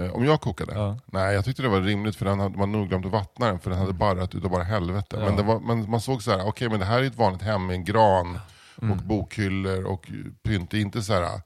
Eh, 0.00 0.14
om 0.14 0.24
jag 0.24 0.40
kokade? 0.40 0.74
Ja. 0.74 0.98
Nej, 1.06 1.34
jag 1.34 1.44
tyckte 1.44 1.62
det 1.62 1.68
var 1.68 1.80
rimligt 1.80 2.16
för 2.16 2.24
den 2.24 2.40
hade 2.40 2.58
man 2.58 2.72
nog 2.72 2.88
glömt 2.88 3.06
att 3.06 3.12
vattna 3.12 3.46
den 3.46 3.58
för 3.58 3.70
den 3.70 3.78
hade 3.78 3.92
barrat 3.92 4.34
utav 4.34 4.50
bara 4.50 4.62
helvete. 4.62 5.16
Men, 5.18 5.36
det 5.36 5.42
var, 5.42 5.60
men 5.60 5.90
man 5.90 6.00
såg 6.00 6.22
så 6.22 6.30
här, 6.30 6.46
okej 6.48 6.68
men 6.68 6.78
det 6.80 6.84
här 6.86 6.98
är 7.02 7.06
ett 7.06 7.18
vanligt 7.18 7.42
hem 7.42 7.66
med 7.66 7.74
en 7.74 7.84
gran 7.84 8.38
Mm. 8.82 8.90
och 8.92 8.96
bokhyllor 9.04 9.84
och 9.84 10.10
pynt. 10.42 10.70
Det 10.70 10.76
är 10.78 10.80
inte 10.80 11.02
så 11.02 11.12
här 11.12 11.40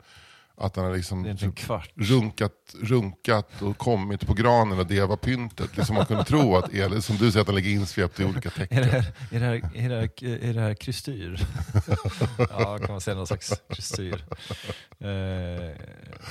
att 0.60 0.74
den 0.74 0.84
har 0.84 0.92
liksom 0.96 1.52
kvart. 1.56 1.90
runkat, 1.94 2.52
runkat 2.82 3.62
och 3.62 3.78
kommit 3.78 4.26
på 4.26 4.34
granen 4.34 4.78
och 4.78 4.86
det 4.86 5.00
var 5.04 5.16
pyntet. 5.16 5.76
Liksom 5.76 5.94
man 5.96 6.06
kunde 6.06 6.24
tro 6.24 6.56
att 6.56 6.74
el, 6.74 7.02
som 7.02 7.16
du 7.16 7.30
säger, 7.32 7.40
att 7.40 7.46
den 7.46 7.56
ligger 7.56 7.70
insvept 7.70 8.20
i 8.20 8.24
olika 8.24 8.48
Är 8.48 8.52
det 8.52 8.66
tecken. 8.66 8.84
här, 8.84 9.12
är 9.30 9.40
det 9.40 9.46
här, 9.46 9.70
är 9.74 9.88
det 9.88 9.94
här, 9.96 10.44
är 10.48 10.54
det 10.54 10.60
här 10.60 10.74
kristyr? 10.74 11.46
ja, 12.38 12.78
kan 12.78 12.90
man 12.92 13.00
säga 13.00 13.16
någon 13.16 13.26
slags 13.26 13.52
kristyr. 13.70 14.24
Eh, 14.98 15.06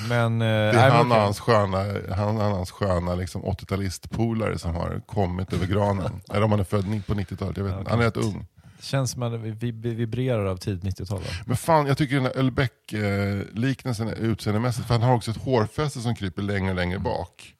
men... 0.10 0.42
eh, 0.42 0.48
Det 0.48 0.54
är 0.56 0.74
nej, 0.74 0.92
han 0.92 1.12
och 1.12 1.18
hans 1.18 1.40
sköna, 1.40 1.78
han 2.16 2.38
och 2.38 2.44
hans 2.44 2.72
sköna 2.72 3.16
liksom 3.16 3.44
80-talistpolare 3.44 4.58
som 4.58 4.76
har 4.76 5.02
kommit 5.06 5.54
över 5.54 5.66
granen. 5.68 6.22
Eller 6.30 6.44
om 6.44 6.52
han 6.52 6.60
är 6.60 6.64
född 6.64 7.02
på 7.08 7.14
90-talet, 7.14 7.58
jag 7.58 7.64
vet 7.64 7.74
Ja, 7.74 7.80
inte. 7.80 7.92
Han 7.92 8.00
är 8.00 8.04
rätt 8.06 8.18
ung. 8.18 8.46
Känns 8.80 9.12
som 9.12 9.24
att 9.24 9.34
vi, 9.34 9.52
vi, 9.52 9.72
vi 9.72 9.94
vibrerar 9.94 10.46
av 10.46 10.58
tidigt 10.58 11.00
90-tal. 11.00 11.20
va? 11.20 11.26
Men 11.46 11.58
fan, 11.58 11.88
jag 11.88 11.98
tycker 11.98 12.16
den 12.16 12.26
här 12.26 12.38
Ölbeck-liknelsen 12.38 14.08
är 14.08 14.16
utseendemässigt, 14.16 14.88
för 14.88 14.94
han 14.94 15.04
har 15.04 15.16
också 15.16 15.32
ett 15.32 15.38
hårfäste 15.38 16.00
som 16.00 16.16
kryper 16.16 16.42
längre 16.42 16.70
och 16.70 16.76
längre 16.76 17.00
bak. 17.00 17.56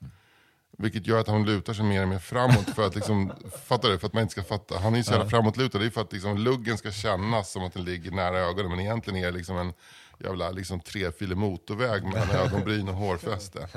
Vilket 0.78 1.07
gör 1.07 1.20
att 1.20 1.28
han 1.28 1.45
lutar 1.45 1.74
sig 1.74 1.86
mer 1.86 2.01
och 2.01 2.07
mer 2.07 2.20
framåt 2.20 2.70
för 2.76 2.88
att 2.88 2.95
liksom, 2.95 3.32
fatta 3.65 3.89
det, 3.89 3.99
för 3.99 4.07
att 4.07 4.13
man 4.13 4.22
inte 4.22 4.32
ska 4.32 4.43
fatta. 4.43 4.80
Han 4.80 4.93
är 4.93 4.97
ju 4.97 5.03
så 5.03 5.11
jävla 5.11 5.30
framåtlutad, 5.30 5.80
det 5.80 5.86
är 5.86 5.89
för 5.89 6.01
att 6.01 6.13
liksom, 6.13 6.38
luggen 6.38 6.78
ska 6.78 6.91
kännas 6.91 7.51
som 7.51 7.63
att 7.63 7.74
den 7.74 7.84
ligger 7.84 8.11
nära 8.11 8.38
ögonen, 8.39 8.72
men 8.72 8.80
egentligen 8.80 9.20
är 9.20 9.26
det 9.26 9.38
liksom 9.38 9.57
en 9.57 9.74
jävla 10.20 10.51
liksom, 10.51 10.80
trefilig 10.80 11.38
motorväg 11.38 12.03
mellan 12.03 12.30
ögonbryn 12.30 12.89
och 12.89 12.95
hårfäste. 12.95 13.67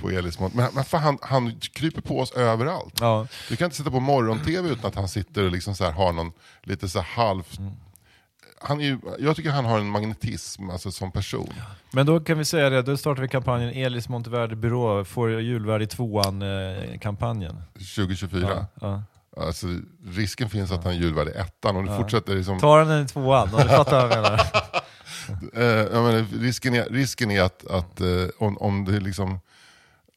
På 0.00 0.10
Elis 0.10 0.38
Men, 0.40 0.50
men 0.54 0.84
fan, 0.84 1.02
han, 1.02 1.18
han 1.22 1.60
kryper 1.60 2.00
på 2.00 2.20
oss 2.20 2.32
överallt. 2.32 2.94
Ja, 3.00 3.26
Du 3.48 3.56
kan 3.56 3.64
inte 3.64 3.76
sitta 3.76 3.90
på 3.90 4.00
morgon-tv 4.00 4.68
utan 4.68 4.86
att 4.86 4.94
han 4.94 5.08
sitter 5.08 5.44
och 5.44 5.50
liksom 5.50 5.74
så 5.74 5.84
här 5.84 5.92
har 5.92 6.12
någon 6.12 6.32
lite 6.62 6.88
så 6.88 6.98
här 7.00 7.24
halvt... 7.24 7.58
Han 8.60 8.80
är 8.80 8.84
ju, 8.84 8.98
jag 9.18 9.36
tycker 9.36 9.50
han 9.50 9.64
har 9.64 9.78
en 9.78 9.90
magnetism 9.90 10.70
alltså, 10.70 10.90
som 10.92 11.12
person. 11.12 11.52
men 11.90 12.06
då 12.06 12.20
kan 12.20 12.38
vi 12.38 12.44
säga 12.44 12.70
det, 12.70 12.82
då 12.82 12.96
startar 12.96 13.22
vi 13.22 13.28
kampanjen 13.28 13.70
Elis 13.70 14.08
Monteverde 14.08 14.56
Byrå 14.56 15.04
får 15.04 15.40
julvärd 15.40 15.82
i 15.82 15.86
tvåan-kampanjen. 15.86 17.62
2024. 17.74 18.48
ja, 18.50 18.66
ja. 18.80 19.02
Alltså, 19.36 19.66
risken 20.06 20.50
finns 20.50 20.72
att 20.72 20.84
han 20.84 20.92
är 20.92 20.96
julvärd 20.96 21.28
i 21.28 21.30
ettan. 21.30 21.76
Om 21.76 21.86
du 21.86 21.96
fortsätter 21.96 22.34
liksom, 22.36 22.60
Ta 22.60 22.84
den 22.84 23.04
i 23.04 23.08
tvåan, 23.08 23.54
om 23.54 23.60
du 23.60 23.68
fattar 23.68 24.08
vad 24.08 24.16
jag 24.16 24.22
menar. 24.22 24.40
eh, 25.30 26.02
menar, 26.02 26.40
risken 26.40 26.74
är, 26.74 26.84
risken 26.90 27.30
är 27.30 27.42
att, 27.42 27.66
att 27.66 28.00
eh, 28.00 28.06
om, 28.38 28.58
om 28.58 28.84
det 28.84 29.00
liksom 29.00 29.38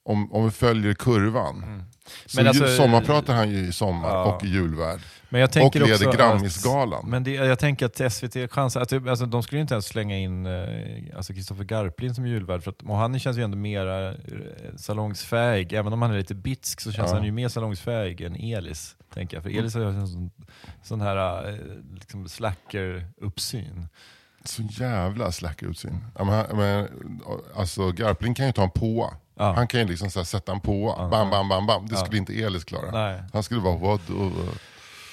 om, 0.04 0.34
om 0.34 0.46
vi 0.46 0.52
följer 0.52 0.94
kurvan. 0.94 1.84
Så 2.26 2.40
Men 2.40 2.48
alltså- 2.48 2.68
ju, 2.68 2.76
sommarpratar 2.78 3.34
han 3.36 3.50
ju 3.50 3.58
i 3.68 3.72
sommar 3.72 4.10
Ja. 4.10 4.24
och 4.36 4.44
i 4.44 4.48
julvärd. 4.48 5.00
Men 5.30 5.42
jag 5.42 5.48
Och 5.48 5.54
tänker 5.54 5.80
leder 5.80 5.94
också 6.08 6.12
Grammisgalan. 6.12 7.10
Men 7.10 7.24
det, 7.24 7.32
jag 7.32 7.60
tänker 7.60 7.86
att 7.86 8.14
SVT 8.14 8.52
chansar, 8.52 8.82
att 8.82 8.94
alltså, 8.94 9.26
de 9.26 9.44
skulle 9.44 9.58
ju 9.58 9.62
inte 9.62 9.74
ens 9.74 9.86
slänga 9.86 10.18
in 10.18 10.46
eh, 10.46 11.18
alltså 11.18 11.34
Kristoffer 11.34 11.64
Garplind 11.64 12.16
som 12.16 12.28
julvärd, 12.28 12.64
för 12.64 12.72
att, 12.72 12.82
och 12.82 12.98
han 12.98 13.20
känns 13.20 13.38
ju 13.38 13.44
ändå 13.44 13.58
mer 13.58 14.08
eh, 14.10 14.14
salongsfähig, 14.76 15.74
även 15.74 15.94
om 15.94 16.02
han 16.02 16.12
är 16.12 16.18
lite 16.18 16.36
bitsk 16.36 16.82
så 16.82 16.92
känns 16.92 17.10
Ja. 17.12 17.16
han 17.16 17.26
ju 17.26 17.32
mer 17.32 17.48
salongsfähig 17.50 18.22
än 18.22 18.36
Elis. 18.36 18.96
Tänker 19.14 19.38
jag. 19.38 19.44
För 19.44 19.50
Elis 19.50 19.74
har 19.74 19.82
ju 19.82 19.88
en 19.88 20.08
sån, 20.08 20.32
sån 20.84 21.02
här 21.02 21.50
eh, 21.50 21.56
liksom 22.00 22.28
slacker-uppsyn. 22.28 23.88
Så 24.44 24.62
jävla 24.62 25.32
slack 25.32 25.64
men, 26.26 26.34
han- 26.34 26.58
men, 26.58 26.88
alltså, 27.56 27.92
Garpling 27.92 28.34
kan 28.34 28.46
ju 28.46 28.52
ta 28.52 28.64
en 28.64 28.70
påa. 28.72 29.10
Ja. 29.36 29.54
Han 29.54 29.68
kan 29.68 29.80
ju 29.80 29.88
liksom 29.88 30.10
så 30.12 30.20
här, 30.20 30.26
sätta 30.26 30.52
en 30.52 30.60
påa. 30.60 31.10
Bam, 31.10 31.30
bam, 31.30 31.50
bam, 31.50 31.68
bam. 31.68 31.88
Det 31.88 31.96
skulle 31.98 32.18
inte 32.18 32.34
Elis 32.44 32.64
klara. 32.64 32.92
Nej. 32.92 33.24
Han 33.34 33.44
skulle 33.44 33.62
bara, 33.62 33.78
vad 33.78 34.00
då? 34.08 34.32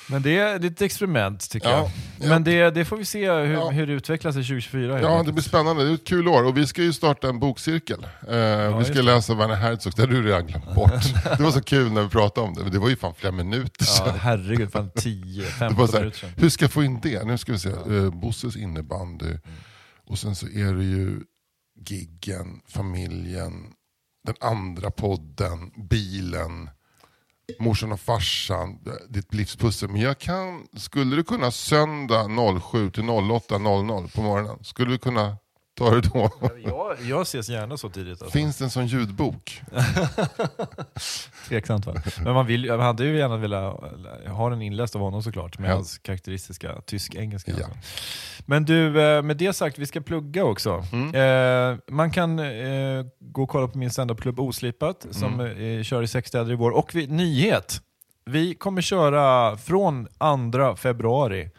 Men 0.06 0.22
det 0.22 0.38
är 0.38 0.58
det 0.58 0.66
är 0.66 0.70
ett 0.70 0.82
experiment 0.82 1.50
tycker 1.50 1.68
Ja, 1.68 1.76
jag. 1.76 1.90
ja. 2.20 2.28
Men 2.28 2.44
det, 2.44 2.70
det 2.70 2.84
får 2.84 2.96
vi 2.96 3.04
se 3.04 3.30
hur, 3.32 3.52
Ja. 3.52 3.70
hur 3.70 3.86
det 3.86 3.92
utvecklar 3.92 4.32
sig 4.32 4.42
2024. 4.42 4.92
helt 4.92 5.02
Ja, 5.04 5.22
det 5.22 5.32
blir 5.32 5.42
spännande. 5.42 5.84
Det 5.84 5.90
är 5.90 5.94
ett 5.94 6.04
kul 6.06 6.28
år. 6.28 6.44
Och 6.44 6.56
vi 6.56 6.66
ska 6.66 6.82
ju 6.82 6.92
starta 6.92 7.28
en 7.28 7.38
bokcirkel. 7.38 8.06
Eh, 8.28 8.78
vi 8.78 8.84
ska 8.84 9.02
läsa 9.02 9.34
Werner 9.34 9.54
Herzogs, 9.54 9.96
det 9.96 10.02
har 10.02 10.06
du 10.06 10.22
redan 10.22 10.46
glömt 10.46 10.74
bort. 10.74 10.90
det 11.38 11.40
var 11.42 11.50
så 11.50 11.62
kul 11.62 11.92
när 11.92 12.02
vi 12.02 12.08
pratade 12.08 12.46
om 12.46 12.54
det, 12.54 12.62
men 12.62 12.72
det 12.72 12.78
var 12.78 12.88
ju 12.88 12.96
fan 12.96 13.14
flera 13.14 13.32
minuter 13.32 13.72
Ja, 13.80 13.84
sedan. 13.86 14.18
herregud, 14.18 14.72
fan 14.72 14.90
10-15 14.96 15.68
Det 15.68 15.74
var 15.74 15.86
så 15.86 15.98
minuter 15.98 16.18
sedan. 16.18 16.30
hur 16.36 16.48
ska 16.48 16.64
jag 16.64 16.72
få 16.72 16.84
in 16.84 17.00
det? 17.02 17.24
Nu 17.26 17.38
ska 17.38 17.52
vi 17.52 17.58
se. 17.58 17.68
Eh, 17.70 18.10
Bosses 18.10 18.56
innebandy. 18.56 19.38
Och 20.06 20.18
sen 20.18 20.34
så 20.34 20.46
är 20.46 20.74
det 20.74 20.84
ju 20.84 21.20
giggen, 21.88 22.60
familjen, 22.68 23.52
den 24.26 24.34
andra 24.40 24.90
podden, 24.90 25.70
bilen, 25.90 26.70
morsan 27.58 27.92
och 27.92 28.00
farsan, 28.00 28.78
ditt 29.08 29.34
livspussel. 29.34 29.88
Men 29.88 30.00
jag 30.00 30.18
kan, 30.18 30.66
skulle 30.76 31.16
du 31.16 31.24
kunna 31.24 31.50
söndag 31.50 32.28
07 32.60 32.90
till 32.90 33.02
08.00 33.02 34.14
på 34.14 34.22
morgonen, 34.22 34.64
skulle 34.64 34.90
du 34.90 34.98
kunna 34.98 35.36
ta 35.74 35.90
det 35.90 36.00
då? 36.00 36.30
Jag, 36.64 36.96
jag 37.02 37.22
ses 37.22 37.48
gärna 37.48 37.76
så 37.76 37.88
tidigt. 37.90 38.22
Alltså. 38.22 38.30
Finns 38.38 38.56
det 38.58 38.64
en 38.64 38.70
sån 38.70 38.86
ljudbok? 38.86 39.62
Tveksamt 41.48 41.86
va? 41.86 41.94
Men 42.24 42.34
man, 42.34 42.46
vill, 42.46 42.68
man 42.68 42.80
hade 42.80 43.04
ju 43.04 43.16
gärna 43.18 43.36
velat 43.36 43.80
ha 44.26 44.50
den 44.50 44.62
inläst 44.62 44.94
av 44.96 45.00
honom 45.02 45.22
såklart, 45.22 45.58
med 45.58 45.70
Ja. 45.70 45.74
hans 45.74 45.98
karaktäristiska 45.98 46.80
tysk-engelska. 46.86 47.50
Ja. 47.50 47.56
alltså. 47.56 47.78
Men 48.46 48.64
du, 48.64 49.02
eh, 49.02 49.22
med 49.22 49.36
det 49.36 49.52
sagt, 49.52 49.78
vi 49.78 49.86
ska 49.86 50.00
plugga 50.00 50.44
också. 50.44 50.84
Mm. 50.92 51.14
Eh, 51.72 51.78
man 51.90 52.10
kan 52.10 52.38
eh, 52.38 53.04
gå 53.20 53.42
och 53.42 53.48
kolla 53.48 53.68
på 53.68 53.78
min 53.78 53.90
standupklubb 53.90 54.40
Oslipat, 54.40 55.06
som 55.10 55.40
Mm. 55.40 55.78
eh, 55.78 55.82
kör 55.82 56.02
i 56.02 56.06
sex 56.06 56.28
städer 56.28 56.52
i 56.52 56.54
vår. 56.54 56.70
Och 56.70 56.94
vi, 56.94 57.06
nyhet! 57.06 57.80
Vi 58.26 58.54
kommer 58.54 58.82
köra 58.82 59.56
från 59.56 60.06
2 60.52 60.76
februari, 60.76 61.50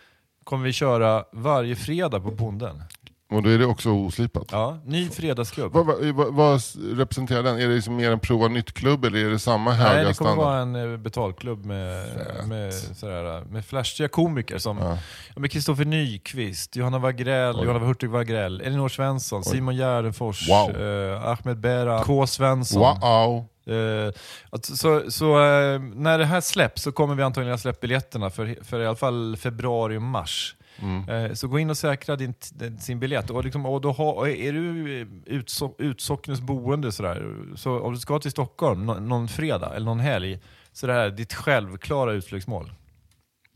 kommer 0.44 0.64
vi 0.66 0.74
köra 0.74 1.24
varje 1.34 1.76
fredag 1.76 2.20
på 2.20 2.32
Bonden. 2.32 2.84
Och 3.32 3.44
då 3.44 3.50
är 3.50 3.58
det 3.58 3.66
också 3.66 3.90
oslipat. 3.90 4.48
Ja, 4.52 4.78
ny 4.86 5.10
fredagsklubb. 5.10 5.74
Vad, 5.74 5.86
vad, 5.86 6.06
vad, 6.16 6.34
vad 6.34 6.62
representerar 6.98 7.44
den? 7.44 7.56
Är 7.62 7.68
det 7.68 7.76
liksom 7.76 7.96
mer 7.96 8.12
en 8.12 8.20
prova 8.20 8.48
nytt-klubb 8.48 9.06
eller 9.06 9.26
är 9.26 9.30
det 9.30 9.40
samma 9.40 9.72
höga 9.72 9.94
Nej, 9.94 10.06
det 10.06 10.14
kommer 10.14 10.32
standard? 10.32 10.46
vara 10.48 10.60
en 10.62 10.94
eh, 10.94 10.98
betalklubb 10.98 11.66
med, 11.66 12.08
Fett. 12.14 12.48
med, 12.48 12.74
sådär, 12.74 13.44
med 13.50 13.66
flashiga 13.66 14.08
komiker 14.08 14.58
som 14.58 14.78
Ja. 14.78 14.98
med 15.36 15.52
Kristoffer 15.52 15.86
Nyqvist, 15.86 16.76
Johanna 16.76 17.00
Wagrell, 17.00 17.56
Oj. 17.56 17.66
Johanna 17.66 17.86
Hurtig 17.86 18.10
Wagrell, 18.10 18.62
Elinor 18.62 18.90
Svensson, 18.90 19.44
Simon 19.44 19.76
Gärdenfors, 19.76 20.50
Wow. 20.50 20.82
eh, 20.82 21.28
Ahmed 21.28 21.58
Bera, 21.60 22.04
K. 22.04 22.28
Svensson. 22.28 22.82
Wow! 23.02 23.46
Eh, 23.76 24.14
att, 24.50 24.66
så 24.66 25.12
så 25.12 25.26
eh, 25.36 25.80
när 25.80 26.18
det 26.18 26.26
här 26.26 26.42
släpps 26.42 26.82
så 26.84 26.92
kommer 26.92 27.16
vi 27.16 27.24
antagligen 27.24 27.54
att 27.56 27.62
släppa 27.62 27.78
biljetterna 27.82 28.30
för, 28.30 28.64
för 28.64 28.80
i 28.80 28.88
alla 28.88 28.96
fall 28.96 29.38
februari 29.40 29.98
och 29.98 30.02
mars. 30.02 30.56
Mm. 30.80 31.10
Eh, 31.10 31.34
Så 31.34 31.48
gå 31.48 31.60
in 31.60 31.70
och 31.70 31.78
säkra 31.78 32.16
din, 32.16 32.34
sin 32.80 33.00
biljett. 33.00 33.30
Och, 33.30 33.44
liksom, 33.44 33.66
och 33.66 33.82
då 33.82 33.92
ha, 33.92 34.28
är 34.28 34.54
du 34.54 35.08
utso, 35.26 35.76
utsocknes 35.78 36.42
boende 36.42 36.92
sådär, 36.92 37.36
så 37.56 37.80
om 37.80 37.94
du 37.94 38.00
ska 38.00 38.20
till 38.20 38.32
Stockholm 38.32 38.86
nå, 38.86 38.94
någon 38.94 39.28
fredag 39.28 39.76
eller 39.76 39.86
någon 39.86 40.00
helg, 40.00 40.40
så 40.74 40.88
det 40.88 40.94
här 40.94 41.06
är 41.06 41.12
ditt 41.12 41.34
självklara 41.34 42.12
utflyktsmål. 42.14 42.72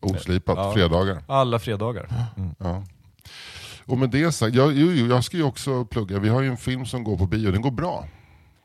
Oslipat, 0.01 0.57
Ja. 0.57 0.73
fredagar. 0.73 1.23
Alla 1.27 1.59
fredagar. 1.59 2.07
Mm. 2.37 2.49
Ja. 2.59 2.83
Och 3.85 3.97
med 3.97 4.09
det 4.09 4.31
sagt, 4.31 4.55
jag, 4.55 4.73
jag 4.73 5.23
ska 5.23 5.37
ju 5.37 5.43
också 5.43 5.85
plugga. 5.85 6.19
Vi 6.19 6.29
har 6.29 6.41
ju 6.41 6.47
en 6.47 6.57
film 6.57 6.85
som 6.85 7.03
går 7.03 7.17
på 7.17 7.25
bio, 7.25 7.51
den 7.51 7.61
går 7.61 7.71
bra. 7.71 8.05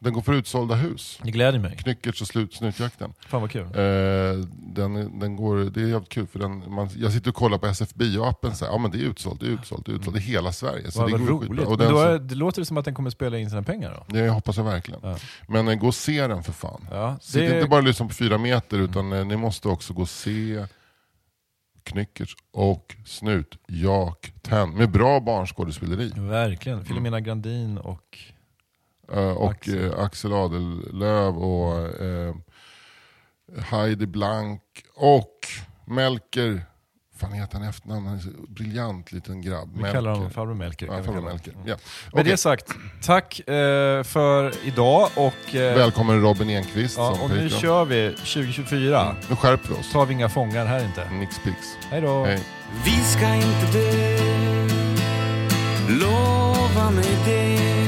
Den 0.04 0.12
går 0.12 0.20
för 0.22 0.32
utsålda 0.32 0.74
hus. 0.74 1.18
Det 1.22 1.30
gläder 1.30 1.58
mig. 1.58 1.76
Knyckertz 1.76 2.20
och 2.20 2.26
slut, 2.26 2.54
Snutjakten. 2.54 3.12
Fan 3.28 3.40
vad 3.40 3.50
kul. 3.50 3.62
Eh, 3.62 4.46
den, 4.48 5.18
den 5.20 5.36
går, 5.36 5.56
det 5.56 5.80
är 5.82 5.86
jävligt 5.86 6.08
kul 6.08 6.26
för 6.26 6.38
den, 6.38 6.74
man, 6.74 6.88
jag 6.96 7.12
sitter 7.12 7.28
och 7.30 7.34
kollar 7.36 7.58
på 7.58 7.66
SF 7.66 7.94
Bio-appen, 7.94 8.52
ja 8.60 8.78
men 8.78 8.90
det 8.90 8.98
är 8.98 9.02
utsålt, 9.02 9.40
det 9.40 9.46
är 9.46 9.50
utsålt, 9.50 9.86
det 9.86 9.92
är 9.92 9.96
utsålt 9.96 10.16
i 10.16 10.20
hela 10.20 10.52
Sverige. 10.52 10.90
Så 10.90 11.00
Vad 11.00 11.10
det 11.10 11.18
skitbra. 11.18 11.34
roligt. 11.34 11.64
Och 11.66 11.70
Men 11.70 11.78
den 11.78 11.92
då 11.92 12.00
som- 12.02 12.10
är, 12.10 12.18
det 12.18 12.34
låter 12.34 12.60
det 12.62 12.66
som 12.66 12.76
att 12.76 12.84
den 12.84 12.94
kommer 12.94 13.10
spela 13.10 13.38
in 13.38 13.50
sina 13.50 13.62
pengar 13.62 14.04
då? 14.08 14.14
Det 14.14 14.28
hoppas 14.28 14.56
jag 14.56 14.64
verkligen. 14.64 15.00
Ja. 15.02 15.16
Men 15.48 15.68
eh, 15.68 15.74
gå 15.74 15.86
och 15.86 15.94
se 15.94 16.26
den 16.26 16.42
för 16.42 16.52
fan. 16.52 16.86
Ja, 16.90 17.16
Sitt 17.20 17.42
inte 17.52 17.68
bara 17.68 17.76
och 17.80 17.84
lyssna 17.86 18.06
på 18.08 18.14
fyra 18.14 18.38
meter 18.38 18.78
utan 18.78 19.12
eh, 19.12 19.24
ni 19.26 19.36
måste 19.36 19.68
också 19.68 19.92
gå 19.94 20.02
och 20.02 20.08
se 20.08 20.66
Knyckertz 21.82 22.32
och 22.52 22.96
Snut, 23.06 23.58
Jak, 23.66 24.32
Tenn 24.42 24.70
med 24.70 24.90
bra 24.90 25.20
barnskådespeleri. 25.20 26.12
Verkligen. 26.16 26.84
Filomena 26.84 27.20
Grandin 27.20 27.78
och... 27.78 28.18
Eh, 29.12 29.18
och 29.30 29.50
Axel. 29.50 29.84
Axel, 29.84 30.00
Axel 30.04 30.32
Adellöv 30.32 31.38
och 31.38 32.02
eh, 32.02 32.34
Heidi 33.58 34.06
Blank 34.06 34.62
och 34.94 35.38
Melker. 35.86 36.64
fan 37.16 37.32
heter 37.32 37.54
han 37.54 37.64
i 37.64 37.68
efternamn? 37.68 38.06
Han 38.06 38.16
är 38.16 38.20
så 38.20 38.28
briljant 38.48 39.12
liten 39.12 39.42
grabb. 39.42 39.70
Vi 39.76 39.92
kallar 39.92 40.12
honom 40.12 40.30
farbror 40.30 40.54
Melker. 40.54 40.86
Ja, 40.86 41.02
farbror. 41.02 41.20
Melker. 41.20 41.52
Ja. 41.52 41.62
Med 41.64 41.78
Okej. 42.12 42.24
det 42.24 42.36
sagt, 42.36 42.72
tack 43.02 43.40
eh, 43.48 44.02
för 44.02 44.66
idag 44.66 45.08
och, 45.16 45.54
eh, 45.54 45.76
Välkommen 45.76 46.20
Robin 46.20 46.50
Enquist 46.50 46.96
ja, 46.98 47.14
som 47.14 47.24
och 47.24 47.30
nu 47.30 47.48
kör 47.48 47.84
vi 47.84 48.10
2024. 48.10 49.16
Nu 49.30 49.36
skärper 49.36 49.68
vi 49.68 49.74
oss. 49.74 49.92
tar 49.92 50.06
vi 50.06 50.14
inga 50.14 50.28
fångar 50.28 50.66
här 50.66 50.84
inte. 50.84 51.10
Nix 51.10 51.38
pix. 51.44 51.58
Hej 51.90 52.00
då! 52.00 52.24
Hej. 52.24 52.42
Vi 52.84 52.90
ska 53.04 53.34
inte 53.34 53.78
dö 53.78 54.18
Lova 55.88 56.90
mig 56.90 57.18
det 57.24 57.83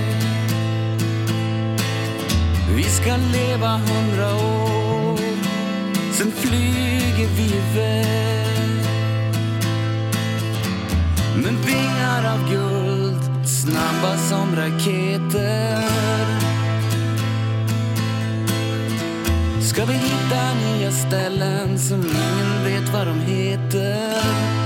vi 2.77 2.83
ska 2.83 3.16
leva 3.16 3.68
hundra 3.68 4.35
år. 4.35 5.18
Sen 6.12 6.33
flyger 6.33 7.29
vi 7.37 7.45
iväg. 7.45 8.87
Med 11.37 11.55
vingar 11.55 12.35
av 12.35 12.51
guld 12.51 13.49
Snabba 13.49 14.16
som 14.16 14.57
raketer. 14.57 15.85
Ska 19.61 19.85
vi 19.85 19.95
hitta 19.95 20.55
nya 20.55 20.91
ställen 20.91 21.79
som 21.79 22.01
ingen 22.01 22.64
vet 22.64 22.93
vad 22.93 23.07
de 23.07 23.20
heter? 23.20 24.65